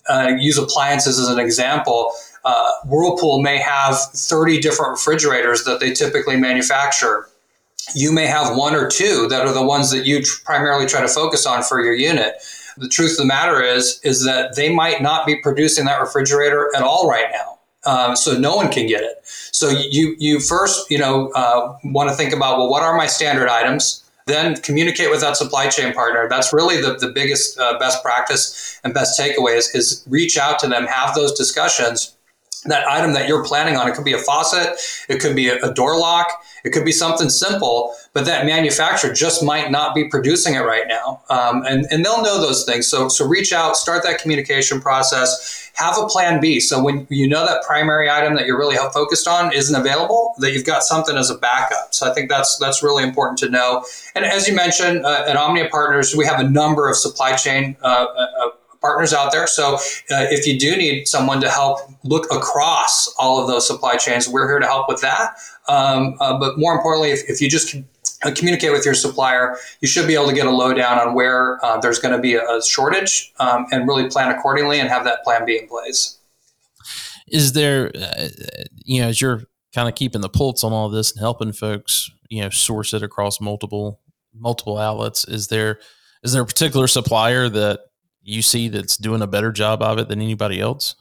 uh, 0.10 0.34
use 0.38 0.58
appliances 0.58 1.20
as 1.20 1.30
an 1.30 1.40
example. 1.40 2.12
Uh, 2.46 2.72
Whirlpool 2.86 3.42
may 3.42 3.58
have 3.58 4.00
30 4.00 4.62
different 4.62 4.92
refrigerators 4.92 5.66
that 5.66 5.80
they 5.80 5.92
typically 5.92 6.38
manufacture. 6.38 7.28
You 7.94 8.12
may 8.12 8.26
have 8.28 8.56
one 8.56 8.74
or 8.74 8.88
two 8.88 9.28
that 9.30 9.46
are 9.46 9.54
the 9.54 9.66
ones 9.66 9.92
that 9.92 10.06
you 10.06 10.24
tr- 10.24 10.44
primarily 10.46 10.86
try 10.86 11.02
to 11.02 11.08
focus 11.08 11.46
on 11.46 11.64
for 11.64 11.82
your 11.82 11.94
unit. 11.94 12.36
The 12.78 12.88
truth 12.88 13.12
of 13.12 13.18
the 13.18 13.26
matter 13.26 13.62
is, 13.62 14.00
is 14.04 14.24
that 14.24 14.56
they 14.56 14.74
might 14.74 15.02
not 15.02 15.26
be 15.26 15.36
producing 15.42 15.86
that 15.86 16.00
refrigerator 16.00 16.70
at 16.76 16.84
all 16.84 17.10
right 17.10 17.28
now. 17.32 17.58
Um, 17.86 18.16
so 18.16 18.38
no 18.38 18.56
one 18.56 18.70
can 18.70 18.86
get 18.88 19.02
it. 19.02 19.22
So 19.24 19.70
you 19.70 20.16
you 20.20 20.40
first 20.40 20.92
you 20.92 20.98
know 20.98 21.30
uh, 21.30 21.78
want 21.86 22.10
to 22.10 22.16
think 22.16 22.34
about 22.34 22.58
well, 22.58 22.70
what 22.70 22.84
are 22.84 22.96
my 22.98 23.08
standard 23.08 23.48
items? 23.48 24.04
Then 24.28 24.58
communicate 24.58 25.10
with 25.10 25.22
that 25.22 25.38
supply 25.38 25.68
chain 25.68 25.94
partner. 25.94 26.28
That's 26.30 26.54
really 26.54 26.82
the, 26.82 26.96
the 26.96 27.10
biggest 27.10 27.58
uh, 27.58 27.80
best 27.80 28.04
practice 28.04 28.80
and 28.84 28.94
best 28.94 29.20
takeaway 29.20 29.58
is, 29.58 29.74
is 29.74 30.04
reach 30.08 30.38
out 30.38 30.60
to 30.60 30.68
them, 30.68 30.86
have 30.86 31.16
those 31.16 31.34
discussions. 31.34 32.17
That 32.68 32.88
item 32.88 33.14
that 33.14 33.28
you're 33.28 33.44
planning 33.44 33.78
on, 33.78 33.88
it 33.88 33.96
could 33.96 34.06
be 34.06 34.14
a 34.14 34.20
faucet, 34.20 34.80
it 35.10 35.20
could 35.20 35.36
be 35.36 35.50
a, 35.50 35.58
a 35.64 35.74
door 35.74 35.98
lock, 35.98 36.28
it 36.64 36.72
could 36.72 36.86
be 36.86 36.92
something 36.92 37.30
simple, 37.30 37.94
but 38.14 38.26
that 38.26 38.46
manufacturer 38.46 39.14
just 39.14 39.44
might 39.44 39.72
not 39.72 39.96
be 39.96 40.10
producing 40.10 40.56
it 40.56 40.62
right 40.62 40.88
now. 40.88 41.22
Um, 41.30 41.64
and, 41.66 41.86
and 41.92 42.04
they'll 42.04 42.22
know 42.22 42.42
those 42.42 42.66
things. 42.66 42.88
So, 42.88 43.08
so 43.08 43.26
reach 43.26 43.54
out, 43.54 43.76
start 43.76 44.04
that 44.04 44.22
communication 44.22 44.82
process 44.82 45.68
have 45.78 45.96
a 45.98 46.08
plan 46.08 46.42
B. 46.42 46.60
So 46.60 46.84
when 46.84 47.06
you 47.10 47.28
know 47.30 47.46
that 47.46 47.64
primary 47.64 48.10
item 48.10 48.36
that 48.36 48.48
you're 48.48 48.58
really 48.58 48.78
focused 48.92 49.28
on 49.28 49.54
isn't 49.54 49.80
available, 49.80 50.34
that 50.40 50.52
you've 50.52 50.66
got 50.66 50.82
something 50.82 51.16
as 51.16 51.30
a 51.30 51.38
backup. 51.38 51.94
So 51.94 52.10
I 52.10 52.14
think 52.14 52.30
that's 52.30 52.58
that's 52.58 52.82
really 52.82 53.04
important 53.04 53.38
to 53.40 53.50
know. 53.50 53.86
And 54.16 54.26
as 54.26 54.48
you 54.48 54.56
mentioned, 54.56 55.06
uh, 55.06 55.26
at 55.28 55.36
Omnia 55.36 55.70
Partners, 55.70 56.16
we 56.16 56.26
have 56.26 56.40
a 56.40 56.50
number 56.50 56.90
of 56.90 56.98
supply 56.98 57.36
chain. 57.36 57.78
Uh, 57.84 58.06
uh, 58.06 58.50
partners 58.88 59.14
out 59.14 59.32
there. 59.34 59.48
So 59.48 59.76
uh, 59.76 60.26
if 60.36 60.48
you 60.48 60.58
do 60.58 60.78
need 60.78 61.08
someone 61.08 61.42
to 61.42 61.50
help 61.50 61.80
look 62.04 62.26
across 62.32 63.14
all 63.20 63.42
of 63.42 63.48
those 63.48 63.68
supply 63.68 63.98
chains, 63.98 64.30
we're 64.30 64.48
here 64.48 64.60
to 64.60 64.66
help 64.66 64.88
with 64.88 65.02
that. 65.02 65.36
Um, 65.68 66.16
uh, 66.22 66.40
but 66.40 66.58
more 66.58 66.74
importantly, 66.74 67.12
if, 67.12 67.22
if 67.30 67.42
you 67.42 67.50
just 67.50 67.76
uh, 68.24 68.32
communicate 68.34 68.72
with 68.72 68.86
your 68.86 68.94
supplier, 68.94 69.58
you 69.82 69.88
should 69.88 70.08
be 70.08 70.14
able 70.14 70.28
to 70.28 70.34
get 70.34 70.48
a 70.48 70.52
lowdown 70.52 70.98
on 70.98 71.14
where 71.14 71.64
uh, 71.66 71.78
there's 71.82 72.00
going 72.00 72.16
to 72.16 72.22
be 72.22 72.36
a, 72.36 72.42
a 72.42 72.64
shortage 72.64 73.34
um, 73.40 73.66
and 73.72 73.88
really 73.88 74.10
plan 74.10 74.30
accordingly 74.32 74.80
and 74.80 74.88
have 74.88 75.04
that 75.04 75.24
plan 75.26 75.46
be 75.46 75.58
in 75.58 75.68
place. 75.68 76.18
Is 77.28 77.52
there, 77.52 77.92
uh, 77.94 78.30
you 78.86 79.02
know, 79.02 79.10
as 79.10 79.20
you're 79.20 79.44
kind 79.76 79.90
of 79.90 79.96
keeping 79.96 80.22
the 80.22 80.30
pulse 80.30 80.64
on 80.64 80.72
all 80.72 80.90
this 80.90 81.12
and 81.12 81.20
helping 81.20 81.52
folks, 81.52 82.10
you 82.30 82.42
know, 82.42 82.50
source 82.50 82.94
it 82.94 83.04
across 83.04 83.42
multiple 83.42 84.00
multiple 84.34 84.78
outlets, 84.78 85.26
is 85.28 85.48
there 85.48 85.80
is 86.24 86.32
there 86.34 86.42
a 86.42 86.46
particular 86.46 86.88
supplier 86.88 87.50
that 87.50 87.87
you 88.34 88.42
see 88.42 88.68
that's 88.68 88.98
doing 88.98 89.22
a 89.22 89.28
better 89.28 89.52
job 89.52 89.82
of 89.82 89.98
it 89.98 90.08
than 90.10 90.22
anybody 90.22 90.60
else? 90.60 90.96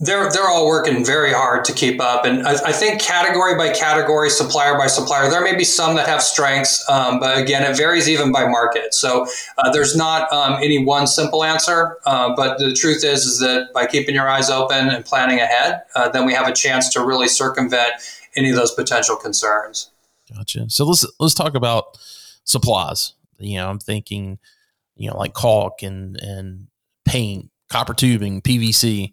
they're 0.00 0.30
they're 0.30 0.48
all 0.48 0.66
working 0.66 1.04
very 1.04 1.32
hard 1.32 1.64
to 1.66 1.72
keep 1.72 2.00
up, 2.00 2.24
and 2.24 2.46
I, 2.46 2.52
I, 2.52 2.72
think 2.72 3.00
category 3.00 3.54
by 3.54 3.70
category, 3.70 4.30
supplier 4.30 4.78
by 4.78 4.86
supplier, 4.86 5.28
there 5.28 5.42
may 5.42 5.54
be 5.54 5.64
some 5.64 5.94
that 5.96 6.08
have 6.08 6.22
strengths, 6.22 6.88
um, 6.88 7.20
but 7.20 7.38
again, 7.38 7.70
it 7.70 7.76
varies 7.76 8.08
even 8.08 8.32
by 8.32 8.46
market. 8.46 8.94
So 8.94 9.26
uh, 9.58 9.70
there's 9.70 9.94
not 9.94 10.32
um, 10.32 10.54
any 10.54 10.82
one 10.82 11.06
simple 11.06 11.44
answer. 11.44 11.98
Uh, 12.06 12.34
but 12.34 12.58
the 12.58 12.72
truth 12.72 13.04
is, 13.04 13.24
is 13.26 13.38
that 13.40 13.72
by 13.74 13.86
keeping 13.86 14.14
your 14.14 14.28
eyes 14.28 14.48
open 14.48 14.88
and 14.88 15.04
planning 15.04 15.38
ahead, 15.38 15.82
uh, 15.94 16.08
then 16.08 16.24
we 16.24 16.32
have 16.32 16.48
a 16.48 16.52
chance 16.52 16.88
to 16.90 17.04
really 17.04 17.28
circumvent 17.28 17.92
any 18.36 18.50
of 18.50 18.56
those 18.56 18.72
potential 18.72 19.16
concerns. 19.16 19.90
Gotcha. 20.34 20.70
So 20.70 20.86
let's 20.86 21.06
let's 21.20 21.34
talk 21.34 21.54
about 21.54 21.98
supplies. 22.44 23.12
You 23.38 23.56
know, 23.56 23.68
I'm 23.68 23.78
thinking, 23.78 24.38
you 24.96 25.10
know, 25.10 25.16
like 25.16 25.34
caulk 25.34 25.82
and 25.82 26.16
and 26.20 26.68
paint, 27.04 27.50
copper 27.70 27.94
tubing, 27.94 28.42
PVC 28.42 29.12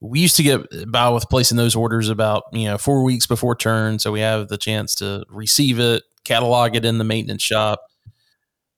we 0.00 0.20
used 0.20 0.36
to 0.36 0.42
get 0.42 0.90
by 0.90 1.08
with 1.08 1.28
placing 1.28 1.56
those 1.56 1.76
orders 1.76 2.08
about 2.08 2.44
you 2.52 2.66
know 2.66 2.78
four 2.78 3.02
weeks 3.02 3.26
before 3.26 3.56
turn, 3.56 3.98
so 3.98 4.12
we 4.12 4.20
have 4.20 4.48
the 4.48 4.58
chance 4.58 4.94
to 4.96 5.24
receive 5.28 5.78
it, 5.78 6.02
catalog 6.24 6.76
it 6.76 6.84
in 6.84 6.98
the 6.98 7.04
maintenance 7.04 7.42
shop. 7.42 7.80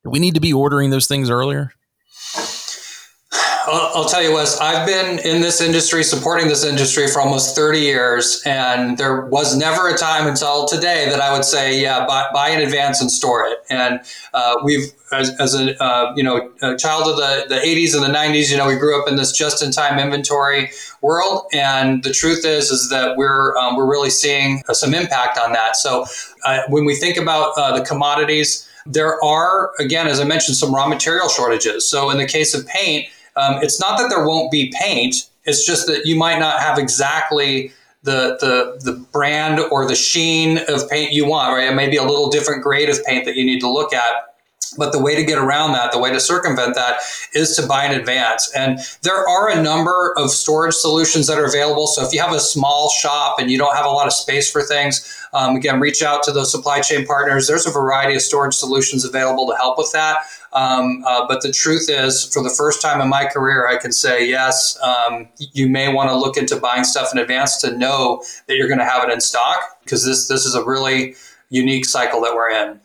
We 0.04 0.18
need 0.18 0.34
to 0.34 0.40
be 0.40 0.52
ordering 0.52 0.90
those 0.90 1.06
things 1.06 1.30
earlier? 1.30 1.72
I'll, 3.66 3.90
I'll, 3.94 4.04
tell 4.04 4.22
you, 4.22 4.32
Wes, 4.32 4.60
I've 4.60 4.86
been 4.86 5.18
in 5.18 5.40
this 5.40 5.60
industry, 5.60 6.04
supporting 6.04 6.48
this 6.48 6.64
industry 6.64 7.08
for 7.08 7.20
almost 7.20 7.56
30 7.56 7.80
years, 7.80 8.42
and 8.46 8.96
there 8.96 9.26
was 9.26 9.56
never 9.56 9.88
a 9.88 9.96
time 9.96 10.28
until 10.28 10.66
today 10.66 11.08
that 11.10 11.20
I 11.20 11.32
would 11.32 11.44
say, 11.44 11.80
yeah, 11.80 12.06
buy, 12.06 12.26
buy 12.32 12.50
in 12.50 12.60
advance 12.60 13.00
and 13.00 13.10
store 13.10 13.44
it. 13.46 13.58
And 13.68 14.00
uh, 14.32 14.56
we've, 14.62 14.92
as, 15.12 15.30
as 15.40 15.54
a 15.54 15.82
uh, 15.82 16.12
you 16.16 16.22
know, 16.22 16.50
a 16.62 16.76
child 16.76 17.08
of 17.08 17.16
the, 17.16 17.46
the 17.48 17.60
80s 17.60 17.94
and 17.94 18.04
the 18.04 18.16
90s, 18.16 18.50
you 18.50 18.56
know, 18.56 18.68
we 18.68 18.76
grew 18.76 19.00
up 19.00 19.08
in 19.08 19.16
this 19.16 19.32
just-in-time 19.32 19.98
inventory 19.98 20.70
world, 21.02 21.42
and 21.52 22.04
the 22.04 22.12
truth 22.12 22.44
is, 22.44 22.70
is 22.70 22.88
that 22.90 23.16
we're 23.16 23.56
um, 23.56 23.76
we're 23.76 23.90
really 23.90 24.10
seeing 24.10 24.62
uh, 24.68 24.74
some 24.74 24.94
impact 24.94 25.38
on 25.38 25.52
that. 25.52 25.76
So 25.76 26.06
uh, 26.44 26.60
when 26.68 26.84
we 26.84 26.94
think 26.94 27.16
about 27.16 27.52
uh, 27.56 27.76
the 27.76 27.84
commodities, 27.84 28.68
there 28.86 29.22
are, 29.24 29.72
again, 29.80 30.06
as 30.06 30.20
I 30.20 30.24
mentioned, 30.24 30.56
some 30.56 30.74
raw 30.74 30.86
material 30.86 31.28
shortages. 31.28 31.88
So 31.88 32.10
in 32.10 32.18
the 32.18 32.26
case 32.26 32.54
of 32.54 32.66
paint, 32.66 33.08
um, 33.36 33.62
it's 33.62 33.80
not 33.80 33.98
that 33.98 34.08
there 34.08 34.26
won't 34.26 34.50
be 34.50 34.72
paint. 34.80 35.28
It's 35.44 35.64
just 35.64 35.86
that 35.86 36.06
you 36.06 36.16
might 36.16 36.38
not 36.38 36.60
have 36.60 36.78
exactly 36.78 37.72
the, 38.02 38.36
the, 38.40 38.90
the 38.90 38.98
brand 39.12 39.60
or 39.70 39.86
the 39.86 39.94
sheen 39.94 40.58
of 40.68 40.88
paint 40.88 41.12
you 41.12 41.26
want, 41.26 41.52
right? 41.54 41.70
It 41.70 41.74
may 41.74 41.90
be 41.90 41.96
a 41.96 42.04
little 42.04 42.30
different 42.30 42.62
grade 42.62 42.88
of 42.88 43.04
paint 43.04 43.24
that 43.26 43.36
you 43.36 43.44
need 43.44 43.60
to 43.60 43.70
look 43.70 43.92
at. 43.92 44.12
But 44.78 44.92
the 44.92 45.00
way 45.00 45.14
to 45.14 45.24
get 45.24 45.38
around 45.38 45.72
that, 45.72 45.92
the 45.92 45.98
way 45.98 46.12
to 46.12 46.20
circumvent 46.20 46.74
that 46.74 46.98
is 47.34 47.56
to 47.56 47.66
buy 47.66 47.86
in 47.86 47.98
advance. 47.98 48.50
And 48.54 48.80
there 49.02 49.16
are 49.16 49.48
a 49.50 49.62
number 49.62 50.12
of 50.16 50.30
storage 50.30 50.74
solutions 50.74 51.28
that 51.28 51.38
are 51.38 51.46
available. 51.46 51.86
So 51.86 52.04
if 52.04 52.12
you 52.12 52.20
have 52.20 52.32
a 52.32 52.40
small 52.40 52.90
shop 52.90 53.38
and 53.38 53.50
you 53.50 53.58
don't 53.58 53.76
have 53.76 53.86
a 53.86 53.90
lot 53.90 54.06
of 54.06 54.12
space 54.12 54.50
for 54.50 54.62
things, 54.62 55.16
um, 55.32 55.56
again, 55.56 55.80
reach 55.80 56.02
out 56.02 56.22
to 56.24 56.32
those 56.32 56.50
supply 56.50 56.80
chain 56.80 57.06
partners. 57.06 57.46
There's 57.46 57.66
a 57.66 57.70
variety 57.70 58.16
of 58.16 58.22
storage 58.22 58.54
solutions 58.54 59.04
available 59.04 59.46
to 59.48 59.56
help 59.56 59.78
with 59.78 59.92
that. 59.92 60.18
Um, 60.56 61.04
uh, 61.06 61.26
but 61.28 61.42
the 61.42 61.52
truth 61.52 61.90
is, 61.90 62.24
for 62.24 62.42
the 62.42 62.48
first 62.48 62.80
time 62.80 63.02
in 63.02 63.08
my 63.08 63.26
career, 63.26 63.68
I 63.68 63.76
can 63.76 63.92
say 63.92 64.26
yes. 64.26 64.78
Um, 64.80 65.28
you 65.38 65.68
may 65.68 65.92
want 65.92 66.08
to 66.08 66.16
look 66.16 66.38
into 66.38 66.56
buying 66.56 66.82
stuff 66.82 67.10
in 67.12 67.18
advance 67.18 67.60
to 67.60 67.76
know 67.76 68.22
that 68.46 68.56
you're 68.56 68.66
going 68.66 68.78
to 68.78 68.86
have 68.86 69.04
it 69.04 69.12
in 69.12 69.20
stock 69.20 69.60
because 69.84 70.06
this 70.06 70.28
this 70.28 70.46
is 70.46 70.54
a 70.54 70.64
really 70.64 71.14
unique 71.50 71.84
cycle 71.84 72.22
that 72.22 72.34
we're 72.34 72.50
in. 72.50 72.80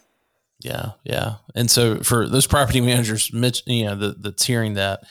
Yeah, 0.59 0.91
yeah. 1.05 1.35
And 1.55 1.71
so 1.71 2.01
for 2.01 2.27
those 2.27 2.45
property 2.45 2.81
managers, 2.81 3.31
you 3.31 3.85
know, 3.85 3.95
the, 3.95 4.15
that's 4.19 4.45
hearing 4.45 4.73
that, 4.73 5.03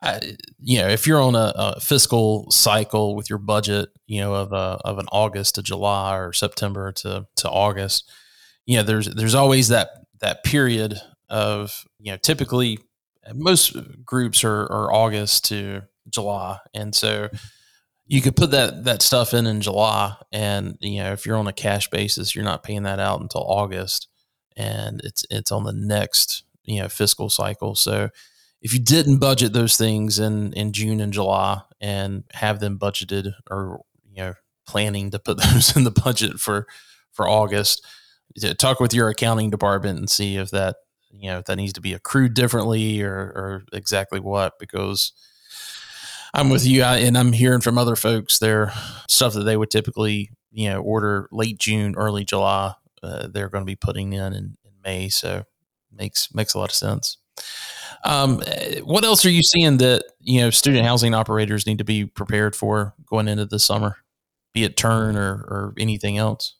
I, 0.00 0.20
you 0.60 0.78
know, 0.78 0.88
if 0.88 1.08
you're 1.08 1.20
on 1.20 1.34
a, 1.34 1.52
a, 1.56 1.80
fiscal 1.80 2.50
cycle 2.50 3.16
with 3.16 3.28
your 3.28 3.40
budget, 3.40 3.90
you 4.06 4.20
know, 4.20 4.32
of 4.32 4.52
a, 4.52 4.78
of 4.84 4.98
an 4.98 5.06
August 5.10 5.56
to 5.56 5.62
July 5.62 6.16
or 6.16 6.32
September 6.32 6.92
to 6.92 7.26
to 7.34 7.50
August, 7.50 8.08
you 8.64 8.76
know, 8.76 8.84
there's 8.84 9.12
there's 9.12 9.34
always 9.34 9.68
that 9.68 10.06
that 10.20 10.44
period 10.44 11.00
of 11.28 11.84
you 11.98 12.12
know 12.12 12.18
typically 12.18 12.78
uh, 13.26 13.32
most 13.34 13.76
groups 14.04 14.44
are, 14.44 14.62
are 14.70 14.92
August 14.92 15.46
to 15.46 15.82
July, 16.08 16.58
and 16.72 16.94
so 16.94 17.28
mm-hmm. 17.28 17.36
you 18.06 18.20
could 18.20 18.36
put 18.36 18.50
that 18.50 18.84
that 18.84 19.02
stuff 19.02 19.34
in 19.34 19.46
in 19.46 19.60
July, 19.60 20.16
and 20.32 20.76
you 20.80 21.02
know 21.02 21.12
if 21.12 21.26
you're 21.26 21.36
on 21.36 21.46
a 21.46 21.52
cash 21.52 21.88
basis, 21.90 22.34
you're 22.34 22.44
not 22.44 22.62
paying 22.62 22.82
that 22.84 23.00
out 23.00 23.20
until 23.20 23.42
August, 23.42 24.08
and 24.56 25.00
it's 25.04 25.24
it's 25.30 25.52
on 25.52 25.64
the 25.64 25.72
next 25.72 26.44
you 26.64 26.80
know 26.80 26.88
fiscal 26.88 27.28
cycle. 27.28 27.74
So 27.74 28.10
if 28.60 28.72
you 28.72 28.80
didn't 28.80 29.18
budget 29.18 29.52
those 29.52 29.76
things 29.76 30.18
in 30.18 30.52
in 30.54 30.72
June 30.72 31.00
and 31.00 31.12
July 31.12 31.60
and 31.80 32.24
have 32.32 32.60
them 32.60 32.78
budgeted 32.78 33.32
or 33.50 33.82
you 34.10 34.16
know 34.16 34.34
planning 34.66 35.10
to 35.10 35.18
put 35.18 35.38
those 35.42 35.76
in 35.76 35.84
the 35.84 35.90
budget 35.90 36.40
for 36.40 36.66
for 37.12 37.28
August, 37.28 37.86
talk 38.58 38.80
with 38.80 38.92
your 38.92 39.08
accounting 39.08 39.50
department 39.50 39.98
and 39.98 40.10
see 40.10 40.36
if 40.36 40.50
that 40.50 40.76
you 41.18 41.30
know 41.30 41.38
if 41.38 41.44
that 41.46 41.56
needs 41.56 41.72
to 41.74 41.80
be 41.80 41.92
accrued 41.94 42.34
differently 42.34 43.02
or 43.02 43.14
or 43.14 43.64
exactly 43.72 44.20
what 44.20 44.58
because 44.58 45.12
I'm 46.34 46.50
with 46.50 46.66
you, 46.66 46.82
I, 46.82 46.96
and 46.98 47.16
I'm 47.16 47.32
hearing 47.32 47.60
from 47.60 47.78
other 47.78 47.94
folks 47.94 48.40
their 48.40 48.72
stuff 49.08 49.34
that 49.34 49.44
they 49.44 49.56
would 49.56 49.70
typically, 49.70 50.30
you 50.50 50.68
know, 50.68 50.80
order 50.80 51.28
late 51.30 51.58
June, 51.58 51.94
early 51.96 52.24
July. 52.24 52.74
Uh, 53.02 53.28
they're 53.28 53.48
going 53.48 53.62
to 53.62 53.66
be 53.66 53.76
putting 53.76 54.12
in, 54.12 54.32
in 54.32 54.56
in 54.64 54.72
May, 54.82 55.08
so 55.08 55.44
makes 55.92 56.34
makes 56.34 56.54
a 56.54 56.58
lot 56.58 56.70
of 56.70 56.74
sense. 56.74 57.18
Um, 58.04 58.42
what 58.82 59.04
else 59.04 59.24
are 59.24 59.30
you 59.30 59.42
seeing 59.42 59.78
that 59.78 60.04
you 60.20 60.40
know 60.40 60.50
student 60.50 60.84
housing 60.84 61.14
operators 61.14 61.66
need 61.66 61.78
to 61.78 61.84
be 61.84 62.04
prepared 62.04 62.56
for 62.56 62.94
going 63.06 63.28
into 63.28 63.46
the 63.46 63.60
summer, 63.60 63.98
be 64.52 64.64
it 64.64 64.76
turn 64.76 65.16
or 65.16 65.34
or 65.34 65.74
anything 65.78 66.18
else? 66.18 66.56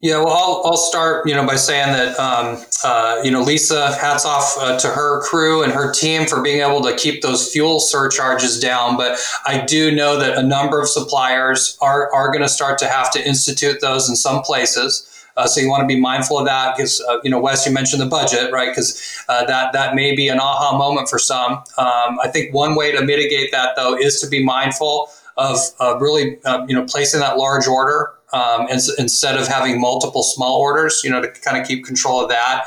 Yeah, 0.00 0.18
well, 0.18 0.28
I'll, 0.28 0.62
I'll 0.64 0.76
start, 0.76 1.28
you 1.28 1.34
know, 1.34 1.44
by 1.44 1.56
saying 1.56 1.92
that, 1.92 2.16
um, 2.20 2.64
uh, 2.84 3.20
you 3.24 3.32
know, 3.32 3.42
Lisa, 3.42 3.96
hats 3.96 4.24
off 4.24 4.54
uh, 4.56 4.78
to 4.78 4.86
her 4.86 5.22
crew 5.22 5.64
and 5.64 5.72
her 5.72 5.92
team 5.92 6.24
for 6.24 6.40
being 6.40 6.60
able 6.60 6.80
to 6.82 6.94
keep 6.94 7.20
those 7.20 7.50
fuel 7.50 7.80
surcharges 7.80 8.60
down. 8.60 8.96
But 8.96 9.18
I 9.44 9.64
do 9.64 9.90
know 9.90 10.16
that 10.16 10.38
a 10.38 10.42
number 10.42 10.80
of 10.80 10.88
suppliers 10.88 11.76
are, 11.80 12.14
are 12.14 12.28
going 12.28 12.42
to 12.42 12.48
start 12.48 12.78
to 12.78 12.88
have 12.88 13.10
to 13.10 13.26
institute 13.26 13.80
those 13.80 14.08
in 14.08 14.14
some 14.14 14.42
places. 14.42 15.04
Uh, 15.36 15.48
so 15.48 15.60
you 15.60 15.68
want 15.68 15.80
to 15.80 15.86
be 15.92 16.00
mindful 16.00 16.38
of 16.38 16.46
that 16.46 16.76
because, 16.76 17.00
uh, 17.08 17.18
you 17.24 17.30
know, 17.30 17.40
Wes, 17.40 17.66
you 17.66 17.72
mentioned 17.72 18.00
the 18.00 18.06
budget, 18.06 18.52
right? 18.52 18.70
Because 18.70 19.24
uh, 19.28 19.44
that, 19.46 19.72
that 19.72 19.96
may 19.96 20.14
be 20.14 20.28
an 20.28 20.38
aha 20.38 20.78
moment 20.78 21.08
for 21.08 21.18
some. 21.18 21.54
Um, 21.76 22.20
I 22.22 22.30
think 22.32 22.54
one 22.54 22.76
way 22.76 22.92
to 22.92 23.04
mitigate 23.04 23.50
that, 23.50 23.74
though, 23.74 23.98
is 23.98 24.20
to 24.20 24.28
be 24.28 24.44
mindful 24.44 25.10
of 25.36 25.58
really, 26.00 26.38
uh, 26.44 26.64
you 26.68 26.74
know, 26.74 26.84
placing 26.84 27.18
that 27.18 27.36
large 27.36 27.66
order 27.66 28.12
um, 28.32 28.68
instead 28.98 29.36
of 29.36 29.46
having 29.46 29.80
multiple 29.80 30.22
small 30.22 30.58
orders, 30.58 31.02
you 31.04 31.10
know, 31.10 31.20
to 31.20 31.28
kind 31.28 31.60
of 31.60 31.66
keep 31.66 31.84
control 31.84 32.22
of 32.22 32.28
that. 32.28 32.66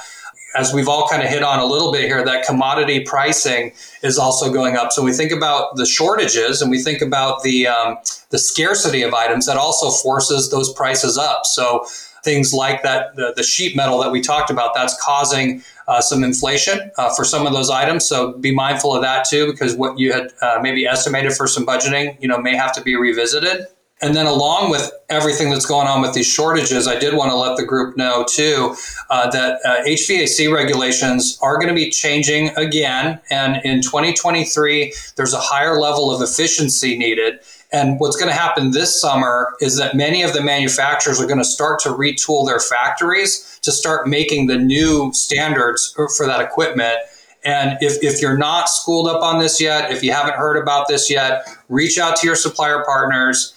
As 0.54 0.74
we've 0.74 0.90
all 0.90 1.08
kind 1.08 1.24
of 1.24 1.30
hit 1.30 1.44
on 1.44 1.60
a 1.60 1.66
little 1.66 1.94
bit 1.94 2.04
here, 2.06 2.26
that 2.26 2.46
commodity 2.46 3.06
pricing 3.06 3.72
is 4.04 4.18
also 4.18 4.52
going 4.52 4.76
up. 4.76 4.92
So 4.92 5.02
we 5.02 5.14
think 5.14 5.32
about 5.32 5.78
the 5.78 5.86
shortages 5.86 6.62
and 6.62 6.70
we 6.70 6.80
think 6.84 7.02
about 7.02 7.44
the 7.44 7.68
um, 7.68 7.98
the 8.32 8.38
scarcity 8.38 9.02
of 9.02 9.14
items 9.14 9.46
that 9.46 9.56
also 9.56 9.90
forces 9.90 10.52
those 10.52 10.74
prices 10.74 11.18
up. 11.18 11.46
So 11.46 11.86
things 12.24 12.54
like 12.54 12.84
that, 12.84 13.16
the, 13.16 13.34
the 13.36 13.44
sheet 13.44 13.76
metal 13.76 14.00
that 14.00 14.12
we 14.12 14.22
talked 14.22 14.50
about, 14.50 14.76
that's 14.76 15.02
causing 15.02 15.64
uh, 15.88 16.02
some 16.02 16.24
inflation 16.24 16.92
uh, 16.98 17.14
for 17.16 17.24
some 17.24 17.48
of 17.48 17.54
those 17.54 17.70
items. 17.70 18.06
So 18.06 18.34
be 18.34 18.54
mindful 18.54 18.96
of 18.96 19.02
that 19.02 19.26
too, 19.26 19.52
because 19.52 19.76
what 19.76 19.98
you 19.98 20.14
had 20.14 20.32
uh, 20.42 20.60
maybe 20.62 20.86
estimated 20.86 21.34
for 21.34 21.48
some 21.48 21.66
budgeting, 21.66 22.22
you 22.22 22.28
know, 22.28 22.40
may 22.40 22.56
have 22.56 22.74
to 22.74 22.82
be 22.82 22.96
revisited. 22.96 23.68
And 24.04 24.16
then, 24.16 24.26
along 24.26 24.72
with 24.72 24.92
everything 25.10 25.52
that's 25.52 25.66
going 25.66 25.88
on 25.88 26.02
with 26.02 26.14
these 26.14 26.28
shortages, 26.28 26.88
I 26.88 26.98
did 26.98 27.14
want 27.14 27.30
to 27.30 27.36
let 27.36 27.56
the 27.56 27.66
group 27.66 27.96
know 27.96 28.26
too 28.28 28.76
uh, 29.12 29.30
that 29.30 29.60
uh, 29.64 29.84
HVAC 29.86 30.52
regulations 30.52 31.38
are 31.42 31.58
going 31.58 31.68
to 31.68 31.76
be 31.76 31.92
changing 31.92 32.50
again. 32.58 33.20
And 33.30 33.64
in 33.64 33.82
2023, 33.82 34.94
there's 35.18 35.34
a 35.34 35.40
higher 35.40 35.80
level 35.80 36.14
of 36.14 36.20
efficiency 36.22 36.98
needed. 36.98 37.42
And 37.72 38.00
what's 38.00 38.18
going 38.18 38.30
to 38.30 38.38
happen 38.38 38.72
this 38.72 39.00
summer 39.00 39.54
is 39.62 39.78
that 39.78 39.96
many 39.96 40.24
of 40.24 40.34
the 40.34 40.42
manufacturers 40.42 41.22
are 41.22 41.28
going 41.28 41.38
to 41.38 41.46
start 41.46 41.80
to 41.82 41.90
retool 41.90 42.48
their 42.48 42.60
factories 42.60 43.60
to 43.62 43.72
start 43.72 44.08
making 44.08 44.48
the 44.48 44.58
new 44.58 45.14
standards 45.14 45.94
for 46.18 46.26
that 46.26 46.42
equipment. 46.42 46.98
And 47.44 47.78
if, 47.82 48.04
if 48.04 48.22
you're 48.22 48.38
not 48.38 48.68
schooled 48.68 49.08
up 49.08 49.22
on 49.22 49.40
this 49.40 49.62
yet, 49.62 49.92
if 49.92 50.04
you 50.04 50.12
haven't 50.12 50.36
heard 50.36 50.62
about 50.62 50.88
this 50.88 51.10
yet, 51.10 51.48
reach 51.70 51.98
out 51.98 52.16
to 52.18 52.28
your 52.28 52.36
supplier 52.36 52.84
partners 52.84 53.54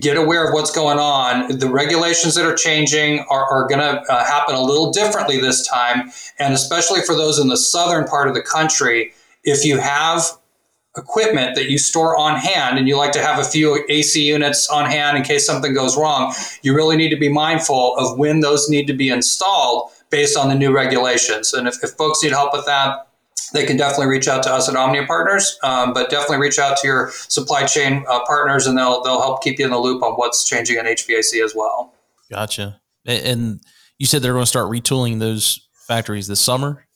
get 0.00 0.16
aware 0.16 0.46
of 0.46 0.52
what's 0.52 0.70
going 0.70 0.98
on. 0.98 1.58
The 1.58 1.68
regulations 1.68 2.34
that 2.34 2.44
are 2.44 2.54
changing 2.54 3.20
are, 3.30 3.44
are 3.44 3.68
going 3.68 3.80
to 3.80 4.02
uh, 4.12 4.24
happen 4.24 4.54
a 4.54 4.60
little 4.60 4.90
differently 4.90 5.40
this 5.40 5.66
time. 5.66 6.10
And 6.38 6.54
especially 6.54 7.02
for 7.02 7.14
those 7.14 7.38
in 7.38 7.48
the 7.48 7.56
southern 7.56 8.04
part 8.04 8.28
of 8.28 8.34
the 8.34 8.42
country, 8.42 9.12
if 9.44 9.64
you 9.64 9.78
have 9.78 10.22
equipment 10.96 11.54
that 11.54 11.70
you 11.70 11.78
store 11.78 12.16
on 12.16 12.36
hand 12.36 12.78
and 12.78 12.88
you 12.88 12.96
like 12.96 13.12
to 13.12 13.22
have 13.22 13.38
a 13.38 13.44
few 13.44 13.84
AC 13.88 14.26
units 14.26 14.68
on 14.68 14.90
hand 14.90 15.16
in 15.16 15.22
case 15.22 15.46
something 15.46 15.74
goes 15.74 15.96
wrong, 15.96 16.34
you 16.62 16.74
really 16.74 16.96
need 16.96 17.10
to 17.10 17.16
be 17.16 17.28
mindful 17.28 17.94
of 17.96 18.18
when 18.18 18.40
those 18.40 18.68
need 18.68 18.86
to 18.86 18.94
be 18.94 19.08
installed 19.08 19.90
based 20.10 20.36
on 20.36 20.48
the 20.48 20.54
new 20.54 20.72
regulations. 20.72 21.52
And 21.52 21.68
if, 21.68 21.82
if 21.82 21.90
folks 21.90 22.22
need 22.22 22.32
help 22.32 22.52
with 22.52 22.64
that, 22.66 23.05
they 23.52 23.64
can 23.64 23.76
definitely 23.76 24.06
reach 24.06 24.28
out 24.28 24.42
to 24.44 24.52
us 24.52 24.68
at 24.68 24.76
Omnia 24.76 25.06
Partners, 25.06 25.58
um, 25.62 25.92
but 25.92 26.10
definitely 26.10 26.38
reach 26.38 26.58
out 26.58 26.76
to 26.78 26.86
your 26.86 27.10
supply 27.28 27.64
chain 27.64 28.04
uh, 28.08 28.24
partners, 28.24 28.66
and 28.66 28.76
they'll 28.76 29.02
they'll 29.02 29.20
help 29.20 29.42
keep 29.42 29.58
you 29.58 29.64
in 29.64 29.70
the 29.70 29.78
loop 29.78 30.02
on 30.02 30.12
what's 30.14 30.44
changing 30.48 30.78
in 30.78 30.86
HVAC 30.86 31.44
as 31.44 31.54
well. 31.54 31.94
Gotcha. 32.30 32.80
And 33.06 33.60
you 33.98 34.06
said 34.06 34.22
they're 34.22 34.32
going 34.32 34.42
to 34.42 34.48
start 34.48 34.70
retooling 34.70 35.20
those 35.20 35.68
factories 35.86 36.26
this 36.26 36.40
summer. 36.40 36.86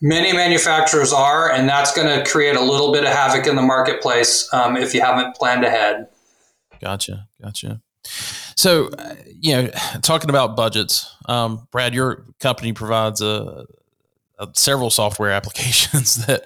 Many 0.00 0.32
manufacturers 0.32 1.12
are, 1.12 1.50
and 1.50 1.68
that's 1.68 1.92
going 1.92 2.06
to 2.06 2.30
create 2.30 2.54
a 2.54 2.60
little 2.60 2.92
bit 2.92 3.02
of 3.02 3.10
havoc 3.10 3.48
in 3.48 3.56
the 3.56 3.62
marketplace 3.62 4.48
um, 4.52 4.76
if 4.76 4.94
you 4.94 5.00
haven't 5.00 5.34
planned 5.34 5.64
ahead. 5.64 6.06
Gotcha. 6.80 7.28
Gotcha. 7.42 7.80
So, 8.56 8.88
uh, 8.90 9.14
you 9.40 9.56
know, 9.56 9.68
talking 10.02 10.30
about 10.30 10.54
budgets, 10.54 11.12
um, 11.26 11.66
Brad, 11.72 11.94
your 11.94 12.26
company 12.38 12.72
provides 12.72 13.20
a 13.20 13.66
several 14.54 14.90
software 14.90 15.30
applications 15.38 16.26
that 16.26 16.44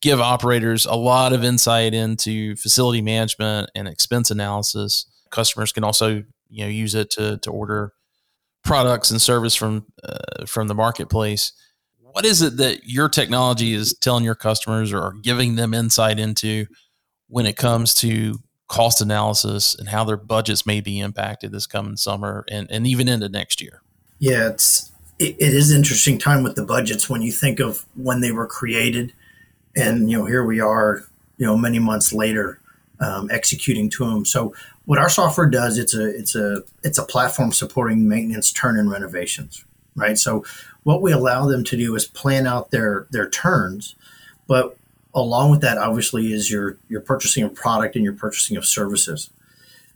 give 0.00 0.20
operators 0.20 0.86
a 0.86 0.94
lot 0.94 1.32
of 1.32 1.44
insight 1.44 1.94
into 1.94 2.56
facility 2.56 3.02
management 3.02 3.70
and 3.74 3.88
expense 3.88 4.30
analysis. 4.30 5.06
Customers 5.30 5.72
can 5.72 5.84
also 5.84 6.24
you 6.48 6.64
know 6.64 6.68
use 6.68 6.94
it 6.94 7.10
to 7.10 7.38
to 7.38 7.50
order 7.50 7.92
products 8.64 9.10
and 9.10 9.20
service 9.20 9.54
from 9.54 9.86
uh, 10.02 10.46
from 10.46 10.68
the 10.68 10.74
marketplace. 10.74 11.52
What 11.98 12.24
is 12.24 12.42
it 12.42 12.56
that 12.58 12.84
your 12.84 13.08
technology 13.08 13.74
is 13.74 13.92
telling 14.00 14.24
your 14.24 14.36
customers 14.36 14.92
or 14.92 15.14
giving 15.22 15.56
them 15.56 15.74
insight 15.74 16.20
into 16.20 16.66
when 17.26 17.44
it 17.44 17.56
comes 17.56 17.92
to 17.94 18.38
cost 18.68 19.00
analysis 19.00 19.74
and 19.74 19.88
how 19.88 20.04
their 20.04 20.16
budgets 20.16 20.64
may 20.64 20.80
be 20.80 21.00
impacted 21.00 21.52
this 21.52 21.66
coming 21.66 21.96
summer 21.96 22.44
and, 22.48 22.70
and 22.70 22.86
even 22.86 23.08
into 23.08 23.28
next 23.28 23.60
year? 23.60 23.82
Yeah, 24.20 24.48
it's 24.50 24.92
it, 25.18 25.36
it 25.38 25.54
is 25.54 25.72
interesting 25.72 26.18
time 26.18 26.42
with 26.42 26.56
the 26.56 26.64
budgets 26.64 27.08
when 27.08 27.22
you 27.22 27.32
think 27.32 27.60
of 27.60 27.86
when 27.94 28.20
they 28.20 28.32
were 28.32 28.46
created, 28.46 29.12
and 29.76 30.10
you 30.10 30.18
know 30.18 30.24
here 30.24 30.44
we 30.44 30.60
are, 30.60 31.04
you 31.36 31.46
know 31.46 31.56
many 31.56 31.78
months 31.78 32.12
later, 32.12 32.60
um, 33.00 33.30
executing 33.30 33.90
to 33.90 34.06
them. 34.06 34.24
So 34.24 34.54
what 34.84 34.98
our 34.98 35.08
software 35.08 35.48
does, 35.48 35.78
it's 35.78 35.94
a 35.94 36.06
it's 36.06 36.34
a 36.34 36.62
it's 36.82 36.98
a 36.98 37.04
platform 37.04 37.52
supporting 37.52 38.08
maintenance, 38.08 38.52
turn, 38.52 38.78
and 38.78 38.90
renovations, 38.90 39.64
right? 39.94 40.18
So 40.18 40.44
what 40.82 41.00
we 41.00 41.12
allow 41.12 41.46
them 41.46 41.64
to 41.64 41.76
do 41.76 41.94
is 41.94 42.06
plan 42.06 42.46
out 42.46 42.70
their 42.70 43.06
their 43.10 43.28
turns, 43.28 43.94
but 44.46 44.76
along 45.14 45.52
with 45.52 45.60
that, 45.60 45.78
obviously, 45.78 46.32
is 46.32 46.50
your 46.50 46.76
your 46.88 47.00
purchasing 47.00 47.44
of 47.44 47.54
product 47.54 47.94
and 47.94 48.04
your 48.04 48.14
purchasing 48.14 48.56
of 48.56 48.66
services. 48.66 49.30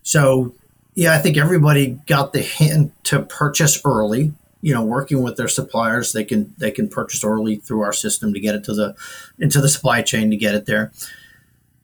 So 0.01 0.55
yeah, 0.95 1.13
I 1.13 1.19
think 1.19 1.37
everybody 1.37 1.99
got 2.07 2.33
the 2.33 2.41
hint 2.41 2.91
to 3.05 3.21
purchase 3.21 3.81
early 3.85 4.33
you 4.61 4.73
know 4.73 4.83
working 4.83 5.21
with 5.23 5.37
their 5.37 5.47
suppliers 5.47 6.11
they 6.11 6.23
can 6.23 6.53
they 6.57 6.71
can 6.71 6.87
purchase 6.87 7.23
early 7.23 7.57
through 7.57 7.81
our 7.81 7.93
system 7.93 8.33
to 8.33 8.39
get 8.39 8.55
it 8.55 8.63
to 8.63 8.73
the 8.73 8.95
into 9.39 9.61
the 9.61 9.69
supply 9.69 10.01
chain 10.01 10.29
to 10.31 10.37
get 10.37 10.55
it 10.55 10.65
there. 10.65 10.91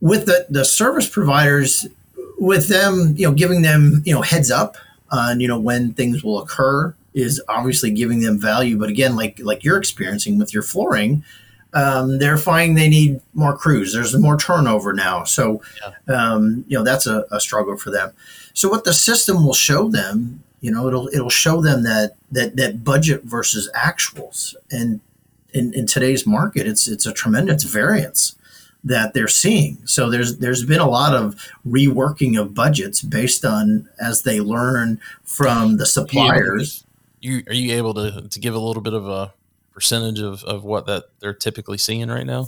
With 0.02 0.26
the 0.26 0.46
the 0.50 0.66
service 0.66 1.10
providers 1.10 1.88
with 2.38 2.68
them 2.68 3.14
you 3.18 3.28
know 3.28 3.34
giving 3.34 3.62
them 3.62 4.02
you 4.06 4.14
know 4.14 4.22
heads 4.22 4.52
up 4.52 4.78
on 5.12 5.40
you 5.40 5.48
know 5.48 5.60
when 5.60 5.94
things 5.94 6.24
will 6.24 6.40
occur 6.40 6.94
is 7.14 7.42
obviously 7.48 7.92
giving 7.92 8.20
them 8.20 8.40
value. 8.40 8.78
But 8.78 8.90
again 8.90 9.16
like 9.16 9.40
like 9.40 9.64
you're 9.64 9.78
experiencing 9.78 10.38
with 10.38 10.54
your 10.54 10.64
flooring 10.64 11.24
um, 11.76 12.20
they're 12.20 12.38
finding 12.38 12.76
they 12.76 12.88
need 12.88 13.20
more 13.34 13.56
crews. 13.56 13.94
There's 13.94 14.18
more 14.18 14.38
turnover 14.38 14.94
now. 14.94 15.26
So 15.26 15.62
yeah. 15.82 16.16
um, 16.16 16.64
you 16.68 16.78
know 16.78 16.84
that's 16.84 17.06
a, 17.06 17.26
a 17.32 17.40
struggle 17.40 17.78
for 17.78 17.92
them. 17.92 18.14
So 18.54 18.70
what 18.70 18.86
the 18.86 18.94
system 18.94 19.46
will 19.46 19.54
show 19.54 19.90
them 19.90 20.42
you 20.62 20.72
know, 20.72 20.88
it'll 20.88 21.08
it'll 21.10 21.30
show 21.30 21.62
them 21.62 21.84
that 21.84 22.16
that 22.32 22.56
that 22.56 22.84
budget 22.84 23.24
versus 23.24 23.70
actuals, 23.76 24.56
and 24.72 25.00
in, 25.54 25.74
in 25.74 25.86
today's 25.86 26.26
market, 26.26 26.68
it's 26.68 26.88
it's 26.88 27.06
a 27.06 27.14
tremendous 27.14 27.64
variance 27.64 28.36
that 28.84 29.14
they're 29.14 29.28
seeing. 29.28 29.78
So 29.86 30.10
there's 30.10 30.38
there's 30.38 30.64
been 30.64 30.80
a 30.80 30.90
lot 30.90 31.14
of 31.14 31.36
reworking 31.68 32.40
of 32.40 32.54
budgets 32.54 33.02
based 33.02 33.44
on 33.44 33.90
as 34.00 34.24
they 34.24 34.40
learn 34.40 35.00
from 35.24 35.78
the 35.78 35.86
suppliers. 35.86 36.86
You 37.22 37.44
are 37.48 37.54
you 37.54 37.74
able 37.74 37.94
to 37.96 38.28
to 38.30 38.40
give 38.40 38.54
a 38.54 38.60
little 38.60 38.84
bit 38.84 38.94
of 38.94 39.08
a 39.08 39.34
percentage 39.74 40.20
of, 40.20 40.44
of 40.44 40.64
what 40.64 40.86
that 40.86 41.06
they're 41.20 41.34
typically 41.34 41.78
seeing 41.78 42.10
right 42.10 42.26
now? 42.26 42.48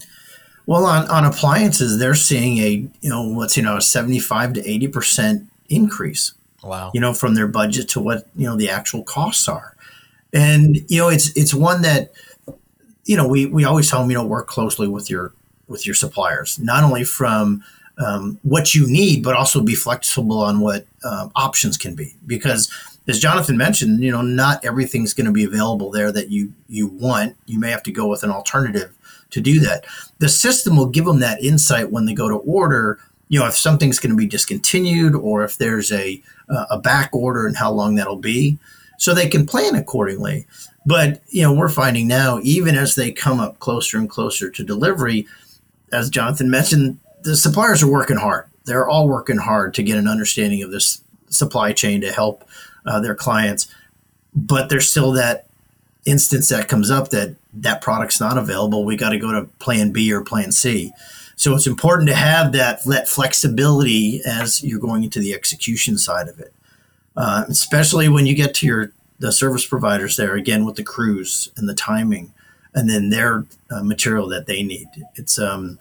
Well, 0.68 0.86
on, 0.86 1.08
on 1.08 1.24
appliances, 1.24 1.98
they're 1.98 2.14
seeing 2.14 2.58
a 2.58 2.70
you 3.02 3.10
know 3.10 3.28
what's 3.28 3.58
you 3.58 3.64
know 3.64 3.78
a 3.78 3.82
seventy 3.82 4.20
five 4.20 4.54
to 4.54 4.70
eighty 4.70 4.88
percent 4.88 5.50
increase. 5.70 6.34
Wow. 6.68 6.92
You 6.94 7.02
know 7.02 7.14
from 7.14 7.36
their 7.36 7.48
budget 7.48 7.90
to 7.90 8.00
what 8.00 8.28
you 8.36 8.46
know 8.46 8.56
the 8.56 8.70
actual 8.70 9.04
costs 9.04 9.48
are, 9.48 9.76
and 10.34 10.78
you 10.88 11.00
know 11.00 11.10
it's 11.10 11.36
it's 11.36 11.54
one 11.54 11.82
that 11.84 12.12
you 13.06 13.16
know 13.16 13.28
we 13.28 13.46
we 13.46 13.64
always 13.64 13.90
tell 13.90 14.02
them 14.02 14.12
you 14.12 14.18
know 14.18 14.26
work 14.26 14.48
closely 14.48 14.88
with 14.88 15.10
your 15.10 15.34
with 15.68 15.86
your 15.86 15.96
suppliers, 15.96 16.60
not 16.60 16.84
only 16.84 17.04
from 17.04 17.64
um, 17.98 18.40
what 18.44 18.76
you 18.76 18.88
need, 18.88 19.24
but 19.24 19.36
also 19.36 19.62
be 19.62 19.76
flexible 19.76 20.40
on 20.40 20.60
what 20.60 20.86
um, 21.04 21.32
options 21.36 21.78
can 21.78 21.96
be. 21.96 22.16
Because 22.26 22.72
as 23.08 23.20
Jonathan 23.20 23.58
mentioned, 23.58 24.04
you 24.04 24.12
know, 24.12 24.22
not 24.22 24.64
everything's 24.64 25.14
going 25.14 25.26
to 25.26 25.32
be 25.32 25.44
available 25.44 25.92
there 25.92 26.12
that 26.12 26.30
you 26.30 26.54
you 26.68 26.88
want. 26.88 27.36
You 27.46 27.60
may 27.60 27.72
have 27.72 27.84
to 27.84 27.92
go 27.92 28.08
with 28.08 28.24
an 28.24 28.32
alternative 28.32 28.94
to 29.32 29.42
do 29.42 29.60
that. 29.62 29.86
The 30.20 30.30
system 30.30 30.78
will 30.78 30.88
give 30.88 31.06
them 31.06 31.20
that 31.20 31.42
insight 31.42 31.92
when 31.92 32.06
they 32.06 32.14
go 32.14 32.30
to 32.30 32.36
order. 32.36 33.00
You 33.30 33.40
know, 33.40 33.48
if 33.48 33.58
something's 33.58 34.00
going 34.00 34.12
to 34.12 34.18
be 34.18 34.28
discontinued 34.28 35.16
or 35.16 35.44
if 35.44 35.58
there's 35.58 35.92
a 35.92 36.22
uh, 36.50 36.66
a 36.70 36.80
back 36.80 37.10
order 37.14 37.46
and 37.48 37.58
how 37.58 37.72
long 37.72 37.96
that'll 37.96 38.16
be, 38.16 38.58
so 38.98 39.14
they 39.14 39.28
can 39.28 39.46
plan 39.46 39.76
accordingly. 39.76 40.46
But 40.86 41.22
you 41.30 41.42
know, 41.42 41.54
we're 41.54 41.70
finding 41.70 42.08
now, 42.08 42.40
even 42.44 42.76
as 42.76 42.96
they 42.96 43.12
come 43.12 43.40
up 43.40 43.60
closer 43.60 43.98
and 43.98 44.10
closer 44.10 44.50
to 44.50 44.64
delivery, 44.64 45.28
as 45.92 46.10
Jonathan 46.10 46.50
mentioned, 46.50 47.00
the 47.24 47.36
suppliers 47.36 47.84
are 47.84 47.92
working 47.92 48.18
hard. 48.18 48.46
They're 48.66 48.88
all 48.88 49.08
working 49.08 49.38
hard 49.38 49.74
to 49.76 49.84
get 49.84 49.98
an 49.98 50.08
understanding 50.08 50.62
of 50.64 50.72
this 50.72 51.02
supply 51.30 51.74
chain 51.74 52.02
to 52.02 52.12
help 52.12 52.48
uh, 52.86 53.00
their 53.00 53.16
clients. 53.16 53.68
But 54.34 54.70
there's 54.70 54.90
still 54.90 55.12
that 55.14 55.48
instance 56.06 56.50
that 56.50 56.70
comes 56.70 56.90
up 56.90 57.10
that 57.10 57.36
that 57.54 57.82
product's 57.82 58.20
not 58.20 58.38
available. 58.38 58.86
We 58.86 58.96
got 58.96 59.10
to 59.10 59.20
go 59.20 59.32
to 59.32 59.44
plan 59.60 59.92
B 59.92 60.12
or 60.14 60.22
plan 60.22 60.52
C. 60.52 60.94
So 61.38 61.56
it's 61.56 61.68
important 61.68 62.10
to 62.10 62.16
have 62.16 62.52
that, 62.54 62.84
that 62.86 63.08
flexibility 63.08 64.22
as 64.26 64.64
you're 64.64 64.80
going 64.80 65.04
into 65.04 65.20
the 65.20 65.34
execution 65.34 65.98
side 65.98 66.28
of 66.28 66.40
it, 66.40 66.52
uh, 67.16 67.46
especially 67.48 68.10
when 68.10 68.26
you 68.26 68.36
get 68.36 68.54
to 68.56 68.66
your 68.66 68.92
the 69.20 69.32
service 69.32 69.66
providers 69.66 70.16
there 70.18 70.36
again 70.36 70.66
with 70.66 70.76
the 70.76 70.84
crews 70.84 71.52
and 71.58 71.68
the 71.68 71.74
timing, 71.74 72.34
and 72.74 72.90
then 72.90 73.10
their 73.10 73.46
uh, 73.72 73.84
material 73.84 74.28
that 74.30 74.46
they 74.46 74.62
need. 74.62 74.88
It's 75.16 75.40
um, 75.40 75.80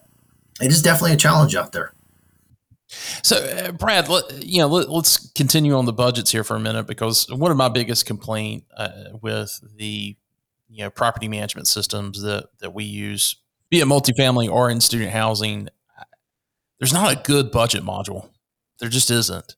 it 0.61 0.71
is 0.71 0.81
definitely 0.83 1.13
a 1.13 1.19
challenge 1.19 1.55
out 1.55 1.73
there. 1.73 1.93
So, 3.23 3.37
uh, 3.37 3.73
Brad, 3.73 4.09
let, 4.09 4.45
you 4.45 4.61
know, 4.61 4.69
let, 4.69 4.89
us 4.89 5.31
continue 5.33 5.75
on 5.75 5.87
the 5.87 5.93
budgets 5.93 6.31
here 6.31 6.45
for 6.45 6.57
a 6.57 6.61
minute 6.61 6.87
because 6.87 7.29
one 7.31 7.51
of 7.51 7.57
my 7.57 7.69
biggest 7.69 8.07
complaint 8.07 8.65
uh, 8.77 8.91
with 9.21 9.61
the 9.77 10.17
you 10.69 10.85
know 10.85 10.91
property 10.91 11.29
management 11.29 11.67
systems 11.67 12.23
that 12.23 12.47
that 12.61 12.75
we 12.75 12.85
use, 12.85 13.37
be 13.71 13.81
it 13.81 13.87
multifamily 13.87 14.51
or 14.51 14.71
in 14.71 14.81
student 14.81 15.11
housing, 15.11 15.69
there's 16.79 16.93
not 16.93 17.12
a 17.12 17.23
good 17.23 17.51
budget 17.51 17.83
module. 17.83 18.29
There 18.79 18.89
just 18.89 19.11
isn't, 19.11 19.57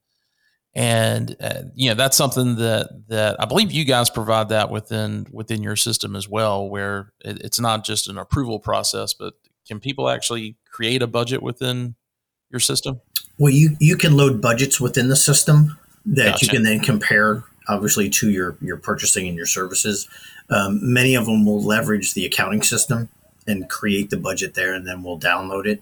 and 0.73 1.35
uh, 1.41 1.63
you 1.75 1.89
know 1.89 1.95
that's 1.95 2.15
something 2.15 2.55
that 2.55 2.87
that 3.09 3.41
I 3.41 3.45
believe 3.45 3.71
you 3.71 3.83
guys 3.83 4.09
provide 4.09 4.49
that 4.49 4.69
within 4.69 5.27
within 5.31 5.61
your 5.61 5.75
system 5.75 6.15
as 6.15 6.29
well, 6.29 6.69
where 6.69 7.11
it, 7.19 7.41
it's 7.41 7.59
not 7.59 7.83
just 7.83 8.07
an 8.07 8.17
approval 8.17 8.59
process, 8.59 9.13
but 9.13 9.33
can 9.67 9.81
people 9.81 10.09
actually 10.09 10.55
create 10.71 11.01
a 11.01 11.07
budget 11.07 11.43
within 11.43 11.95
your 12.49 12.61
system? 12.61 13.01
Well, 13.37 13.51
you 13.51 13.75
you 13.81 13.97
can 13.97 14.15
load 14.15 14.41
budgets 14.41 14.79
within 14.79 15.09
the 15.09 15.17
system 15.17 15.77
that 16.05 16.33
gotcha. 16.33 16.45
you 16.45 16.49
can 16.49 16.63
then 16.63 16.79
compare, 16.79 17.43
obviously, 17.67 18.09
to 18.11 18.29
your 18.29 18.57
your 18.61 18.77
purchasing 18.77 19.27
and 19.27 19.35
your 19.35 19.45
services. 19.45 20.07
Um, 20.49 20.79
many 20.81 21.13
of 21.15 21.25
them 21.25 21.45
will 21.45 21.61
leverage 21.61 22.13
the 22.13 22.25
accounting 22.25 22.61
system 22.63 23.09
and 23.47 23.69
create 23.69 24.09
the 24.09 24.17
budget 24.17 24.53
there, 24.53 24.73
and 24.73 24.87
then 24.87 25.03
we'll 25.03 25.19
download 25.19 25.65
it, 25.65 25.81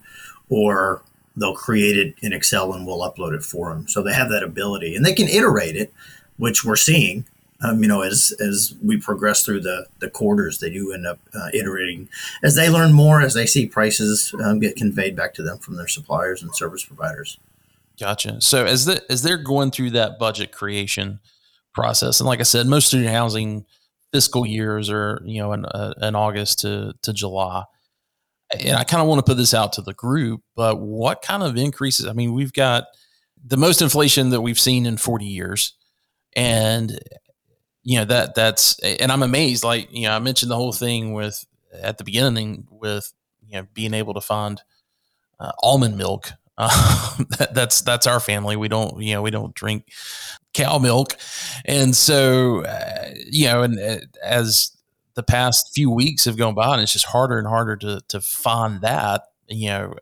or 0.50 1.02
they'll 1.36 1.56
create 1.56 1.98
it 1.98 2.16
in 2.22 2.34
Excel 2.34 2.74
and 2.74 2.86
we'll 2.86 3.00
upload 3.00 3.36
it 3.36 3.44
for 3.44 3.70
them. 3.70 3.88
So 3.88 4.02
they 4.02 4.14
have 4.14 4.30
that 4.30 4.44
ability, 4.44 4.96
and 4.96 5.06
they 5.06 5.14
can 5.14 5.28
iterate 5.28 5.76
it, 5.76 5.94
which 6.38 6.64
we're 6.64 6.76
seeing 6.76 7.26
um, 7.62 7.82
you 7.82 7.90
know, 7.90 8.02
as 8.02 8.34
as 8.40 8.76
we 8.84 8.98
progress 8.98 9.44
through 9.44 9.62
the 9.62 9.88
the 10.00 10.10
quarters, 10.10 10.60
they 10.60 10.70
do 10.70 10.94
end 10.94 11.08
up 11.08 11.20
uh, 11.34 11.50
iterating 11.54 12.08
as 12.44 12.56
they 12.56 12.70
learn 12.70 12.94
more, 12.94 13.22
as 13.22 13.34
they 13.34 13.46
see 13.46 13.66
prices 13.66 14.34
um, 14.44 14.60
get 14.60 14.76
conveyed 14.76 15.16
back 15.16 15.34
to 15.36 15.44
them 15.44 15.58
from 15.58 15.76
their 15.76 15.88
suppliers 15.88 16.44
and 16.44 16.56
service 16.56 16.86
providers. 16.86 17.40
Gotcha. 18.00 18.42
So 18.42 18.66
as 18.66 18.86
the 18.86 19.04
as 19.12 19.24
they're 19.24 19.38
going 19.38 19.72
through 19.72 19.92
that 19.92 20.20
budget 20.20 20.52
creation 20.52 21.20
process, 21.74 22.20
and 22.20 22.28
like 22.28 22.40
I 22.40 22.44
said, 22.44 22.68
most 22.68 22.88
student 22.88 23.10
housing 23.10 23.66
fiscal 24.12 24.46
years 24.46 24.90
are 24.90 25.22
you 25.26 25.42
know 25.42 25.54
in, 25.54 25.66
uh, 25.66 25.94
in 26.02 26.16
August 26.16 26.60
to 26.60 26.94
to 27.02 27.14
July. 27.14 27.64
And 28.58 28.78
I 28.78 28.86
kind 28.86 29.02
of 29.02 29.10
want 29.10 29.20
to 29.20 29.30
put 29.30 29.38
this 29.38 29.54
out 29.54 29.74
to 29.74 29.82
the 29.82 29.94
group, 29.94 30.42
but 30.56 30.80
what 30.80 31.22
kind 31.22 31.44
of 31.44 31.58
increases? 31.58 32.08
I 32.08 32.14
mean, 32.14 32.34
we've 32.34 32.54
got 32.54 32.86
the 33.46 33.58
most 33.58 33.82
inflation 33.82 34.30
that 34.30 34.40
we've 34.40 34.60
seen 34.60 34.86
in 34.86 34.96
40 34.96 35.26
years. 35.26 35.74
And 36.34 36.98
you 37.88 37.98
know 37.98 38.04
that 38.04 38.36
that's 38.36 38.78
and 38.80 39.14
i'm 39.14 39.24
amazed 39.24 39.64
like 39.64 39.88
you 39.92 40.02
know 40.02 40.12
i 40.12 40.20
mentioned 40.20 40.52
the 40.52 40.58
whole 40.58 40.74
thing 40.74 41.14
with 41.14 41.46
at 41.72 41.98
the 41.98 42.04
beginning 42.04 42.68
with 42.70 43.14
you 43.46 43.54
know 43.54 43.66
being 43.74 43.94
able 43.94 44.14
to 44.14 44.20
find 44.20 44.62
uh, 45.40 45.54
almond 45.64 45.98
milk 45.98 46.34
uh, 46.58 47.18
that, 47.38 47.54
that's 47.54 47.82
that's 47.82 48.08
our 48.08 48.20
family 48.20 48.56
we 48.56 48.68
don't 48.68 49.02
you 49.02 49.14
know 49.14 49.22
we 49.22 49.32
don't 49.32 49.54
drink 49.54 49.92
cow 50.54 50.78
milk 50.78 51.16
and 51.66 51.96
so 51.96 52.64
uh, 52.66 53.10
you 53.30 53.46
know 53.46 53.64
and 53.64 53.80
uh, 53.80 53.98
as 54.24 54.72
the 55.16 55.24
past 55.24 55.72
few 55.74 55.90
weeks 55.90 56.26
have 56.26 56.38
gone 56.38 56.54
by 56.54 56.74
and 56.74 56.82
it's 56.82 56.94
just 56.94 57.06
harder 57.06 57.38
and 57.38 57.48
harder 57.48 57.76
to 57.76 58.00
to 58.08 58.22
find 58.22 58.82
that 58.82 59.24
you 59.48 59.70
know 59.70 59.94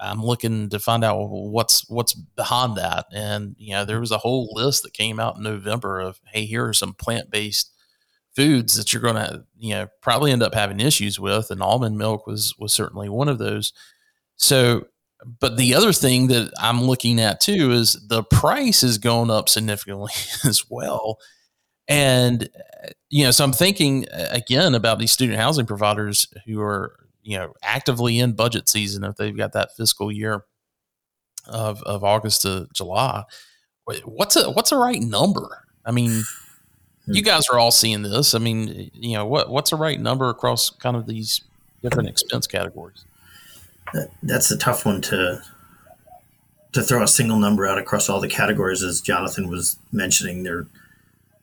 I'm 0.00 0.24
looking 0.24 0.70
to 0.70 0.78
find 0.78 1.04
out 1.04 1.18
what's 1.28 1.88
what's 1.88 2.14
behind 2.14 2.76
that. 2.76 3.06
And 3.12 3.54
you 3.58 3.72
know, 3.72 3.84
there 3.84 4.00
was 4.00 4.10
a 4.10 4.18
whole 4.18 4.50
list 4.54 4.82
that 4.82 4.94
came 4.94 5.20
out 5.20 5.36
in 5.36 5.42
November 5.42 6.00
of, 6.00 6.20
hey, 6.32 6.46
here 6.46 6.66
are 6.66 6.72
some 6.72 6.94
plant 6.94 7.30
based 7.30 7.72
foods 8.34 8.76
that 8.76 8.92
you're 8.92 9.02
going 9.02 9.16
to, 9.16 9.44
you 9.58 9.74
know, 9.74 9.88
probably 10.00 10.32
end 10.32 10.42
up 10.42 10.54
having 10.54 10.80
issues 10.80 11.20
with, 11.20 11.50
and 11.50 11.62
almond 11.62 11.98
milk 11.98 12.26
was 12.26 12.54
was 12.58 12.72
certainly 12.72 13.08
one 13.08 13.28
of 13.28 13.38
those. 13.38 13.72
So, 14.36 14.86
but 15.24 15.56
the 15.56 15.74
other 15.74 15.92
thing 15.92 16.28
that 16.28 16.52
I'm 16.58 16.82
looking 16.82 17.20
at 17.20 17.40
too 17.40 17.72
is 17.72 17.94
the 18.08 18.22
price 18.22 18.82
is 18.82 18.98
going 18.98 19.30
up 19.30 19.48
significantly 19.48 20.12
as 20.44 20.64
well. 20.70 21.18
And 21.88 22.44
uh, 22.84 22.88
you 23.08 23.24
know, 23.24 23.30
so 23.30 23.44
I'm 23.44 23.52
thinking 23.52 24.06
uh, 24.08 24.28
again 24.30 24.74
about 24.74 24.98
these 24.98 25.12
student 25.12 25.38
housing 25.38 25.66
providers 25.66 26.26
who 26.46 26.60
are 26.60 26.96
you 27.22 27.36
know 27.36 27.52
actively 27.62 28.18
in 28.18 28.32
budget 28.32 28.68
season 28.68 29.04
if 29.04 29.16
they've 29.16 29.36
got 29.36 29.52
that 29.52 29.76
fiscal 29.76 30.10
year 30.10 30.44
of 31.46 31.82
of 31.82 32.04
August 32.04 32.42
to 32.42 32.68
July. 32.72 33.24
What's 34.04 34.36
a 34.36 34.50
what's 34.50 34.72
a 34.72 34.76
right 34.76 35.00
number? 35.00 35.64
I 35.84 35.90
mean, 35.90 36.22
hmm. 37.06 37.12
you 37.12 37.22
guys 37.22 37.48
are 37.52 37.58
all 37.58 37.72
seeing 37.72 38.02
this. 38.02 38.34
I 38.34 38.38
mean, 38.38 38.90
you 38.94 39.14
know 39.16 39.26
what 39.26 39.50
what's 39.50 39.72
a 39.72 39.76
right 39.76 40.00
number 40.00 40.28
across 40.28 40.70
kind 40.70 40.96
of 40.96 41.06
these 41.06 41.42
different 41.82 42.08
expense 42.08 42.46
categories? 42.46 43.04
That's 44.22 44.50
a 44.50 44.58
tough 44.58 44.84
one 44.84 45.00
to 45.02 45.42
to 46.72 46.82
throw 46.82 47.02
a 47.02 47.08
single 47.08 47.38
number 47.38 47.66
out 47.66 47.78
across 47.78 48.08
all 48.08 48.20
the 48.20 48.28
categories, 48.28 48.82
as 48.84 49.00
Jonathan 49.00 49.48
was 49.48 49.76
mentioning. 49.92 50.42
They're 50.42 50.66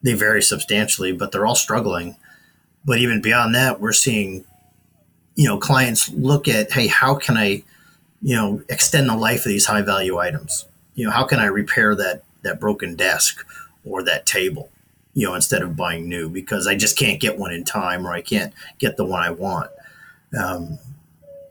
they 0.02 0.14
vary 0.14 0.42
substantially, 0.42 1.12
but 1.12 1.32
they're 1.32 1.46
all 1.46 1.56
struggling. 1.56 2.16
But 2.86 3.00
even 3.00 3.22
beyond 3.22 3.56
that, 3.56 3.82
we're 3.82 3.92
seeing 3.94 4.46
you 5.38 5.46
know 5.46 5.58
clients 5.58 6.10
look 6.10 6.50
at 6.50 6.72
hey 6.74 6.88
how 6.88 7.16
can 7.16 7.38
i 7.38 7.64
you 8.22 8.36
know 8.36 8.62
extend 8.68 9.08
the 9.08 9.16
life 9.16 9.46
of 9.46 9.50
these 9.50 9.68
high 9.68 9.84
value 9.84 10.18
items 10.18 10.66
you 10.96 11.06
know 11.06 11.12
how 11.12 11.24
can 11.24 11.40
i 11.40 11.46
repair 11.46 11.96
that 11.96 12.24
that 12.42 12.60
broken 12.60 12.96
desk 12.96 13.46
or 13.86 14.04
that 14.04 14.26
table 14.26 14.70
you 15.14 15.26
know 15.26 15.36
instead 15.36 15.62
of 15.62 15.78
buying 15.78 16.10
new 16.10 16.28
because 16.28 16.68
i 16.68 16.76
just 16.76 16.98
can't 16.98 17.22
get 17.22 17.38
one 17.38 17.54
in 17.54 17.64
time 17.64 18.06
or 18.06 18.12
i 18.12 18.22
can't 18.22 18.54
get 18.80 18.98
the 18.98 19.06
one 19.06 19.24
i 19.24 19.30
want 19.30 19.70
um, 20.38 20.78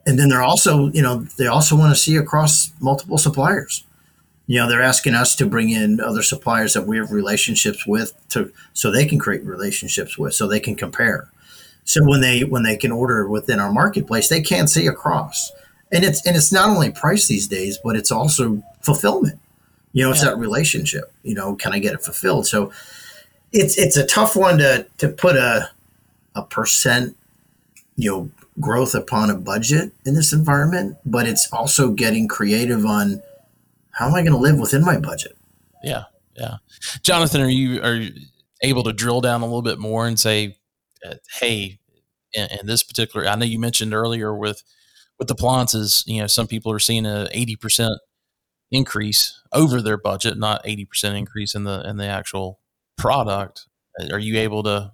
and 0.07 0.19
then 0.19 0.29
they're 0.29 0.43
also 0.43 0.91
you 0.93 1.03
know 1.03 1.19
they 1.37 1.47
also 1.47 1.77
want 1.77 1.95
to 1.95 2.01
see 2.01 2.17
across 2.17 2.73
multiple 2.81 3.19
suppliers 3.19 3.85
you 4.47 4.59
know 4.59 4.69
they're 4.69 4.83
asking 4.83 5.15
us 5.15 5.35
to 5.35 5.47
bring 5.47 5.71
in 5.71 6.01
other 6.01 6.23
suppliers 6.23 6.73
that 6.73 6.87
we 6.87 6.97
have 6.97 7.11
relationships 7.11 7.87
with 7.87 8.15
to 8.29 8.53
so 8.73 8.91
they 8.91 9.05
can 9.05 9.19
create 9.19 9.45
relationships 9.45 10.17
with 10.17 10.35
so 10.35 10.47
they 10.47 10.61
can 10.61 10.75
compare 10.75 11.31
so 11.87 12.03
when 12.05 12.21
they 12.21 12.43
when 12.43 12.65
they 12.65 12.77
can 12.77 12.91
order 12.91 13.29
within 13.29 13.61
our 13.61 13.73
marketplace, 13.73 14.29
they 14.29 14.43
can 14.43 14.67
see 14.67 14.89
across. 14.89 15.53
And 15.93 16.05
it's 16.05 16.27
and 16.27 16.37
it's 16.37 16.53
not 16.53 16.69
only 16.69 16.91
price 16.91 17.29
these 17.29 17.47
days, 17.47 17.79
but 17.83 17.95
it's 17.95 18.11
also 18.11 18.63
fulfillment. 18.81 19.39
You 19.93 20.05
know, 20.05 20.11
it's 20.11 20.23
yeah. 20.23 20.31
that 20.31 20.37
relationship. 20.37 21.13
You 21.23 21.37
know, 21.37 21.55
can 21.55 21.73
I 21.73 21.79
get 21.79 21.95
it 21.95 22.03
fulfilled? 22.03 22.49
So 22.49 22.73
it's 23.53 23.79
it's 23.79 23.97
a 23.97 24.05
tough 24.05 24.35
one 24.35 24.59
to 24.59 24.85
to 24.99 25.09
put 25.09 25.37
a 25.37 25.71
a 26.35 26.43
percent, 26.43 27.17
you 27.95 28.11
know, 28.11 28.31
growth 28.61 28.95
upon 28.95 29.31
a 29.31 29.35
budget 29.35 29.93
in 30.05 30.15
this 30.15 30.33
environment, 30.33 30.97
but 31.05 31.27
it's 31.27 31.49
also 31.53 31.91
getting 31.91 32.29
creative 32.29 32.85
on 32.85 33.23
how 33.93 34.09
am 34.09 34.15
I 34.15 34.23
going 34.23 34.33
to 34.33 34.39
live 34.39 34.59
within 34.59 34.85
my 34.85 34.99
budget? 34.99 35.37
Yeah, 35.83 36.05
yeah. 36.37 36.57
Jonathan, 37.03 37.41
are 37.41 37.49
you 37.49 37.83
are 37.83 37.95
you 37.95 38.13
able 38.63 38.83
to 38.85 38.93
drill 38.93 39.21
down 39.21 39.43
a 39.43 39.45
little 39.45 39.63
bit 39.63 39.79
more 39.79 40.07
and 40.07 40.19
say 40.19 40.57
uh, 41.05 41.15
hey, 41.41 41.79
in, 42.33 42.49
in, 42.61 42.67
this 42.67 42.83
particular, 42.83 43.27
I 43.27 43.35
know 43.37 43.45
you 43.45 43.59
mentioned 43.59 43.95
earlier 43.95 44.35
with 44.35 44.63
with 45.19 45.29
the 45.29 45.35
appliances, 45.35 46.05
you 46.07 46.21
know, 46.21 46.27
some 46.27 46.47
people 46.47 46.73
are 46.73 46.79
seeing 46.79 47.07
a 47.07 47.29
eighty 47.33 47.57
percent 47.57 47.95
increase 48.71 49.41
over 49.53 49.81
their 49.81 49.97
budget, 49.97 50.37
not 50.37 50.63
eighty 50.65 50.85
percent 50.85 51.17
increase 51.17 51.55
in 51.55 51.65
the 51.65 51.89
in 51.89 51.97
the 51.97 52.07
actual 52.07 52.61
product. 52.99 53.67
Are 54.13 54.19
you 54.19 54.39
able 54.39 54.63
to 54.65 54.93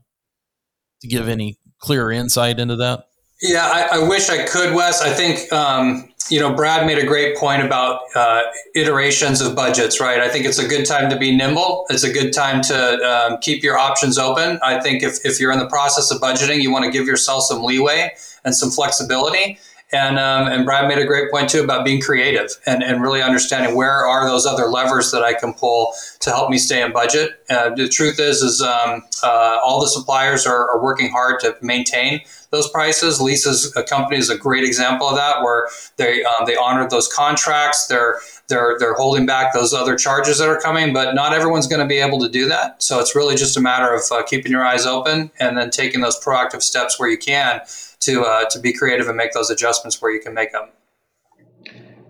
to 1.00 1.08
give 1.08 1.28
any 1.28 1.58
clearer 1.78 2.12
insight 2.12 2.60
into 2.60 2.76
that? 2.76 3.06
Yeah, 3.42 3.66
I, 3.66 3.98
I 3.98 4.08
wish 4.08 4.30
I 4.30 4.44
could, 4.44 4.72
Wes. 4.72 5.02
I 5.02 5.12
think 5.12 5.52
um, 5.52 6.08
you 6.30 6.38
know 6.38 6.54
Brad 6.54 6.86
made 6.86 6.98
a 6.98 7.04
great 7.04 7.36
point 7.36 7.60
about 7.60 8.02
uh, 8.14 8.42
iterations 8.76 9.40
of 9.40 9.56
budgets, 9.56 10.00
right? 10.00 10.20
I 10.20 10.28
think 10.28 10.46
it's 10.46 10.60
a 10.60 10.68
good 10.68 10.86
time 10.86 11.10
to 11.10 11.18
be 11.18 11.36
nimble. 11.36 11.84
It's 11.90 12.04
a 12.04 12.12
good 12.12 12.32
time 12.32 12.62
to 12.62 12.76
um, 13.04 13.38
keep 13.40 13.64
your 13.64 13.76
options 13.76 14.16
open. 14.16 14.60
I 14.62 14.80
think 14.80 15.02
if, 15.02 15.26
if 15.26 15.40
you're 15.40 15.50
in 15.50 15.58
the 15.58 15.66
process 15.66 16.12
of 16.12 16.20
budgeting, 16.20 16.62
you 16.62 16.70
want 16.70 16.84
to 16.84 16.90
give 16.92 17.08
yourself 17.08 17.42
some 17.42 17.64
leeway 17.64 18.12
and 18.44 18.54
some 18.54 18.70
flexibility. 18.70 19.58
And, 19.92 20.18
um, 20.18 20.48
and 20.48 20.64
Brad 20.64 20.88
made 20.88 20.98
a 20.98 21.04
great 21.04 21.30
point 21.30 21.50
too 21.50 21.62
about 21.62 21.84
being 21.84 22.00
creative 22.00 22.48
and, 22.64 22.82
and 22.82 23.02
really 23.02 23.20
understanding 23.20 23.76
where 23.76 24.06
are 24.06 24.26
those 24.26 24.46
other 24.46 24.64
levers 24.64 25.10
that 25.10 25.22
I 25.22 25.34
can 25.34 25.52
pull 25.52 25.92
to 26.20 26.30
help 26.30 26.48
me 26.48 26.56
stay 26.56 26.82
in 26.82 26.92
budget. 26.92 27.32
Uh, 27.50 27.74
the 27.74 27.88
truth 27.88 28.18
is, 28.18 28.40
is 28.40 28.62
um, 28.62 29.02
uh, 29.22 29.58
all 29.62 29.82
the 29.82 29.88
suppliers 29.88 30.46
are, 30.46 30.70
are, 30.70 30.82
working 30.82 31.10
hard 31.10 31.38
to 31.40 31.54
maintain 31.60 32.22
those 32.52 32.68
prices. 32.68 33.20
Lisa's 33.20 33.72
company 33.88 34.18
is 34.18 34.30
a 34.30 34.36
great 34.36 34.62
example 34.62 35.08
of 35.08 35.16
that, 35.16 35.42
where 35.42 35.68
they 35.96 36.22
um, 36.22 36.46
they 36.46 36.54
honored 36.54 36.90
those 36.90 37.08
contracts. 37.08 37.86
They're 37.86 38.20
they're 38.48 38.76
they're 38.78 38.94
holding 38.94 39.26
back 39.26 39.52
those 39.52 39.72
other 39.72 39.96
charges 39.96 40.38
that 40.38 40.48
are 40.48 40.60
coming, 40.60 40.92
but 40.92 41.14
not 41.14 41.32
everyone's 41.32 41.66
going 41.66 41.80
to 41.80 41.86
be 41.86 41.98
able 41.98 42.20
to 42.20 42.28
do 42.28 42.46
that. 42.48 42.82
So 42.82 43.00
it's 43.00 43.16
really 43.16 43.34
just 43.34 43.56
a 43.56 43.60
matter 43.60 43.92
of 43.92 44.02
uh, 44.12 44.22
keeping 44.22 44.52
your 44.52 44.64
eyes 44.64 44.86
open 44.86 45.32
and 45.40 45.56
then 45.56 45.70
taking 45.70 46.02
those 46.02 46.20
proactive 46.22 46.62
steps 46.62 47.00
where 47.00 47.08
you 47.08 47.18
can 47.18 47.62
to 48.00 48.22
uh, 48.22 48.44
to 48.50 48.60
be 48.60 48.72
creative 48.72 49.08
and 49.08 49.16
make 49.16 49.32
those 49.32 49.50
adjustments 49.50 50.00
where 50.00 50.12
you 50.12 50.20
can 50.20 50.34
make 50.34 50.52
them. 50.52 50.68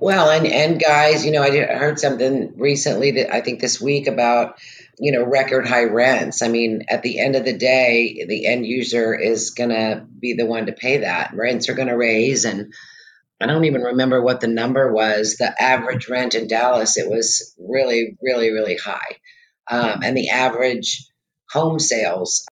Well, 0.01 0.29
and 0.29 0.45
and 0.49 0.81
guys, 0.81 1.25
you 1.25 1.31
know, 1.31 1.43
I 1.43 1.57
heard 1.57 2.01
something 2.01 2.55
recently 2.57 3.13
that 3.13 3.33
I 3.33 3.41
think 3.41 3.61
this 3.61 3.81
week 3.81 4.09
about 4.09 4.59
you 5.03 5.13
know 5.13 5.25
record 5.25 5.67
high 5.67 5.85
rents. 5.85 6.43
I 6.43 6.49
mean, 6.49 6.85
at 6.89 7.03
the 7.03 7.19
end 7.21 7.37
of 7.37 7.45
the 7.45 7.57
day, 7.57 8.25
the 8.29 8.47
end 8.47 8.67
user 8.67 9.15
is 9.15 9.51
going 9.51 9.71
to 9.71 10.07
be 10.19 10.35
the 10.35 10.47
one 10.47 10.67
to 10.67 10.73
pay 10.73 10.99
that. 10.99 11.33
Rents 11.35 11.69
are 11.69 11.75
going 11.75 11.89
to 11.89 11.97
raise, 11.97 12.45
and 12.45 12.73
I 13.41 13.47
don't 13.47 13.65
even 13.65 13.83
remember 13.83 14.23
what 14.23 14.41
the 14.41 14.49
number 14.49 14.93
was. 14.93 15.37
The 15.37 15.55
average 15.61 16.09
rent 16.09 16.35
in 16.35 16.47
Dallas 16.47 16.97
it 16.97 17.11
was 17.11 17.55
really, 17.59 18.17
really, 18.23 18.51
really 18.51 18.77
high, 18.77 19.19
um, 19.71 20.03
and 20.03 20.17
the 20.17 20.31
average 20.31 21.07
home 21.51 21.79
sales 21.79 22.47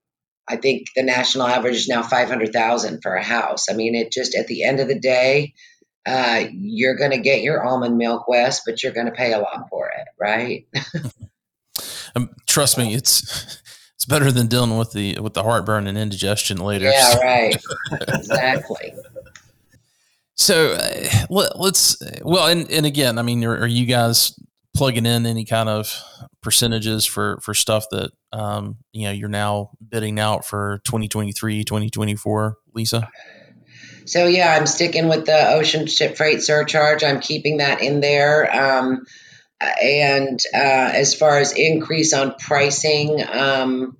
I 0.50 0.56
think 0.56 0.88
the 0.96 1.04
national 1.04 1.46
average 1.46 1.76
is 1.76 1.88
now 1.88 2.02
500,000 2.02 3.02
for 3.02 3.14
a 3.14 3.22
house. 3.22 3.66
I 3.70 3.74
mean, 3.74 3.94
it 3.94 4.10
just 4.10 4.34
at 4.34 4.48
the 4.48 4.64
end 4.64 4.80
of 4.80 4.88
the 4.88 4.98
day, 4.98 5.54
uh, 6.04 6.44
you're 6.52 6.96
going 6.96 7.12
to 7.12 7.18
get 7.18 7.42
your 7.42 7.64
almond 7.64 7.96
milk, 7.96 8.26
Wes, 8.26 8.62
but 8.66 8.82
you're 8.82 8.92
going 8.92 9.06
to 9.06 9.12
pay 9.12 9.32
a 9.32 9.38
lot 9.38 9.68
for 9.70 9.88
it, 9.88 10.08
right? 10.18 10.66
um, 12.16 12.30
trust 12.46 12.78
me, 12.78 12.94
it's 12.94 13.22
it's 13.96 14.06
better 14.06 14.32
than 14.32 14.46
dealing 14.46 14.78
with 14.78 14.92
the 14.92 15.18
with 15.20 15.34
the 15.34 15.42
heartburn 15.42 15.86
and 15.86 15.98
indigestion 15.98 16.58
later. 16.58 16.90
Yeah, 16.90 17.16
right. 17.22 17.56
exactly. 17.92 18.94
So 20.36 20.72
uh, 20.72 21.26
let, 21.28 21.52
us 21.54 21.96
well, 22.22 22.46
and, 22.46 22.70
and 22.70 22.86
again, 22.86 23.18
I 23.18 23.22
mean, 23.22 23.44
are, 23.44 23.58
are 23.58 23.66
you 23.66 23.84
guys 23.84 24.34
plugging 24.74 25.06
in 25.06 25.26
any 25.26 25.44
kind 25.44 25.68
of 25.68 25.94
percentages 26.42 27.04
for 27.04 27.38
for 27.42 27.54
stuff 27.54 27.84
that 27.90 28.10
um, 28.32 28.76
you 28.92 29.06
know 29.06 29.12
you're 29.12 29.28
now 29.28 29.70
bidding 29.86 30.18
out 30.18 30.44
for 30.44 30.80
2023 30.84 31.64
2024 31.64 32.56
lisa 32.74 33.08
so 34.06 34.26
yeah 34.26 34.54
i'm 34.54 34.66
sticking 34.66 35.08
with 35.08 35.26
the 35.26 35.50
ocean 35.52 35.86
ship 35.86 36.16
freight 36.16 36.40
surcharge 36.40 37.04
i'm 37.04 37.20
keeping 37.20 37.58
that 37.58 37.82
in 37.82 38.00
there 38.00 38.50
um, 38.54 39.04
and 39.60 40.40
uh, 40.54 40.92
as 40.94 41.14
far 41.14 41.38
as 41.38 41.52
increase 41.52 42.12
on 42.14 42.34
pricing 42.38 43.22
um, 43.30 43.96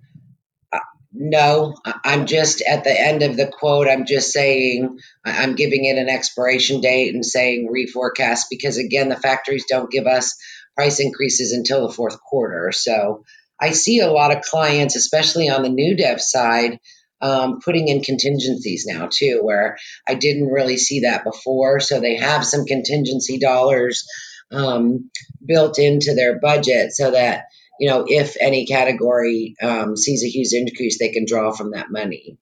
uh, 0.73 0.79
no 1.13 1.75
i'm 2.05 2.27
just 2.27 2.63
at 2.63 2.85
the 2.85 3.01
end 3.01 3.23
of 3.23 3.37
the 3.37 3.47
quote 3.47 3.89
i'm 3.89 4.07
just 4.07 4.33
saying 4.33 4.99
i'm 5.25 5.55
giving 5.55 5.85
it 5.85 5.99
an 5.99 6.09
expiration 6.09 6.81
date 6.81 7.15
and 7.15 7.25
saying 7.25 7.69
reforecast 7.73 8.45
because 8.51 8.79
again 8.79 9.09
the 9.09 9.17
factories 9.17 9.67
don't 9.69 9.91
give 9.91 10.07
us 10.07 10.37
price 10.81 11.01
increases 11.01 11.53
until 11.53 11.87
the 11.87 11.93
fourth 11.93 12.19
quarter. 12.23 12.73
So 12.73 13.25
I 13.61 13.73
see 13.73 14.01
a 14.01 14.11
lot 14.11 14.35
of 14.35 14.43
clients, 14.43 14.97
especially 14.97 15.51
on 15.51 15.63
the 15.63 15.69
new 15.69 15.95
dev 15.95 16.23
side, 16.23 16.79
um, 17.21 17.61
putting 17.63 17.89
in 17.89 18.03
contingencies 18.03 18.87
now 18.89 19.09
too, 19.13 19.41
where 19.43 19.77
I 20.09 20.15
didn't 20.15 20.49
really 20.49 20.79
see 20.79 21.01
that 21.01 21.23
before. 21.25 21.81
So 21.81 22.01
they 22.01 22.17
have 22.17 22.47
some 22.47 22.65
contingency 22.65 23.39
dollars 23.39 24.07
um, 24.53 25.11
built 25.47 25.79
into 25.79 26.15
their 26.15 26.39
budget 26.39 26.93
so 26.93 27.11
that 27.11 27.45
you 27.79 27.89
know 27.89 28.05
if 28.07 28.37
any 28.41 28.67
category 28.67 29.57
um, 29.63 29.97
sees 29.97 30.25
a 30.25 30.29
huge 30.29 30.53
increase, 30.53 30.99
they 30.99 31.11
can 31.11 31.25
draw 31.27 31.53
from 31.53 31.73
that 31.73 31.91
money. 31.91 32.39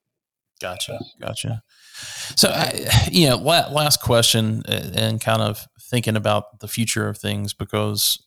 Gotcha, 0.61 0.99
gotcha. 1.21 1.63
So, 2.37 2.49
I, 2.49 3.09
you 3.11 3.29
know, 3.29 3.37
last 3.37 4.01
question, 4.03 4.63
and 4.67 5.21
kind 5.21 5.43
of 5.43 5.67
thinking 5.81 6.17
about 6.17 6.61
the 6.61 6.69
future 6.69 7.09
of 7.09 7.19
things 7.19 7.53
because 7.53 8.25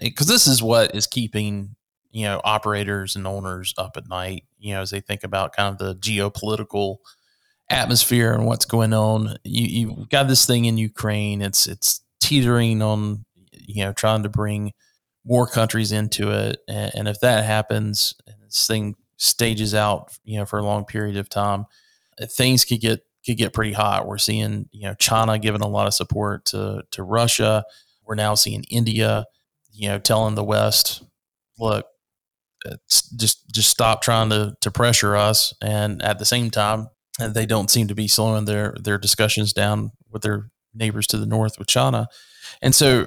because 0.00 0.26
this 0.26 0.46
is 0.46 0.62
what 0.62 0.94
is 0.94 1.06
keeping 1.06 1.76
you 2.10 2.24
know 2.24 2.40
operators 2.44 3.16
and 3.16 3.26
owners 3.26 3.74
up 3.78 3.96
at 3.96 4.08
night. 4.08 4.44
You 4.58 4.74
know, 4.74 4.82
as 4.82 4.90
they 4.90 5.00
think 5.00 5.24
about 5.24 5.54
kind 5.54 5.72
of 5.72 5.78
the 5.78 5.94
geopolitical 5.94 6.98
atmosphere 7.72 8.32
and 8.32 8.46
what's 8.46 8.64
going 8.64 8.92
on. 8.92 9.36
You 9.44 9.88
you've 9.88 10.08
got 10.08 10.28
this 10.28 10.46
thing 10.46 10.66
in 10.66 10.78
Ukraine. 10.78 11.42
It's 11.42 11.66
it's 11.66 12.00
teetering 12.32 12.80
on 12.80 13.24
you 13.52 13.84
know 13.84 13.92
trying 13.92 14.22
to 14.22 14.28
bring 14.28 14.72
more 15.24 15.46
countries 15.46 15.92
into 15.92 16.30
it, 16.30 16.58
and, 16.68 16.92
and 16.94 17.08
if 17.08 17.20
that 17.20 17.44
happens, 17.44 18.14
this 18.40 18.66
thing 18.66 18.94
stages 19.18 19.74
out, 19.74 20.10
you 20.24 20.38
know, 20.38 20.44
for 20.44 20.58
a 20.58 20.64
long 20.64 20.84
period 20.84 21.16
of 21.16 21.28
time, 21.28 21.66
uh, 22.20 22.26
things 22.26 22.64
could 22.64 22.80
get 22.80 23.00
could 23.24 23.36
get 23.36 23.52
pretty 23.52 23.72
hot. 23.72 24.06
We're 24.06 24.18
seeing, 24.18 24.68
you 24.72 24.82
know, 24.82 24.94
China 24.94 25.38
giving 25.38 25.60
a 25.60 25.68
lot 25.68 25.86
of 25.86 25.94
support 25.94 26.46
to 26.46 26.82
to 26.90 27.02
Russia. 27.02 27.64
We're 28.04 28.16
now 28.16 28.34
seeing 28.34 28.64
India, 28.64 29.26
you 29.72 29.88
know, 29.88 29.98
telling 29.98 30.34
the 30.34 30.44
West, 30.44 31.02
look, 31.58 31.86
just 32.88 33.48
just 33.50 33.70
stop 33.70 34.02
trying 34.02 34.30
to 34.30 34.54
to 34.60 34.70
pressure 34.70 35.16
us. 35.16 35.54
And 35.62 36.02
at 36.02 36.18
the 36.18 36.24
same 36.24 36.50
time, 36.50 36.88
they 37.20 37.46
don't 37.46 37.70
seem 37.70 37.88
to 37.88 37.94
be 37.94 38.08
slowing 38.08 38.46
their 38.46 38.74
their 38.80 38.98
discussions 38.98 39.52
down 39.52 39.92
with 40.10 40.22
their 40.22 40.50
neighbors 40.74 41.06
to 41.08 41.18
the 41.18 41.26
north 41.26 41.58
with 41.58 41.68
China. 41.68 42.08
And 42.60 42.74
so, 42.74 43.06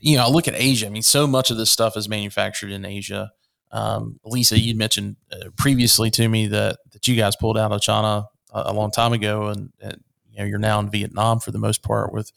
you 0.00 0.16
know, 0.16 0.24
I 0.24 0.28
look 0.28 0.48
at 0.48 0.54
Asia. 0.54 0.86
I 0.86 0.90
mean, 0.90 1.02
so 1.02 1.26
much 1.26 1.50
of 1.50 1.56
this 1.56 1.70
stuff 1.70 1.96
is 1.96 2.08
manufactured 2.08 2.70
in 2.70 2.84
Asia. 2.84 3.32
Um, 3.72 4.20
Lisa, 4.24 4.58
you 4.58 4.74
mentioned 4.76 5.16
uh, 5.32 5.50
previously 5.56 6.10
to 6.12 6.28
me 6.28 6.46
that 6.48 6.78
that 6.92 7.06
you 7.08 7.16
guys 7.16 7.36
pulled 7.36 7.58
out 7.58 7.72
of 7.72 7.80
China 7.80 8.26
a 8.52 8.72
long 8.72 8.90
time 8.90 9.12
ago, 9.12 9.48
and, 9.48 9.72
and, 9.80 10.02
you 10.30 10.38
know 10.38 10.44
you're 10.44 10.58
now 10.58 10.78
in 10.80 10.90
Vietnam 10.90 11.40
for 11.40 11.50
the 11.50 11.58
most 11.58 11.82
part 11.82 12.12
with 12.12 12.30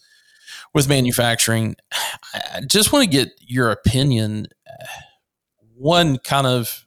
with 0.73 0.89
manufacturing. 0.89 1.75
I 2.33 2.61
just 2.67 2.91
want 2.91 3.03
to 3.03 3.09
get 3.09 3.29
your 3.39 3.71
opinion. 3.71 4.47
One 5.75 6.17
kind 6.17 6.47
of 6.47 6.85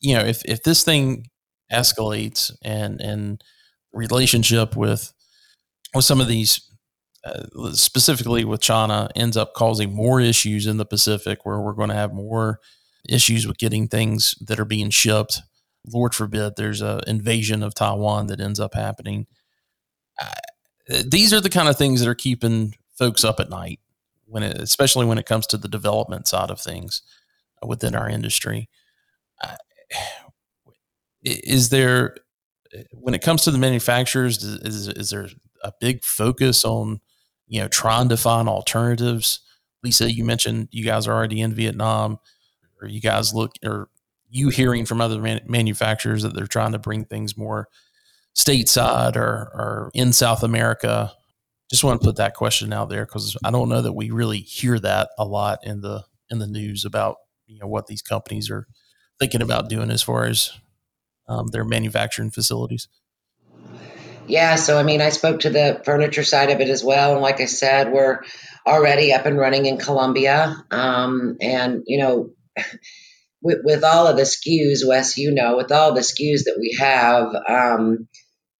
you 0.00 0.14
know 0.14 0.24
if 0.24 0.44
if 0.44 0.62
this 0.62 0.84
thing 0.84 1.26
escalates 1.72 2.52
and 2.62 3.00
and 3.00 3.42
relationship 3.92 4.76
with 4.76 5.12
with 5.94 6.04
some 6.04 6.20
of 6.20 6.28
these 6.28 6.71
uh, 7.24 7.72
specifically 7.72 8.44
with 8.44 8.60
China 8.60 9.08
ends 9.14 9.36
up 9.36 9.54
causing 9.54 9.94
more 9.94 10.20
issues 10.20 10.66
in 10.66 10.76
the 10.76 10.84
Pacific 10.84 11.44
where 11.44 11.60
we're 11.60 11.72
going 11.72 11.88
to 11.88 11.94
have 11.94 12.12
more 12.12 12.60
issues 13.08 13.46
with 13.46 13.58
getting 13.58 13.88
things 13.88 14.34
that 14.40 14.60
are 14.60 14.64
being 14.64 14.90
shipped 14.90 15.40
Lord 15.86 16.14
forbid, 16.14 16.54
there's 16.56 16.80
an 16.80 17.00
invasion 17.06 17.62
of 17.62 17.74
Taiwan 17.74 18.28
that 18.28 18.40
ends 18.40 18.60
up 18.60 18.74
happening. 18.74 19.26
Uh, 20.20 21.02
these 21.06 21.32
are 21.32 21.40
the 21.40 21.50
kind 21.50 21.68
of 21.68 21.76
things 21.76 22.00
that 22.00 22.08
are 22.08 22.14
keeping 22.14 22.74
folks 22.96 23.24
up 23.24 23.40
at 23.40 23.50
night 23.50 23.80
when 24.26 24.42
it, 24.42 24.58
especially 24.58 25.06
when 25.06 25.18
it 25.18 25.26
comes 25.26 25.46
to 25.48 25.56
the 25.56 25.68
development 25.68 26.28
side 26.28 26.50
of 26.50 26.60
things 26.60 27.02
within 27.66 27.94
our 27.94 28.08
industry. 28.08 28.68
Uh, 29.42 29.56
is 31.22 31.70
there, 31.70 32.16
when 32.92 33.14
it 33.14 33.22
comes 33.22 33.42
to 33.42 33.50
the 33.50 33.58
manufacturers, 33.58 34.42
is, 34.42 34.88
is 34.88 35.10
there 35.10 35.28
a 35.62 35.72
big 35.80 36.04
focus 36.04 36.64
on, 36.64 37.00
you 37.52 37.60
know, 37.60 37.68
trying 37.68 38.08
to 38.08 38.16
find 38.16 38.48
alternatives? 38.48 39.40
Lisa, 39.84 40.10
you 40.10 40.24
mentioned 40.24 40.68
you 40.70 40.82
guys 40.82 41.06
are 41.06 41.12
already 41.12 41.42
in 41.42 41.54
Vietnam, 41.54 42.18
or 42.80 42.88
you 42.88 42.98
guys 42.98 43.34
look, 43.34 43.52
or 43.62 43.90
you 44.30 44.48
hearing 44.48 44.86
from 44.86 45.02
other 45.02 45.20
man- 45.20 45.42
manufacturers 45.46 46.22
that 46.22 46.34
they're 46.34 46.46
trying 46.46 46.72
to 46.72 46.78
bring 46.78 47.04
things 47.04 47.36
more 47.36 47.68
stateside 48.34 49.16
or, 49.16 49.50
or 49.52 49.90
in 49.92 50.14
South 50.14 50.42
America? 50.42 51.12
Just 51.70 51.84
want 51.84 52.00
to 52.00 52.06
put 52.06 52.16
that 52.16 52.34
question 52.34 52.72
out 52.72 52.88
there 52.88 53.04
because 53.04 53.36
I 53.44 53.50
don't 53.50 53.68
know 53.68 53.82
that 53.82 53.92
we 53.92 54.10
really 54.10 54.38
hear 54.38 54.78
that 54.78 55.10
a 55.18 55.26
lot 55.26 55.58
in 55.62 55.82
the 55.82 56.04
in 56.30 56.38
the 56.38 56.46
news 56.46 56.86
about 56.86 57.16
you 57.46 57.58
know 57.58 57.66
what 57.66 57.86
these 57.86 58.00
companies 58.00 58.50
are 58.50 58.66
thinking 59.20 59.42
about 59.42 59.68
doing 59.68 59.90
as 59.90 60.02
far 60.02 60.24
as 60.24 60.52
um, 61.28 61.48
their 61.48 61.64
manufacturing 61.64 62.30
facilities. 62.30 62.88
Yeah, 64.26 64.54
so 64.56 64.78
I 64.78 64.82
mean, 64.82 65.00
I 65.00 65.10
spoke 65.10 65.40
to 65.40 65.50
the 65.50 65.80
furniture 65.84 66.24
side 66.24 66.50
of 66.50 66.60
it 66.60 66.68
as 66.68 66.84
well, 66.84 67.12
and 67.12 67.22
like 67.22 67.40
I 67.40 67.46
said, 67.46 67.92
we're 67.92 68.20
already 68.66 69.12
up 69.12 69.26
and 69.26 69.38
running 69.38 69.66
in 69.66 69.78
Colombia, 69.78 70.64
um, 70.70 71.36
and 71.40 71.82
you 71.86 71.98
know. 71.98 72.30
With, 73.44 73.58
with 73.64 73.82
all 73.82 74.06
of 74.06 74.16
the 74.16 74.22
SKUs, 74.22 74.86
Wes, 74.86 75.18
you 75.18 75.34
know, 75.34 75.56
with 75.56 75.72
all 75.72 75.94
the 75.94 76.02
SKUs 76.02 76.44
that 76.44 76.58
we 76.60 76.76
have, 76.78 77.34
um, 77.48 78.06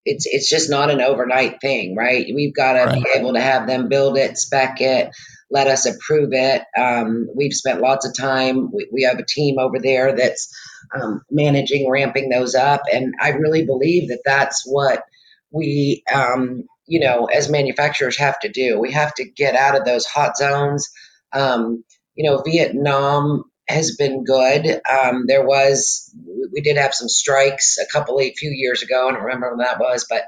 it's 0.05 0.27
it's 0.27 0.51
just 0.51 0.71
not 0.71 0.91
an 0.91 1.01
overnight 1.01 1.61
thing, 1.61 1.95
right? 1.95 2.27
We've 2.35 2.55
got 2.55 2.73
to 2.73 2.85
right. 2.87 2.95
be 3.03 3.11
able 3.15 3.35
to 3.35 3.41
have 3.41 3.67
them 3.67 3.89
build 3.89 4.17
it, 4.19 4.37
spec 4.39 4.81
it, 4.81 5.11
let 5.51 5.69
us 5.69 5.87
approve 5.87 6.31
it. 6.33 6.63
Um, 6.77 7.29
we've 7.35 7.53
spent 7.53 7.81
lots 7.81 8.07
of 8.07 8.17
time. 8.17 8.71
We, 8.73 8.89
we 8.93 9.03
have 9.03 9.19
a 9.19 9.25
team 9.25 9.59
over 9.59 9.79
there 9.79 10.17
that's 10.17 10.53
um, 10.95 11.23
managing, 11.31 11.89
ramping 11.89 12.31
those 12.31 12.55
up, 12.55 12.83
and 12.93 13.15
I 13.21 13.31
really 13.31 13.65
believe 13.65 14.09
that 14.09 14.23
that's 14.25 14.65
what 14.67 15.05
we, 15.53 16.03
um, 16.13 16.65
you 16.87 17.01
know, 17.01 17.27
as 17.27 17.51
manufacturers 17.51 18.17
have 18.19 18.39
to 18.41 18.49
do. 18.49 18.79
We 18.81 18.93
have 18.93 19.15
to 19.15 19.25
get 19.25 19.55
out 19.57 19.77
of 19.77 19.85
those 19.85 20.07
hot 20.07 20.37
zones. 20.37 20.89
Um, 21.33 21.85
you 22.15 22.29
know, 22.29 22.43
Vietnam 22.43 23.45
has 23.69 23.97
been 23.97 24.25
good. 24.25 24.67
Um, 24.91 25.25
there 25.27 25.45
was, 25.47 26.15
we 26.53 26.61
did 26.61 26.77
have 26.77 26.95
some 26.95 27.09
strikes 27.09 27.79
a 27.79 27.87
couple, 27.91 28.21
a 28.21 28.33
few 28.35 28.51
years 28.51 28.83
ago. 28.83 29.09
I 29.09 29.13
don't 29.13 29.23
remember 29.23 29.51
when 29.51 29.65
that 29.67 29.79
was, 29.81 30.07
but 30.09 30.25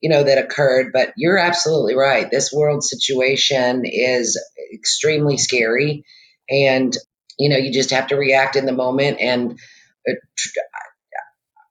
you 0.00 0.10
know 0.10 0.22
that 0.22 0.38
occurred. 0.38 0.92
But 0.92 1.14
you're 1.16 1.38
absolutely 1.38 1.94
right. 1.96 2.30
This 2.30 2.52
world 2.52 2.84
situation 2.84 3.84
is 3.86 4.38
extremely 4.72 5.38
scary, 5.38 6.04
and 6.50 6.94
you 7.38 7.48
know 7.48 7.56
you 7.56 7.72
just 7.72 7.90
have 7.90 8.08
to 8.08 8.16
react 8.16 8.56
in 8.56 8.66
the 8.66 8.72
moment. 8.72 9.18
And 9.20 9.58
uh, 10.08 10.12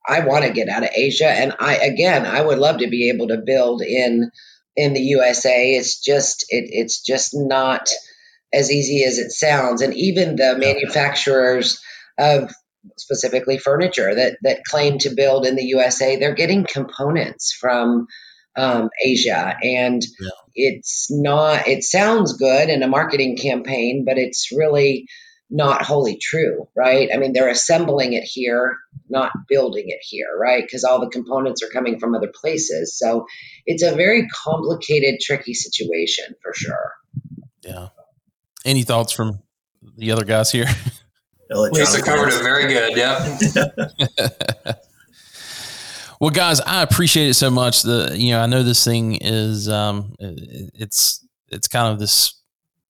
I 0.08 0.22
want 0.22 0.45
to 0.45 0.51
get 0.51 0.70
out 0.70 0.84
of 0.84 0.89
Asia, 0.95 1.30
and 1.30 1.54
I 1.60 1.78
again, 1.78 2.26
I 2.26 2.41
would 2.41 2.60
love 2.60 2.80
to 2.80 2.89
be 2.89 3.10
able 3.10 3.28
to 3.30 3.38
build 3.38 3.82
in 3.82 4.32
in 4.76 4.93
the 4.93 5.01
USA. 5.01 5.74
It's 5.74 5.99
just 5.99 6.45
it, 6.49 6.66
it's 6.72 7.01
just 7.01 7.32
not 7.34 7.89
as 8.54 8.72
easy 8.72 9.04
as 9.04 9.18
it 9.18 9.32
sounds. 9.32 9.82
And 9.82 9.93
even 9.95 10.36
the 10.36 10.56
manufacturers 10.58 11.82
of 12.18 12.54
specifically 12.97 13.58
furniture 13.58 14.14
that, 14.14 14.38
that 14.43 14.64
claim 14.64 14.99
to 14.99 15.16
build 15.16 15.45
in 15.45 15.56
the 15.56 15.66
USA, 15.66 16.18
they're 16.18 16.36
getting 16.36 16.66
components 16.66 17.56
from 17.60 18.08
um, 18.56 18.89
Asia. 19.04 19.58
And 19.64 20.04
yeah. 20.20 20.30
it's 20.54 21.08
not, 21.10 21.68
it 21.68 21.84
sounds 21.84 22.34
good 22.34 22.70
in 22.70 22.84
a 22.84 22.88
marketing 22.88 23.38
campaign, 23.38 24.04
but 24.06 24.18
it's 24.18 24.49
really 24.56 25.08
not 25.49 25.83
wholly 25.83 26.17
true, 26.17 26.67
right? 26.75 27.09
I 27.13 27.17
mean, 27.17 27.33
they're 27.33 27.49
assembling 27.49 28.13
it 28.13 28.23
here, 28.23 28.77
not 29.09 29.31
building 29.47 29.85
it 29.87 29.99
here, 30.01 30.29
right? 30.39 30.63
Because 30.63 30.83
all 30.83 30.99
the 30.99 31.09
components 31.09 31.61
are 31.61 31.69
coming 31.69 31.99
from 31.99 32.15
other 32.15 32.31
places. 32.33 32.97
So 32.97 33.25
it's 33.65 33.83
a 33.83 33.95
very 33.95 34.27
complicated, 34.27 35.19
tricky 35.21 35.53
situation 35.53 36.25
for 36.41 36.53
sure. 36.55 36.93
Yeah. 37.63 37.89
Any 38.65 38.83
thoughts 38.83 39.11
from 39.11 39.43
the 39.97 40.11
other 40.11 40.25
guys 40.25 40.51
here? 40.51 40.65
Lisa 41.49 42.01
covered 42.01 42.29
it 42.29 42.41
very 42.41 42.67
good. 42.67 42.97
Yeah. 42.97 43.37
well, 46.19 46.29
guys, 46.31 46.59
I 46.61 46.81
appreciate 46.81 47.29
it 47.29 47.33
so 47.35 47.49
much. 47.49 47.83
The 47.83 48.15
you 48.15 48.31
know 48.31 48.41
I 48.41 48.45
know 48.47 48.63
this 48.63 48.83
thing 48.83 49.17
is 49.21 49.69
um 49.69 50.15
it's 50.19 51.23
it's 51.49 51.67
kind 51.67 51.93
of 51.93 51.99
this 51.99 52.41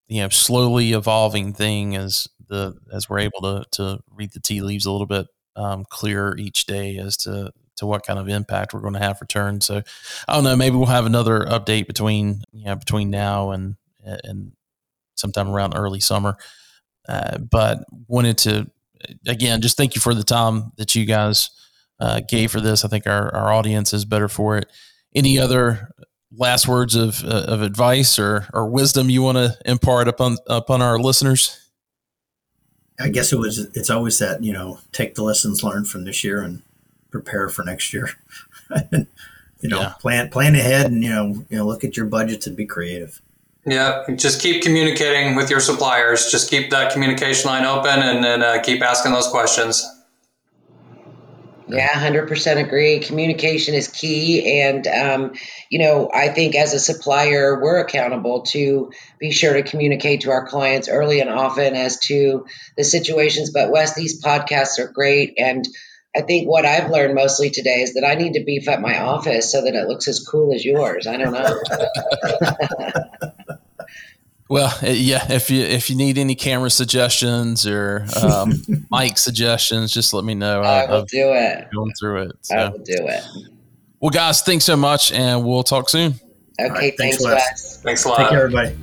you 0.08 0.22
know 0.22 0.28
slowly 0.28 0.92
evolving 0.92 1.52
thing 1.52 1.96
as 1.96 2.28
the 2.48 2.76
as 2.92 3.08
we're 3.08 3.20
able 3.20 3.40
to 3.42 3.64
to 3.72 4.00
read 4.10 4.32
the 4.32 4.40
tea 4.40 4.60
leaves 4.60 4.86
a 4.86 4.90
little 4.92 5.06
bit 5.06 5.26
um, 5.56 5.84
clearer 5.88 6.36
each 6.36 6.66
day 6.66 6.96
as 6.98 7.16
to 7.18 7.52
to 7.76 7.86
what 7.86 8.06
kind 8.06 8.18
of 8.18 8.28
impact 8.28 8.72
we're 8.72 8.80
going 8.80 8.94
to 8.94 9.00
have 9.00 9.20
return. 9.20 9.60
So 9.60 9.82
I 10.28 10.34
don't 10.34 10.44
know. 10.44 10.56
Maybe 10.56 10.76
we'll 10.76 10.86
have 10.86 11.06
another 11.06 11.40
update 11.40 11.86
between 11.86 12.42
you 12.52 12.66
know 12.66 12.76
between 12.76 13.10
now 13.10 13.50
and 13.50 13.76
and 14.04 14.52
sometime 15.14 15.48
around 15.48 15.74
early 15.74 16.00
summer. 16.00 16.36
Uh, 17.08 17.38
but 17.38 17.84
wanted 18.08 18.38
to 18.38 18.70
again 19.26 19.60
just 19.60 19.76
thank 19.76 19.94
you 19.94 20.00
for 20.00 20.14
the 20.14 20.24
time 20.24 20.72
that 20.76 20.94
you 20.94 21.04
guys 21.04 21.50
uh, 22.00 22.20
gave 22.28 22.50
for 22.50 22.60
this. 22.60 22.84
I 22.84 22.88
think 22.88 23.06
our, 23.06 23.34
our 23.34 23.52
audience 23.52 23.92
is 23.92 24.04
better 24.04 24.28
for 24.28 24.56
it. 24.56 24.70
Any 25.14 25.38
other 25.38 25.90
last 26.36 26.66
words 26.66 26.94
of 26.94 27.24
uh, 27.24 27.44
of 27.46 27.62
advice 27.62 28.18
or 28.18 28.46
or 28.52 28.68
wisdom 28.68 29.10
you 29.10 29.22
want 29.22 29.38
to 29.38 29.56
impart 29.64 30.08
upon 30.08 30.38
upon 30.46 30.82
our 30.82 30.98
listeners? 30.98 31.60
I 33.00 33.08
guess 33.08 33.32
it 33.32 33.38
was. 33.38 33.58
It's 33.74 33.90
always 33.90 34.18
that 34.18 34.42
you 34.42 34.52
know, 34.52 34.78
take 34.92 35.14
the 35.14 35.22
lessons 35.22 35.62
learned 35.62 35.88
from 35.88 36.04
this 36.04 36.22
year 36.22 36.42
and 36.42 36.62
prepare 37.10 37.48
for 37.48 37.64
next 37.64 37.92
year. 37.92 38.10
you 38.92 39.68
know, 39.68 39.80
yeah. 39.80 39.92
plan 40.00 40.28
plan 40.30 40.54
ahead 40.54 40.86
and 40.86 41.02
you 41.02 41.10
know, 41.10 41.44
you 41.48 41.58
know, 41.58 41.66
look 41.66 41.84
at 41.84 41.96
your 41.96 42.06
budgets 42.06 42.46
and 42.46 42.56
be 42.56 42.66
creative. 42.66 43.20
Yeah, 43.66 44.04
just 44.14 44.42
keep 44.42 44.62
communicating 44.62 45.36
with 45.36 45.48
your 45.48 45.60
suppliers. 45.60 46.30
Just 46.30 46.50
keep 46.50 46.70
that 46.70 46.92
communication 46.92 47.50
line 47.50 47.64
open 47.64 48.00
and 48.00 48.22
then 48.22 48.42
uh, 48.42 48.60
keep 48.62 48.82
asking 48.82 49.12
those 49.12 49.28
questions. 49.28 49.82
Yeah, 51.66 51.88
100% 51.88 52.60
agree. 52.60 53.00
Communication 53.00 53.74
is 53.74 53.88
key. 53.88 54.60
And, 54.60 54.86
um, 54.86 55.32
you 55.70 55.78
know, 55.78 56.10
I 56.12 56.28
think 56.28 56.54
as 56.54 56.74
a 56.74 56.78
supplier, 56.78 57.58
we're 57.62 57.78
accountable 57.78 58.42
to 58.48 58.92
be 59.18 59.32
sure 59.32 59.54
to 59.54 59.62
communicate 59.62 60.22
to 60.22 60.30
our 60.30 60.46
clients 60.46 60.88
early 60.90 61.20
and 61.20 61.30
often 61.30 61.74
as 61.74 61.98
to 62.00 62.44
the 62.76 62.84
situations. 62.84 63.50
But, 63.50 63.70
Wes, 63.70 63.94
these 63.94 64.22
podcasts 64.22 64.78
are 64.78 64.92
great. 64.92 65.34
And 65.38 65.66
I 66.14 66.20
think 66.20 66.48
what 66.48 66.66
I've 66.66 66.90
learned 66.90 67.14
mostly 67.14 67.48
today 67.50 67.80
is 67.80 67.94
that 67.94 68.04
I 68.04 68.14
need 68.14 68.34
to 68.34 68.44
beef 68.44 68.68
up 68.68 68.80
my 68.80 69.00
office 69.00 69.50
so 69.50 69.62
that 69.62 69.74
it 69.74 69.88
looks 69.88 70.06
as 70.06 70.20
cool 70.20 70.54
as 70.54 70.64
yours. 70.64 71.06
I 71.06 71.16
don't 71.16 71.32
know. 71.32 71.60
Well, 74.50 74.76
uh, 74.82 74.88
yeah. 74.88 75.32
If 75.32 75.50
you 75.50 75.62
if 75.62 75.88
you 75.88 75.96
need 75.96 76.18
any 76.18 76.34
camera 76.34 76.68
suggestions 76.68 77.66
or 77.66 78.06
um, 78.22 78.52
mic 78.90 79.16
suggestions, 79.16 79.90
just 79.90 80.12
let 80.12 80.24
me 80.24 80.34
know. 80.34 80.60
I, 80.60 80.86
will 80.90 81.06
do 81.06 81.32
it. 81.32 81.68
Going 81.72 81.92
through 81.98 82.22
it. 82.24 82.32
So. 82.42 82.54
I 82.54 82.68
will 82.68 82.78
do 82.78 82.92
it. 82.92 83.24
Well, 84.00 84.10
guys, 84.10 84.42
thanks 84.42 84.66
so 84.66 84.76
much, 84.76 85.12
and 85.12 85.46
we'll 85.46 85.62
talk 85.62 85.88
soon. 85.88 86.14
Okay, 86.60 86.68
right, 86.70 86.94
thanks, 86.98 87.16
thanks, 87.16 87.24
Wes. 87.24 87.82
Thanks 87.82 88.04
a 88.04 88.08
lot. 88.08 88.18
Take 88.18 88.28
care, 88.28 88.44
everybody. 88.44 88.76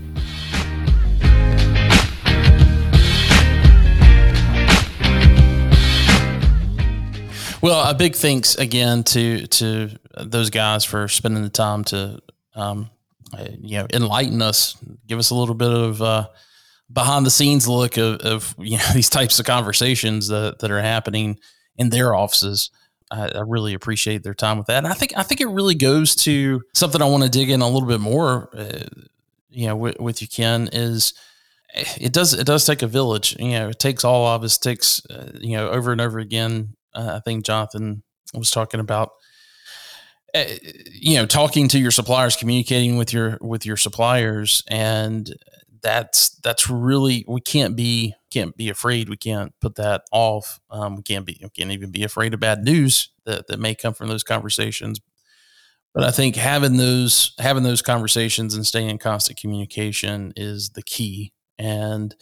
Well, 7.62 7.88
a 7.88 7.94
big 7.94 8.16
thanks 8.16 8.56
again 8.56 9.04
to 9.04 9.46
to 9.46 9.92
those 10.20 10.50
guys 10.50 10.84
for 10.84 11.08
spending 11.08 11.44
the 11.44 11.50
time 11.50 11.84
to 11.86 12.20
um, 12.56 12.90
you 13.62 13.78
know, 13.78 13.88
enlighten 13.94 14.42
us, 14.42 14.78
give 15.08 15.20
us 15.20 15.30
a 15.30 15.36
little 15.36 15.56
bit 15.56 15.72
of 15.72 16.02
uh, 16.02 16.28
behind 16.92 17.26
the 17.26 17.32
scenes 17.32 17.68
look 17.68 17.98
of, 17.98 18.20
of, 18.22 18.56
you 18.58 18.78
know 18.78 18.84
these 18.94 19.10
types 19.10 19.40
of 19.40 19.46
conversations 19.46 20.28
that 20.28 20.60
that 20.60 20.72
are 20.72 20.82
happening 20.82 21.40
in 21.78 21.90
their 21.90 22.16
offices. 22.16 22.70
I, 23.10 23.28
I, 23.28 23.42
really 23.46 23.74
appreciate 23.74 24.24
their 24.24 24.34
time 24.34 24.58
with 24.58 24.68
that, 24.68 24.78
and 24.78 24.88
I 24.88 24.94
think 24.94 25.14
I 25.18 25.24
think 25.24 25.42
it 25.42 25.48
really 25.48 25.76
goes 25.76 26.16
to 26.18 26.62
something 26.74 27.02
I 27.02 27.06
want 27.06 27.24
to 27.24 27.30
dig 27.30 27.50
in 27.50 27.62
a 27.62 27.68
little 27.68 27.88
bit 27.88 28.00
more. 28.00 28.50
Uh, 28.56 28.86
you 29.50 29.68
know, 29.68 29.76
with, 29.76 30.00
with 30.00 30.22
you, 30.22 30.30
Ken, 30.30 30.70
is 30.72 31.14
eh, 31.74 31.84
it 32.00 32.14
does 32.14 32.34
it 32.34 32.46
does 32.46 32.66
take 32.66 32.82
a 32.82 32.88
village. 32.88 33.36
You 33.38 33.52
know, 33.52 33.70
it 33.70 33.80
takes 33.80 34.06
all 34.06 34.26
of 34.28 34.44
us. 34.44 34.58
Takes 34.58 35.06
uh, 35.08 35.32
you 35.36 35.58
know 35.58 35.70
over 35.70 35.92
and 35.92 36.00
over 36.00 36.20
again. 36.20 36.76
Uh, 36.94 37.16
I 37.16 37.20
think 37.20 37.46
Jonathan 37.46 38.04
was 38.34 38.50
talking 38.50 38.80
about 38.80 39.12
uh, 40.34 40.44
you 40.92 41.16
know 41.16 41.26
talking 41.26 41.68
to 41.68 41.80
your 41.80 41.92
suppliers 41.92 42.36
communicating 42.36 42.98
with 42.98 43.14
your 43.14 43.38
with 43.42 43.66
your 43.66 43.78
suppliers 43.78 44.64
and 44.68 45.34
that's 45.82 46.30
that's 46.44 46.70
really 46.70 47.26
we 47.28 47.42
can't 47.42 47.76
be 47.76 48.16
can't 48.32 48.56
be 48.56 48.70
afraid. 48.70 49.10
We 49.10 49.18
can't 49.18 49.54
put 49.60 49.76
that 49.76 50.04
off. 50.12 50.60
Um, 50.70 50.96
we 50.96 51.04
can't 51.04 51.26
be 51.26 51.38
we 51.42 51.50
can't 51.50 51.72
even 51.72 51.92
be 51.92 52.04
afraid 52.04 52.34
of 52.34 52.40
bad 52.40 52.64
news 52.64 53.10
that, 53.26 53.48
that 53.48 53.60
may 53.60 53.76
come 53.76 53.94
from 53.94 54.08
those 54.08 54.24
conversations. 54.24 55.00
But 55.94 56.06
i 56.06 56.12
think 56.12 56.38
having 56.38 56.78
those 56.78 57.34
having 57.38 57.64
those 57.64 57.82
conversations 57.82 58.56
and 58.56 58.66
staying 58.66 58.90
in 58.90 58.98
constant 58.98 59.40
communication 59.40 60.34
is 60.36 60.70
the 60.70 60.84
key. 60.84 61.34
And 61.60 62.16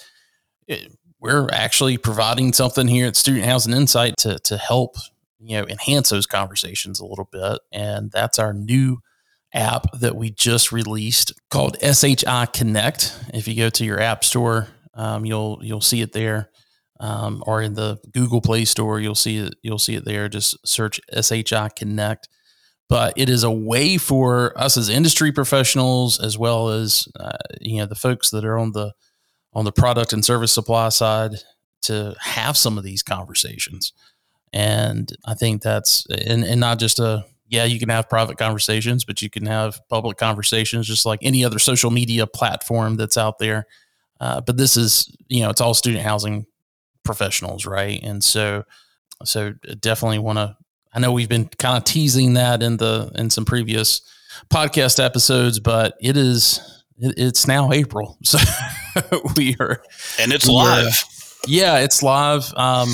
it, 0.68 0.91
we're 1.20 1.49
actually 1.51 1.97
providing 1.97 2.53
something 2.53 2.88
here 2.88 3.05
at 3.07 3.16
student 3.16 3.45
housing 3.45 3.74
insight 3.74 4.16
to 4.20 4.39
to 4.39 4.57
help 4.57 4.95
you 5.39 5.57
know 5.57 5.67
enhance 5.67 6.09
those 6.09 6.25
conversations 6.25 6.99
a 6.99 7.05
little 7.05 7.29
bit 7.31 7.59
and 7.71 8.11
that's 8.11 8.39
our 8.39 8.53
new 8.53 8.99
app 9.53 9.91
that 9.99 10.15
we 10.15 10.29
just 10.29 10.71
released 10.71 11.33
called 11.49 11.77
SHI 11.81 12.47
Connect. 12.53 13.17
If 13.33 13.47
you 13.47 13.55
go 13.55 13.69
to 13.69 13.85
your 13.85 13.99
app 13.99 14.23
store, 14.23 14.67
um, 14.93 15.25
you'll 15.25 15.59
you'll 15.61 15.81
see 15.81 16.01
it 16.01 16.13
there, 16.13 16.49
um, 16.99 17.43
or 17.45 17.61
in 17.61 17.73
the 17.73 17.99
Google 18.11 18.41
Play 18.41 18.65
Store, 18.65 18.99
you'll 18.99 19.15
see 19.15 19.37
it. 19.37 19.55
You'll 19.63 19.79
see 19.79 19.95
it 19.95 20.05
there. 20.05 20.29
Just 20.29 20.57
search 20.67 20.99
SHI 21.21 21.69
Connect. 21.75 22.27
But 22.89 23.13
it 23.15 23.29
is 23.29 23.43
a 23.43 23.51
way 23.51 23.97
for 23.97 24.57
us 24.57 24.75
as 24.75 24.89
industry 24.89 25.31
professionals, 25.31 26.19
as 26.19 26.39
well 26.39 26.69
as 26.69 27.07
uh, 27.19 27.37
you 27.61 27.77
know 27.77 27.85
the 27.85 27.95
folks 27.95 28.31
that 28.31 28.45
are 28.45 28.57
on 28.57 28.71
the 28.71 28.93
on 29.53 29.65
the 29.65 29.71
product 29.71 30.13
and 30.13 30.23
service 30.23 30.51
supply 30.51 30.89
side, 30.89 31.31
to 31.83 32.15
have 32.19 32.57
some 32.57 32.77
of 32.77 32.83
these 32.83 33.03
conversations. 33.03 33.93
And 34.53 35.11
I 35.25 35.33
think 35.35 35.61
that's 35.61 36.05
and, 36.07 36.43
and 36.43 36.59
not 36.59 36.79
just 36.79 36.99
a 36.99 37.25
yeah, 37.49 37.65
you 37.65 37.79
can 37.79 37.89
have 37.89 38.07
private 38.07 38.37
conversations, 38.37 39.03
but 39.03 39.21
you 39.23 39.29
can 39.29 39.47
have 39.47 39.81
public 39.89 40.17
conversations 40.17 40.87
just 40.87 41.05
like 41.05 41.19
any 41.23 41.43
other 41.43 41.57
social 41.57 41.89
media 41.89 42.27
platform 42.27 42.95
that's 42.95 43.17
out 43.17 43.39
there. 43.39 43.65
Uh, 44.21 44.39
but 44.39 44.55
this 44.55 44.77
is, 44.77 45.11
you 45.27 45.41
know, 45.41 45.49
it's 45.49 45.59
all 45.59 45.73
student 45.73 46.03
housing 46.03 46.45
professionals, 47.03 47.65
right? 47.65 47.99
And 48.03 48.23
so, 48.23 48.65
so 49.25 49.53
definitely 49.79 50.19
want 50.19 50.37
to. 50.37 50.55
I 50.93 50.99
know 50.99 51.11
we've 51.11 51.29
been 51.29 51.47
kind 51.47 51.77
of 51.77 51.83
teasing 51.83 52.33
that 52.33 52.61
in 52.61 52.77
the 52.77 53.11
in 53.15 53.29
some 53.29 53.45
previous 53.45 54.01
podcast 54.51 55.03
episodes, 55.03 55.59
but 55.59 55.95
it 56.01 56.17
is 56.17 56.59
it, 56.97 57.15
it's 57.17 57.47
now 57.47 57.71
April, 57.71 58.17
so 58.23 58.37
we 59.37 59.55
are 59.59 59.81
and 60.19 60.31
it's 60.31 60.47
live. 60.47 60.87
Are, 60.87 61.18
yeah, 61.49 61.79
it's 61.79 62.03
live. 62.03 62.53
Um, 62.55 62.89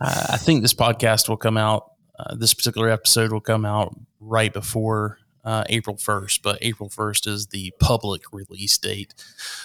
I 0.00 0.36
think 0.36 0.62
this 0.62 0.74
podcast 0.74 1.28
will 1.28 1.36
come 1.36 1.56
out. 1.56 1.92
Uh, 2.18 2.34
this 2.34 2.52
particular 2.52 2.90
episode 2.90 3.32
will 3.32 3.40
come 3.40 3.64
out 3.64 3.96
right 4.20 4.52
before 4.52 5.18
uh, 5.44 5.64
April 5.68 5.96
1st, 5.96 6.42
but 6.42 6.58
April 6.60 6.88
1st 6.88 7.28
is 7.28 7.46
the 7.48 7.72
public 7.80 8.22
release 8.32 8.76
date. 8.78 9.14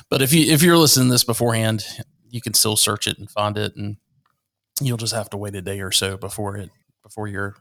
But 0.09 0.21
if 0.21 0.33
you 0.33 0.51
if 0.51 0.61
you're 0.61 0.77
listening 0.77 1.07
to 1.07 1.13
this 1.13 1.23
beforehand, 1.23 1.85
you 2.29 2.41
can 2.41 2.53
still 2.53 2.75
search 2.75 3.07
it 3.07 3.17
and 3.17 3.29
find 3.29 3.57
it, 3.57 3.75
and 3.75 3.97
you'll 4.79 4.97
just 4.97 5.13
have 5.13 5.29
to 5.31 5.37
wait 5.37 5.55
a 5.55 5.61
day 5.61 5.81
or 5.81 5.91
so 5.91 6.17
before 6.17 6.55
it 6.57 6.69
before 7.03 7.27
you're 7.27 7.55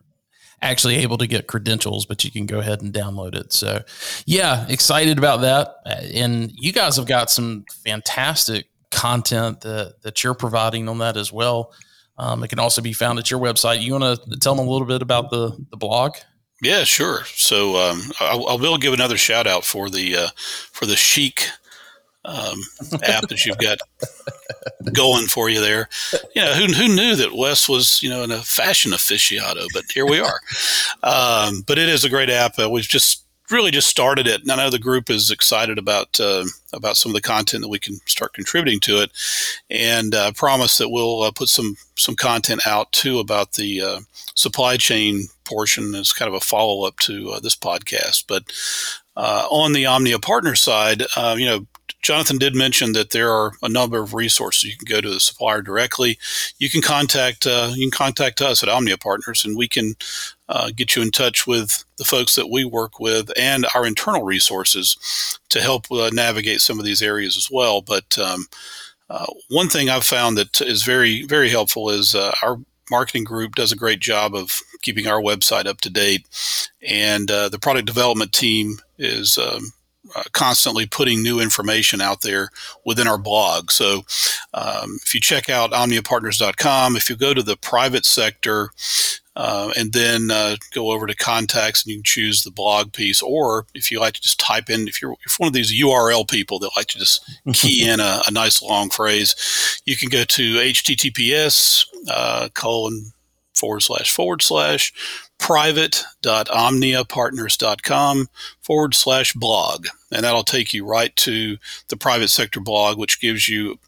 actually 0.61 0.97
able 0.97 1.17
to 1.19 1.27
get 1.27 1.47
credentials, 1.47 2.05
but 2.05 2.25
you 2.25 2.31
can 2.31 2.45
go 2.45 2.59
ahead 2.59 2.83
and 2.83 2.93
download 2.93 3.35
it. 3.35 3.53
So, 3.53 3.83
yeah, 4.27 4.67
excited 4.69 5.17
about 5.17 5.43
that. 5.43 5.77
And 6.13 6.53
you 6.57 6.73
guys 6.73 6.97
have 6.97 7.07
got 7.07 7.31
some 7.31 7.65
fantastic 7.85 8.67
content 8.91 9.61
that 9.63 10.03
that 10.03 10.25
you're 10.25 10.35
providing 10.35 10.89
on 10.89 10.99
that 10.99 11.17
as 11.17 11.33
well. 11.33 11.73
Um, 12.17 12.43
it 12.43 12.49
can 12.49 12.59
also 12.59 12.83
be 12.83 12.93
found 12.93 13.19
at 13.19 13.31
your 13.31 13.41
website. 13.41 13.81
You 13.81 13.93
want 13.93 14.21
to 14.23 14.39
tell 14.39 14.55
them 14.55 14.67
a 14.67 14.71
little 14.71 14.87
bit 14.87 15.03
about 15.03 15.31
the 15.31 15.57
the 15.71 15.77
blog? 15.77 16.17
Yeah, 16.61 16.85
sure. 16.85 17.25
So 17.35 17.77
um, 17.77 18.03
I, 18.21 18.37
I 18.37 18.55
will 18.57 18.79
give 18.79 18.93
another 18.93 19.17
shout 19.17 19.47
out 19.47 19.65
for 19.65 19.89
the 19.89 20.17
uh, 20.17 20.29
for 20.73 20.87
the 20.87 20.97
Chic 20.97 21.49
um, 22.25 22.61
app 23.05 23.29
that 23.29 23.45
you've 23.47 23.59
got 23.59 23.79
going 24.93 25.27
for 25.27 25.49
you 25.49 25.61
there. 25.61 25.89
You 26.35 26.43
know, 26.43 26.53
who, 26.55 26.73
who 26.73 26.95
knew 26.95 27.17
that 27.17 27.35
Wes 27.35 27.69
was, 27.69 28.03
you 28.03 28.11
know, 28.11 28.23
in 28.23 28.31
a 28.31 28.39
fashion 28.39 28.93
aficionado, 28.93 29.67
but 29.73 29.85
here 29.93 30.07
we 30.07 30.21
are. 30.21 30.41
Um, 31.03 31.63
but 31.67 31.79
it 31.79 31.89
is 31.89 32.05
a 32.05 32.11
great 32.11 32.31
app. 32.31 32.59
Uh, 32.59 32.69
we've 32.69 32.89
just 32.89 33.25
really 33.51 33.71
just 33.71 33.89
started 33.89 34.27
it. 34.27 34.43
And 34.43 34.51
I 34.51 34.57
know 34.57 34.71
the 34.71 34.79
group 34.79 35.11
is 35.11 35.31
excited 35.31 35.79
about 35.79 36.21
uh, 36.21 36.45
about 36.73 36.97
some 36.97 37.11
of 37.11 37.15
the 37.15 37.21
content 37.21 37.63
that 37.63 37.69
we 37.69 37.79
can 37.79 37.97
start 38.07 38.35
contributing 38.35 38.81
to 38.81 39.03
it, 39.03 39.11
and 39.71 40.15
uh, 40.15 40.33
promise 40.33 40.79
that 40.79 40.91
we'll 40.91 41.23
uh, 41.23 41.31
put 41.31 41.49
some 41.49 41.77
some 41.97 42.17
content 42.17 42.67
out 42.67 42.93
too 42.93 43.19
about 43.19 43.53
the 43.53 43.81
uh, 43.81 44.01
supply 44.35 44.77
chain 44.77 45.25
portion 45.45 45.95
as 45.95 46.13
kind 46.13 46.29
of 46.29 46.35
a 46.35 46.41
follow 46.41 46.87
up 46.87 46.97
to 46.99 47.31
uh, 47.31 47.41
this 47.41 47.57
podcast. 47.57 48.25
But 48.29 48.45
uh, 49.17 49.47
on 49.51 49.73
the 49.73 49.87
Omnia 49.87 50.19
partner 50.19 50.55
side, 50.55 51.03
you 51.37 51.47
know, 51.47 51.67
Jonathan 52.03 52.39
did 52.39 52.55
mention 52.55 52.93
that 52.93 53.11
there 53.11 53.33
are 53.33 53.53
a 53.63 53.69
number 53.69 54.01
of 54.01 54.15
resources. 54.15 54.65
You 54.65 54.77
can 54.77 54.87
go 54.87 55.01
to 55.01 55.11
the 55.11 55.21
supplier 55.21 55.63
directly. 55.63 56.19
You 56.59 56.71
can 56.71 56.81
contact 56.81 57.47
uh, 57.47 57.73
you 57.75 57.91
can 57.91 57.97
contact 57.97 58.41
us 58.41 58.63
at 58.63 58.69
Omnia 58.69 58.99
Partners, 58.99 59.45
and 59.45 59.57
we 59.57 59.69
can 59.69 59.95
uh, 60.49 60.71
get 60.75 60.97
you 60.97 61.03
in 61.03 61.11
touch 61.11 61.47
with 61.47 61.85
the 61.99 62.05
folks 62.05 62.35
that 62.37 62.51
we 62.51 62.65
work 62.65 62.99
with 62.99 63.31
and 63.37 63.67
our 63.75 63.87
internal 63.87 64.23
resources 64.23 65.39
to 65.51 65.61
help 65.61 65.91
uh, 65.91 66.11
navigate 66.13 66.61
some 66.61 66.79
of 66.79 66.85
these 66.85 67.03
areas 67.03 67.37
as 67.37 67.49
well. 67.51 67.83
But 67.83 68.19
um, 68.19 68.47
uh, 69.11 69.27
one 69.49 69.69
thing 69.69 69.89
I've 69.89 70.05
found 70.05 70.37
that 70.39 70.61
is 70.61 70.83
very 70.83 71.25
very 71.25 71.51
helpful 71.51 71.91
is 71.91 72.15
uh, 72.15 72.33
our 72.43 72.59
marketing 72.91 73.25
group 73.25 73.55
does 73.55 73.73
a 73.73 73.77
great 73.77 74.01
job 74.01 74.35
of 74.35 74.61
keeping 74.81 75.07
our 75.07 75.21
website 75.21 75.67
up 75.67 75.81
to 75.83 75.91
date, 75.91 76.27
and 76.87 77.31
uh, 77.31 77.49
the 77.49 77.59
product 77.59 77.87
development 77.87 78.33
team 78.33 78.79
is 78.99 79.37
um, 79.39 79.73
constantly 80.33 80.87
putting 80.87 81.23
new 81.23 81.41
information 81.41 82.01
out 82.01 82.23
there 82.23 82.51
within 82.85 83.09
our 83.09 83.19
blog. 83.19 83.71
So 83.71 84.03
um, 84.55 84.99
if 85.03 85.15
you 85.15 85.21
check 85.21 85.49
out 85.49 85.73
omniapartners.com, 85.73 86.97
if 86.97 87.11
you 87.11 87.17
go 87.17 87.35
to 87.35 87.43
the 87.43 87.57
private 87.57 88.05
sector 88.05 88.71
uh, 89.37 89.73
and 89.77 89.93
then 89.93 90.31
uh, 90.31 90.57
go 90.75 90.91
over 90.91 91.07
to 91.07 91.15
contacts 91.15 91.85
and 91.85 91.93
you 91.93 91.99
can 91.99 92.05
choose 92.05 92.43
the 92.43 92.51
blog 92.51 92.93
piece, 92.93 93.23
or 93.23 93.67
if 93.75 93.91
you 93.91 94.01
like 94.01 94.15
to 94.15 94.23
just 94.23 94.41
type 94.41 94.69
in, 94.69 94.89
if 94.89 95.01
you're, 95.01 95.15
if 95.25 95.37
one 95.39 95.47
of 95.47 95.53
these 95.53 95.81
URL 95.81 96.29
people 96.29 96.59
that 96.59 96.71
like 96.77 96.89
to 96.89 96.99
just 96.99 97.25
key 97.53 97.89
in 97.89 98.01
a, 98.01 98.23
a 98.27 98.31
nice 98.31 98.61
long 98.61 98.91
phrase, 98.91 99.81
you 99.85 99.97
can 99.97 100.09
go 100.09 100.25
to 100.25 100.55
https 100.57 101.85
uh, 102.11 102.49
colon 102.55 103.13
forward 103.59 103.81
slash 103.81 104.15
forward 104.15 104.43
slash 104.43 104.93
private.omniapartners.com 105.39 108.29
forward 108.61 108.95
slash 108.95 109.33
blog. 109.35 109.87
And 110.13 110.23
that'll 110.25 110.45
take 110.45 110.75
you 110.75 110.87
right 110.87 111.17
to 111.17 111.57
the 111.89 111.97
private 111.97 112.29
sector 112.29 112.61
blog, 112.61 112.99
which 112.99 113.21
gives 113.21 113.49
you 113.49 113.81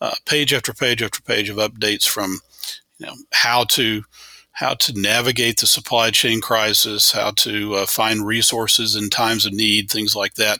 uh, 0.00 0.14
page 0.26 0.54
after 0.54 0.72
page 0.72 1.02
after 1.02 1.20
page 1.22 1.48
of 1.48 1.56
updates 1.56 2.08
from 2.08 2.38
you 2.98 3.06
know 3.06 3.14
how 3.32 3.64
to 3.64 4.04
how 4.52 4.74
to 4.74 5.00
navigate 5.00 5.60
the 5.60 5.66
supply 5.66 6.10
chain 6.10 6.40
crisis, 6.40 7.12
how 7.12 7.30
to 7.30 7.76
uh, 7.76 7.86
find 7.86 8.26
resources 8.26 8.96
in 8.96 9.08
times 9.08 9.46
of 9.46 9.52
need, 9.52 9.88
things 9.88 10.16
like 10.16 10.34
that. 10.34 10.58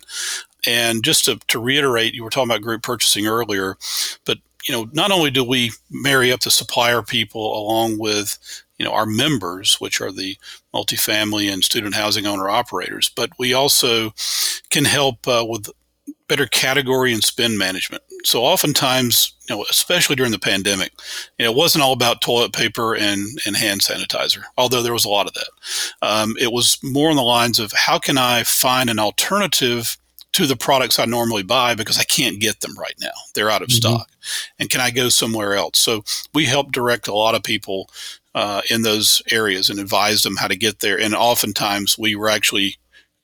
And 0.67 1.03
just 1.03 1.25
to, 1.25 1.41
to 1.49 1.59
reiterate, 1.59 2.15
you 2.15 2.23
were 2.23 2.31
talking 2.31 2.49
about 2.49 2.63
group 2.63 2.83
purchasing 2.83 3.27
earlier, 3.27 3.77
but 4.25 4.39
you 4.67 4.75
know, 4.75 4.89
not 4.93 5.11
only 5.11 5.31
do 5.31 5.45
we 5.45 5.73
marry 5.91 6.33
up 6.33 6.41
the 6.41 6.51
supplier 6.51 7.03
people 7.03 7.57
along 7.57 7.99
with 7.99 8.39
you 8.79 8.85
know 8.85 8.93
our 8.93 9.07
members, 9.07 9.81
which 9.81 10.01
are 10.01 10.13
the 10.13 10.37
multifamily 10.75 11.53
and 11.53 11.65
student 11.65 11.95
housing 11.95 12.27
owner 12.27 12.49
operators, 12.49 13.11
but 13.15 13.31
we 13.39 13.53
also 13.53 14.13
can 14.71 14.85
help 14.85 15.27
uh, 15.27 15.45
with 15.49 15.69
better 16.29 16.47
category 16.47 17.13
and 17.13 17.25
spend 17.25 17.59
management. 17.59 18.03
So 18.25 18.45
oftentimes, 18.45 19.35
you 19.49 19.57
know, 19.57 19.65
especially 19.71 20.17
during 20.17 20.33
the 20.33 20.39
pandemic, 20.39 20.93
you 21.39 21.45
know, 21.45 21.53
it 21.53 21.57
wasn't 21.57 21.83
all 21.83 21.93
about 21.93 22.21
toilet 22.21 22.53
paper 22.53 22.95
and, 22.95 23.27
and 23.47 23.57
hand 23.57 23.81
sanitizer, 23.81 24.43
although 24.59 24.83
there 24.83 24.93
was 24.93 25.07
a 25.07 25.09
lot 25.09 25.27
of 25.27 25.35
that. 25.35 25.49
Um, 26.03 26.37
it 26.39 26.53
was 26.53 26.79
more 26.83 27.11
on 27.11 27.17
the 27.17 27.23
lines 27.23 27.59
of 27.59 27.73
how 27.73 27.99
can 27.99 28.19
I 28.19 28.43
find 28.45 28.91
an 28.91 28.99
alternative 28.99 29.97
to 30.33 30.47
the 30.47 30.57
products 30.57 30.99
I 30.99 31.05
normally 31.05 31.43
buy 31.43 31.75
because 31.75 31.99
I 31.99 32.05
can't 32.05 32.41
get 32.41 32.61
them 32.61 32.79
right 32.79 32.95
now. 33.01 33.11
They're 33.35 33.51
out 33.51 33.63
of 33.63 33.69
mm-hmm. 33.69 33.77
stock. 33.77 34.09
And 34.59 34.69
can 34.71 34.81
I 34.81 34.91
go 34.91 35.09
somewhere 35.09 35.55
else? 35.55 35.79
So 35.79 36.05
we 36.35 36.45
help 36.45 36.73
direct 36.73 37.09
a 37.09 37.15
lot 37.15 37.35
of 37.35 37.43
people 37.43 37.89
uh, 38.35 38.63
in 38.71 38.83
those 38.83 39.23
areas 39.31 39.71
and 39.71 39.81
advise 39.81 40.23
them 40.23 40.37
how 40.37 40.49
to 40.49 40.57
get 40.57 40.81
there. 40.81 41.01
And 41.01 41.15
oftentimes 41.15 41.99
we 41.99 42.15
were 42.15 42.29
actually, 42.29 42.77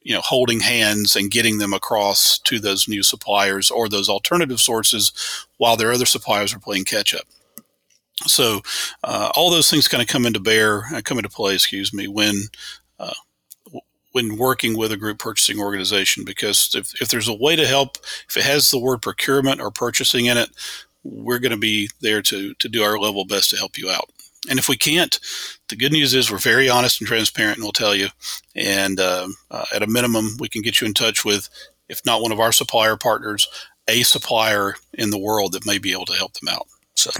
you 0.03 0.15
know, 0.15 0.23
holding 0.23 0.61
hands 0.61 1.15
and 1.15 1.31
getting 1.31 1.59
them 1.59 1.73
across 1.73 2.39
to 2.41 2.59
those 2.59 2.89
new 2.89 3.03
suppliers 3.03 3.71
or 3.71 3.89
those 3.89 4.09
alternative 4.09 4.61
sources 4.61 5.13
while 5.59 5.77
their 5.77 5.93
other 5.93 6.07
suppliers 6.07 6.55
are 6.55 6.59
playing 6.59 6.85
catch 6.85 7.15
up. 7.15 7.27
So 8.27 8.63
uh, 9.03 9.31
all 9.35 9.51
those 9.51 9.71
things 9.71 9.89
kind 9.89 10.03
of 10.03 10.09
come 10.09 10.25
into 10.25 10.41
bear, 10.41 10.85
uh, 10.95 11.03
come 11.05 11.19
into 11.19 11.29
play, 11.29 11.55
excuse 11.55 11.93
me, 11.93 12.09
when 12.09 12.45
when 14.15 14.39
working 14.39 14.79
with 14.79 14.93
a 14.93 14.97
group 14.97 15.19
purchasing 15.19 15.59
organization 15.59 16.25
because 16.25 16.73
if, 16.77 17.01
if 17.03 17.09
there's 17.09 17.27
a 17.27 17.35
way 17.35 17.57
to 17.57 17.67
help, 17.67 17.97
if 18.29 18.37
it 18.37 18.45
has 18.45 18.71
the 18.71 18.79
word 18.79 19.03
procurement 19.03 19.61
or 19.61 19.73
purchasing 19.73 20.27
in 20.27 20.39
it, 20.39 20.51
we're 21.03 21.41
going 21.41 21.51
to 21.51 21.59
be 21.59 21.91
there 22.01 22.23
to, 22.23 22.55
to 22.55 22.69
do 22.69 22.85
our 22.85 22.97
level 22.97 23.25
best 23.25 23.51
to 23.51 23.57
help 23.57 23.77
you 23.77 23.91
out. 23.91 24.09
And 24.49 24.61
if 24.61 24.69
we 24.69 24.77
can't, 24.77 25.19
the 25.69 25.75
good 25.75 25.91
news 25.91 26.15
is 26.15 26.31
we're 26.31 26.39
very 26.39 26.69
honest 26.69 27.01
and 27.01 27.09
transparent 27.09 27.57
and 27.57 27.65
we'll 27.65 27.73
tell 27.73 27.93
you. 27.93 28.07
And 28.55 29.01
uh, 29.01 29.27
uh, 29.51 29.65
at 29.75 29.83
a 29.83 29.89
minimum, 29.89 30.37
we 30.39 30.49
can 30.49 30.63
get 30.63 30.81
you 30.81 30.87
in 30.87 30.95
touch 30.95 31.25
with, 31.25 31.49
if 31.89 32.01
not 32.07 32.23
one 32.23 32.31
of 32.31 32.39
our 32.39 32.53
supplier 32.53 32.97
partners, 32.97 33.49
a 33.89 34.05
supplier 34.05 34.77
in 34.93 35.11
the 35.11 35.19
world 35.19 35.53
that 35.53 35.67
may 35.67 35.79
be 35.79 35.91
able 35.91 36.07
to 36.07 36.15
help 36.15 36.35
them 36.35 36.55
out. 36.55 36.69
So, 36.95 37.11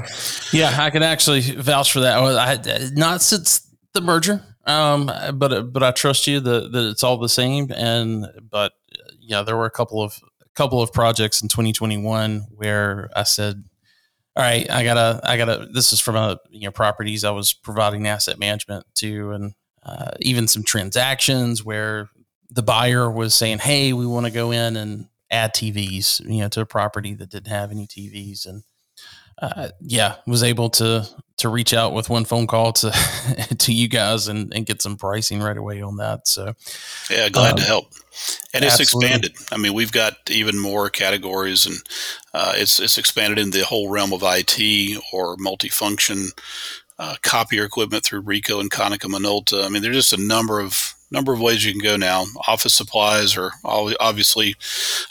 yeah, 0.57 0.77
I 0.79 0.91
can 0.91 1.03
actually 1.03 1.41
vouch 1.41 1.93
for 1.93 2.01
that. 2.01 2.19
I, 2.19 2.91
not 2.93 3.21
since 3.21 3.67
the 3.95 4.01
merger, 4.01 4.54
um, 4.67 5.11
but 5.35 5.73
but 5.73 5.83
I 5.83 5.91
trust 5.91 6.27
you 6.27 6.41
that, 6.41 6.73
that 6.73 6.89
it's 6.91 7.03
all 7.03 7.19
the 7.19 7.29
same. 7.29 7.71
And 7.75 8.27
but 8.51 8.73
yeah, 9.21 9.43
there 9.43 9.57
were 9.57 9.67
a 9.67 9.71
couple 9.71 10.03
of 10.03 10.19
a 10.41 10.49
couple 10.55 10.81
of 10.81 10.93
projects 10.93 11.43
in 11.43 11.49
2021 11.49 12.47
where 12.51 13.11
I 13.15 13.25
said, 13.25 13.65
all 14.37 14.43
right, 14.43 14.69
I 14.71 14.83
gotta, 14.83 15.21
I 15.23 15.37
gotta. 15.37 15.69
This 15.73 15.93
is 15.93 16.01
from 16.01 16.17
a 16.17 16.39
you 16.51 16.63
know 16.63 16.73
properties 16.73 17.23
I 17.23 17.31
was 17.31 17.53
providing 17.53 18.09
asset 18.09 18.39
management 18.39 18.85
to, 18.97 19.31
and 19.31 19.55
uh, 19.85 20.11
even 20.21 20.49
some 20.49 20.65
transactions 20.65 21.65
where 21.65 22.09
the 22.51 22.63
buyer 22.63 23.09
was 23.09 23.33
saying, 23.33 23.59
"Hey, 23.59 23.93
we 23.93 24.07
want 24.07 24.27
to 24.27 24.33
go 24.33 24.51
in 24.51 24.77
and 24.77 25.07
add 25.31 25.55
TVs, 25.55 26.21
you 26.29 26.41
know, 26.41 26.49
to 26.49 26.63
a 26.63 26.67
property 26.67 27.15
that 27.15 27.31
didn't 27.31 27.53
have 27.53 27.71
any 27.71 27.87
TVs," 27.87 28.45
and 28.45 28.65
uh, 29.39 29.69
yeah, 29.81 30.17
was 30.27 30.43
able 30.43 30.71
to 30.71 31.07
to 31.37 31.49
reach 31.49 31.75
out 31.75 31.93
with 31.93 32.09
one 32.09 32.25
phone 32.25 32.47
call 32.47 32.73
to 32.73 32.91
to 33.59 33.73
you 33.73 33.89
guys 33.89 34.29
and, 34.29 34.55
and 34.55 34.67
get 34.67 34.81
some 34.81 34.97
pricing 34.97 35.41
right 35.41 35.57
away 35.57 35.83
on 35.83 35.97
that. 35.97 36.29
So 36.29 36.55
yeah, 37.11 37.29
glad 37.29 37.53
um, 37.53 37.59
to 37.59 37.65
help. 37.65 37.93
And 38.53 38.65
it's 38.65 38.79
expanded. 38.79 39.35
I 39.51 39.57
mean, 39.57 39.75
we've 39.75 39.91
got 39.91 40.15
even 40.31 40.59
more 40.59 40.89
categories, 40.89 41.67
and 41.67 41.77
uh, 42.33 42.53
it's 42.57 42.79
it's 42.79 42.99
expanded 42.99 43.39
in 43.39 43.51
the 43.51 43.65
whole 43.65 43.89
realm 43.89 44.13
of 44.13 44.23
IT 44.25 45.03
or 45.13 45.37
multifunction 45.37 46.29
uh, 46.99 47.17
copier 47.23 47.65
equipment 47.65 48.05
through 48.05 48.23
Ricoh 48.23 48.61
and 48.61 48.71
Konica 48.71 49.11
Minolta. 49.11 49.65
I 49.65 49.69
mean, 49.69 49.83
there's 49.83 49.97
just 49.97 50.13
a 50.13 50.25
number 50.25 50.61
of 50.61 50.95
number 51.11 51.33
of 51.33 51.41
ways 51.41 51.65
you 51.65 51.73
can 51.73 51.83
go 51.83 51.97
now. 51.97 52.25
Office 52.47 52.75
supplies 52.75 53.37
are 53.37 53.53
obviously 53.65 54.55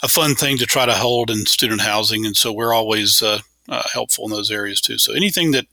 a 0.02 0.08
fun 0.08 0.34
thing 0.34 0.56
to 0.58 0.66
try 0.66 0.86
to 0.86 0.94
hold 0.94 1.30
in 1.30 1.46
student 1.46 1.82
housing, 1.82 2.24
and 2.24 2.36
so 2.36 2.52
we're 2.52 2.74
always 2.74 3.22
uh, 3.22 3.40
uh, 3.68 3.82
helpful 3.92 4.24
in 4.26 4.30
those 4.30 4.50
areas 4.50 4.80
too. 4.80 4.98
So 4.98 5.14
anything 5.14 5.52
that 5.52 5.66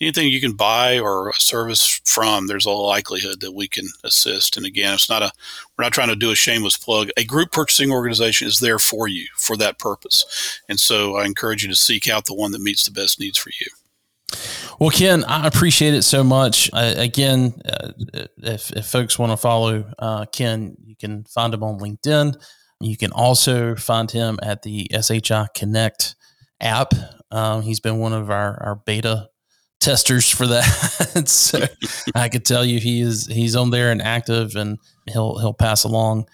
anything 0.00 0.28
you 0.28 0.40
can 0.40 0.54
buy 0.54 0.98
or 0.98 1.28
a 1.28 1.34
service 1.34 2.00
from, 2.04 2.46
there's 2.46 2.66
a 2.66 2.70
likelihood 2.70 3.40
that 3.40 3.54
we 3.54 3.68
can 3.68 3.86
assist. 4.04 4.56
And 4.56 4.64
again, 4.64 4.94
it's 4.94 5.10
not 5.10 5.22
a 5.22 5.30
we're 5.76 5.84
not 5.84 5.92
trying 5.92 6.08
to 6.08 6.16
do 6.16 6.30
a 6.30 6.34
shameless 6.34 6.76
plug. 6.76 7.10
A 7.16 7.24
group 7.24 7.52
purchasing 7.52 7.92
organization 7.92 8.48
is 8.48 8.60
there 8.60 8.78
for 8.78 9.08
you 9.08 9.26
for 9.36 9.56
that 9.56 9.78
purpose. 9.78 10.60
And 10.68 10.80
so 10.80 11.16
I 11.16 11.26
encourage 11.26 11.62
you 11.62 11.68
to 11.68 11.76
seek 11.76 12.08
out 12.08 12.26
the 12.26 12.34
one 12.34 12.52
that 12.52 12.60
meets 12.62 12.84
the 12.84 12.92
best 12.92 13.20
needs 13.20 13.38
for 13.38 13.50
you. 13.60 13.66
Well, 14.78 14.90
Ken, 14.90 15.24
I 15.24 15.46
appreciate 15.46 15.94
it 15.94 16.02
so 16.02 16.22
much. 16.22 16.70
Uh, 16.72 16.94
again, 16.96 17.60
uh, 17.64 17.92
if, 18.38 18.70
if 18.72 18.86
folks 18.86 19.18
want 19.18 19.32
to 19.32 19.36
follow 19.36 19.90
uh, 19.98 20.26
Ken, 20.26 20.76
you 20.84 20.94
can 20.94 21.24
find 21.24 21.52
him 21.52 21.64
on 21.64 21.80
LinkedIn. 21.80 22.40
You 22.80 22.96
can 22.96 23.10
also 23.10 23.74
find 23.74 24.10
him 24.10 24.38
at 24.42 24.62
the 24.62 24.88
SHI 24.92 25.48
Connect 25.54 26.14
app. 26.60 26.94
Um, 27.30 27.62
he's 27.62 27.80
been 27.80 27.98
one 27.98 28.12
of 28.12 28.30
our, 28.30 28.62
our 28.62 28.74
beta 28.74 29.28
testers 29.80 30.28
for 30.28 30.46
that. 30.46 30.64
so 31.28 31.64
I 32.14 32.28
could 32.28 32.44
tell 32.44 32.64
you 32.64 32.80
he 32.80 33.00
is 33.00 33.26
he's 33.26 33.56
on 33.56 33.70
there 33.70 33.90
and 33.90 34.02
active, 34.02 34.56
and 34.56 34.78
he'll 35.10 35.38
he'll 35.38 35.54
pass 35.54 35.84
along 35.84 36.26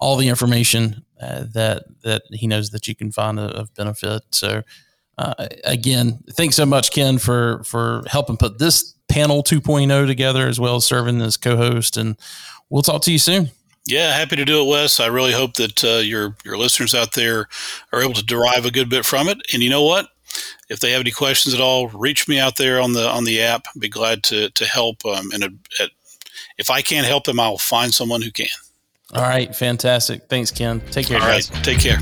all 0.00 0.16
the 0.16 0.28
information 0.28 1.04
uh, 1.20 1.44
that 1.54 1.84
that 2.02 2.22
he 2.30 2.46
knows 2.46 2.70
that 2.70 2.88
you 2.88 2.94
can 2.94 3.12
find 3.12 3.38
of 3.38 3.74
benefit. 3.74 4.22
So 4.30 4.62
uh, 5.18 5.48
again, 5.64 6.20
thanks 6.30 6.56
so 6.56 6.66
much, 6.66 6.92
Ken, 6.92 7.18
for 7.18 7.62
for 7.64 8.02
helping 8.06 8.36
put 8.36 8.58
this 8.58 8.94
panel 9.08 9.42
2.0 9.42 10.06
together 10.06 10.46
as 10.46 10.60
well 10.60 10.76
as 10.76 10.84
serving 10.84 11.20
as 11.22 11.36
co-host. 11.36 11.96
And 11.96 12.16
we'll 12.68 12.82
talk 12.82 13.02
to 13.02 13.12
you 13.12 13.18
soon. 13.18 13.50
Yeah, 13.86 14.12
happy 14.12 14.36
to 14.36 14.44
do 14.44 14.60
it, 14.60 14.68
Wes. 14.68 15.00
I 15.00 15.06
really 15.06 15.32
hope 15.32 15.54
that 15.54 15.82
uh, 15.82 15.98
your 15.98 16.36
your 16.44 16.58
listeners 16.58 16.94
out 16.94 17.14
there 17.14 17.48
are 17.92 18.02
able 18.02 18.14
to 18.14 18.24
derive 18.24 18.64
a 18.64 18.70
good 18.70 18.90
bit 18.90 19.06
from 19.06 19.28
it. 19.28 19.38
And 19.52 19.62
you 19.62 19.70
know 19.70 19.82
what? 19.82 20.08
If 20.68 20.80
they 20.80 20.92
have 20.92 21.00
any 21.00 21.10
questions 21.10 21.54
at 21.54 21.60
all, 21.60 21.88
reach 21.88 22.28
me 22.28 22.38
out 22.38 22.56
there 22.56 22.80
on 22.80 22.92
the 22.92 23.08
on 23.08 23.24
the 23.24 23.40
app. 23.40 23.66
I'd 23.74 23.80
be 23.80 23.88
glad 23.88 24.22
to 24.24 24.50
to 24.50 24.64
help. 24.64 25.04
Um, 25.04 25.30
and 25.32 25.44
a, 25.44 25.50
a, 25.80 25.88
if 26.58 26.70
I 26.70 26.82
can't 26.82 27.06
help 27.06 27.24
them, 27.24 27.40
I'll 27.40 27.58
find 27.58 27.92
someone 27.92 28.22
who 28.22 28.30
can. 28.30 28.48
All 29.14 29.22
right, 29.22 29.54
fantastic. 29.54 30.28
Thanks, 30.28 30.50
Ken. 30.50 30.80
Take 30.90 31.06
care, 31.06 31.20
all 31.20 31.26
guys. 31.26 31.50
Right, 31.50 31.64
take 31.64 31.80
care. 31.80 31.98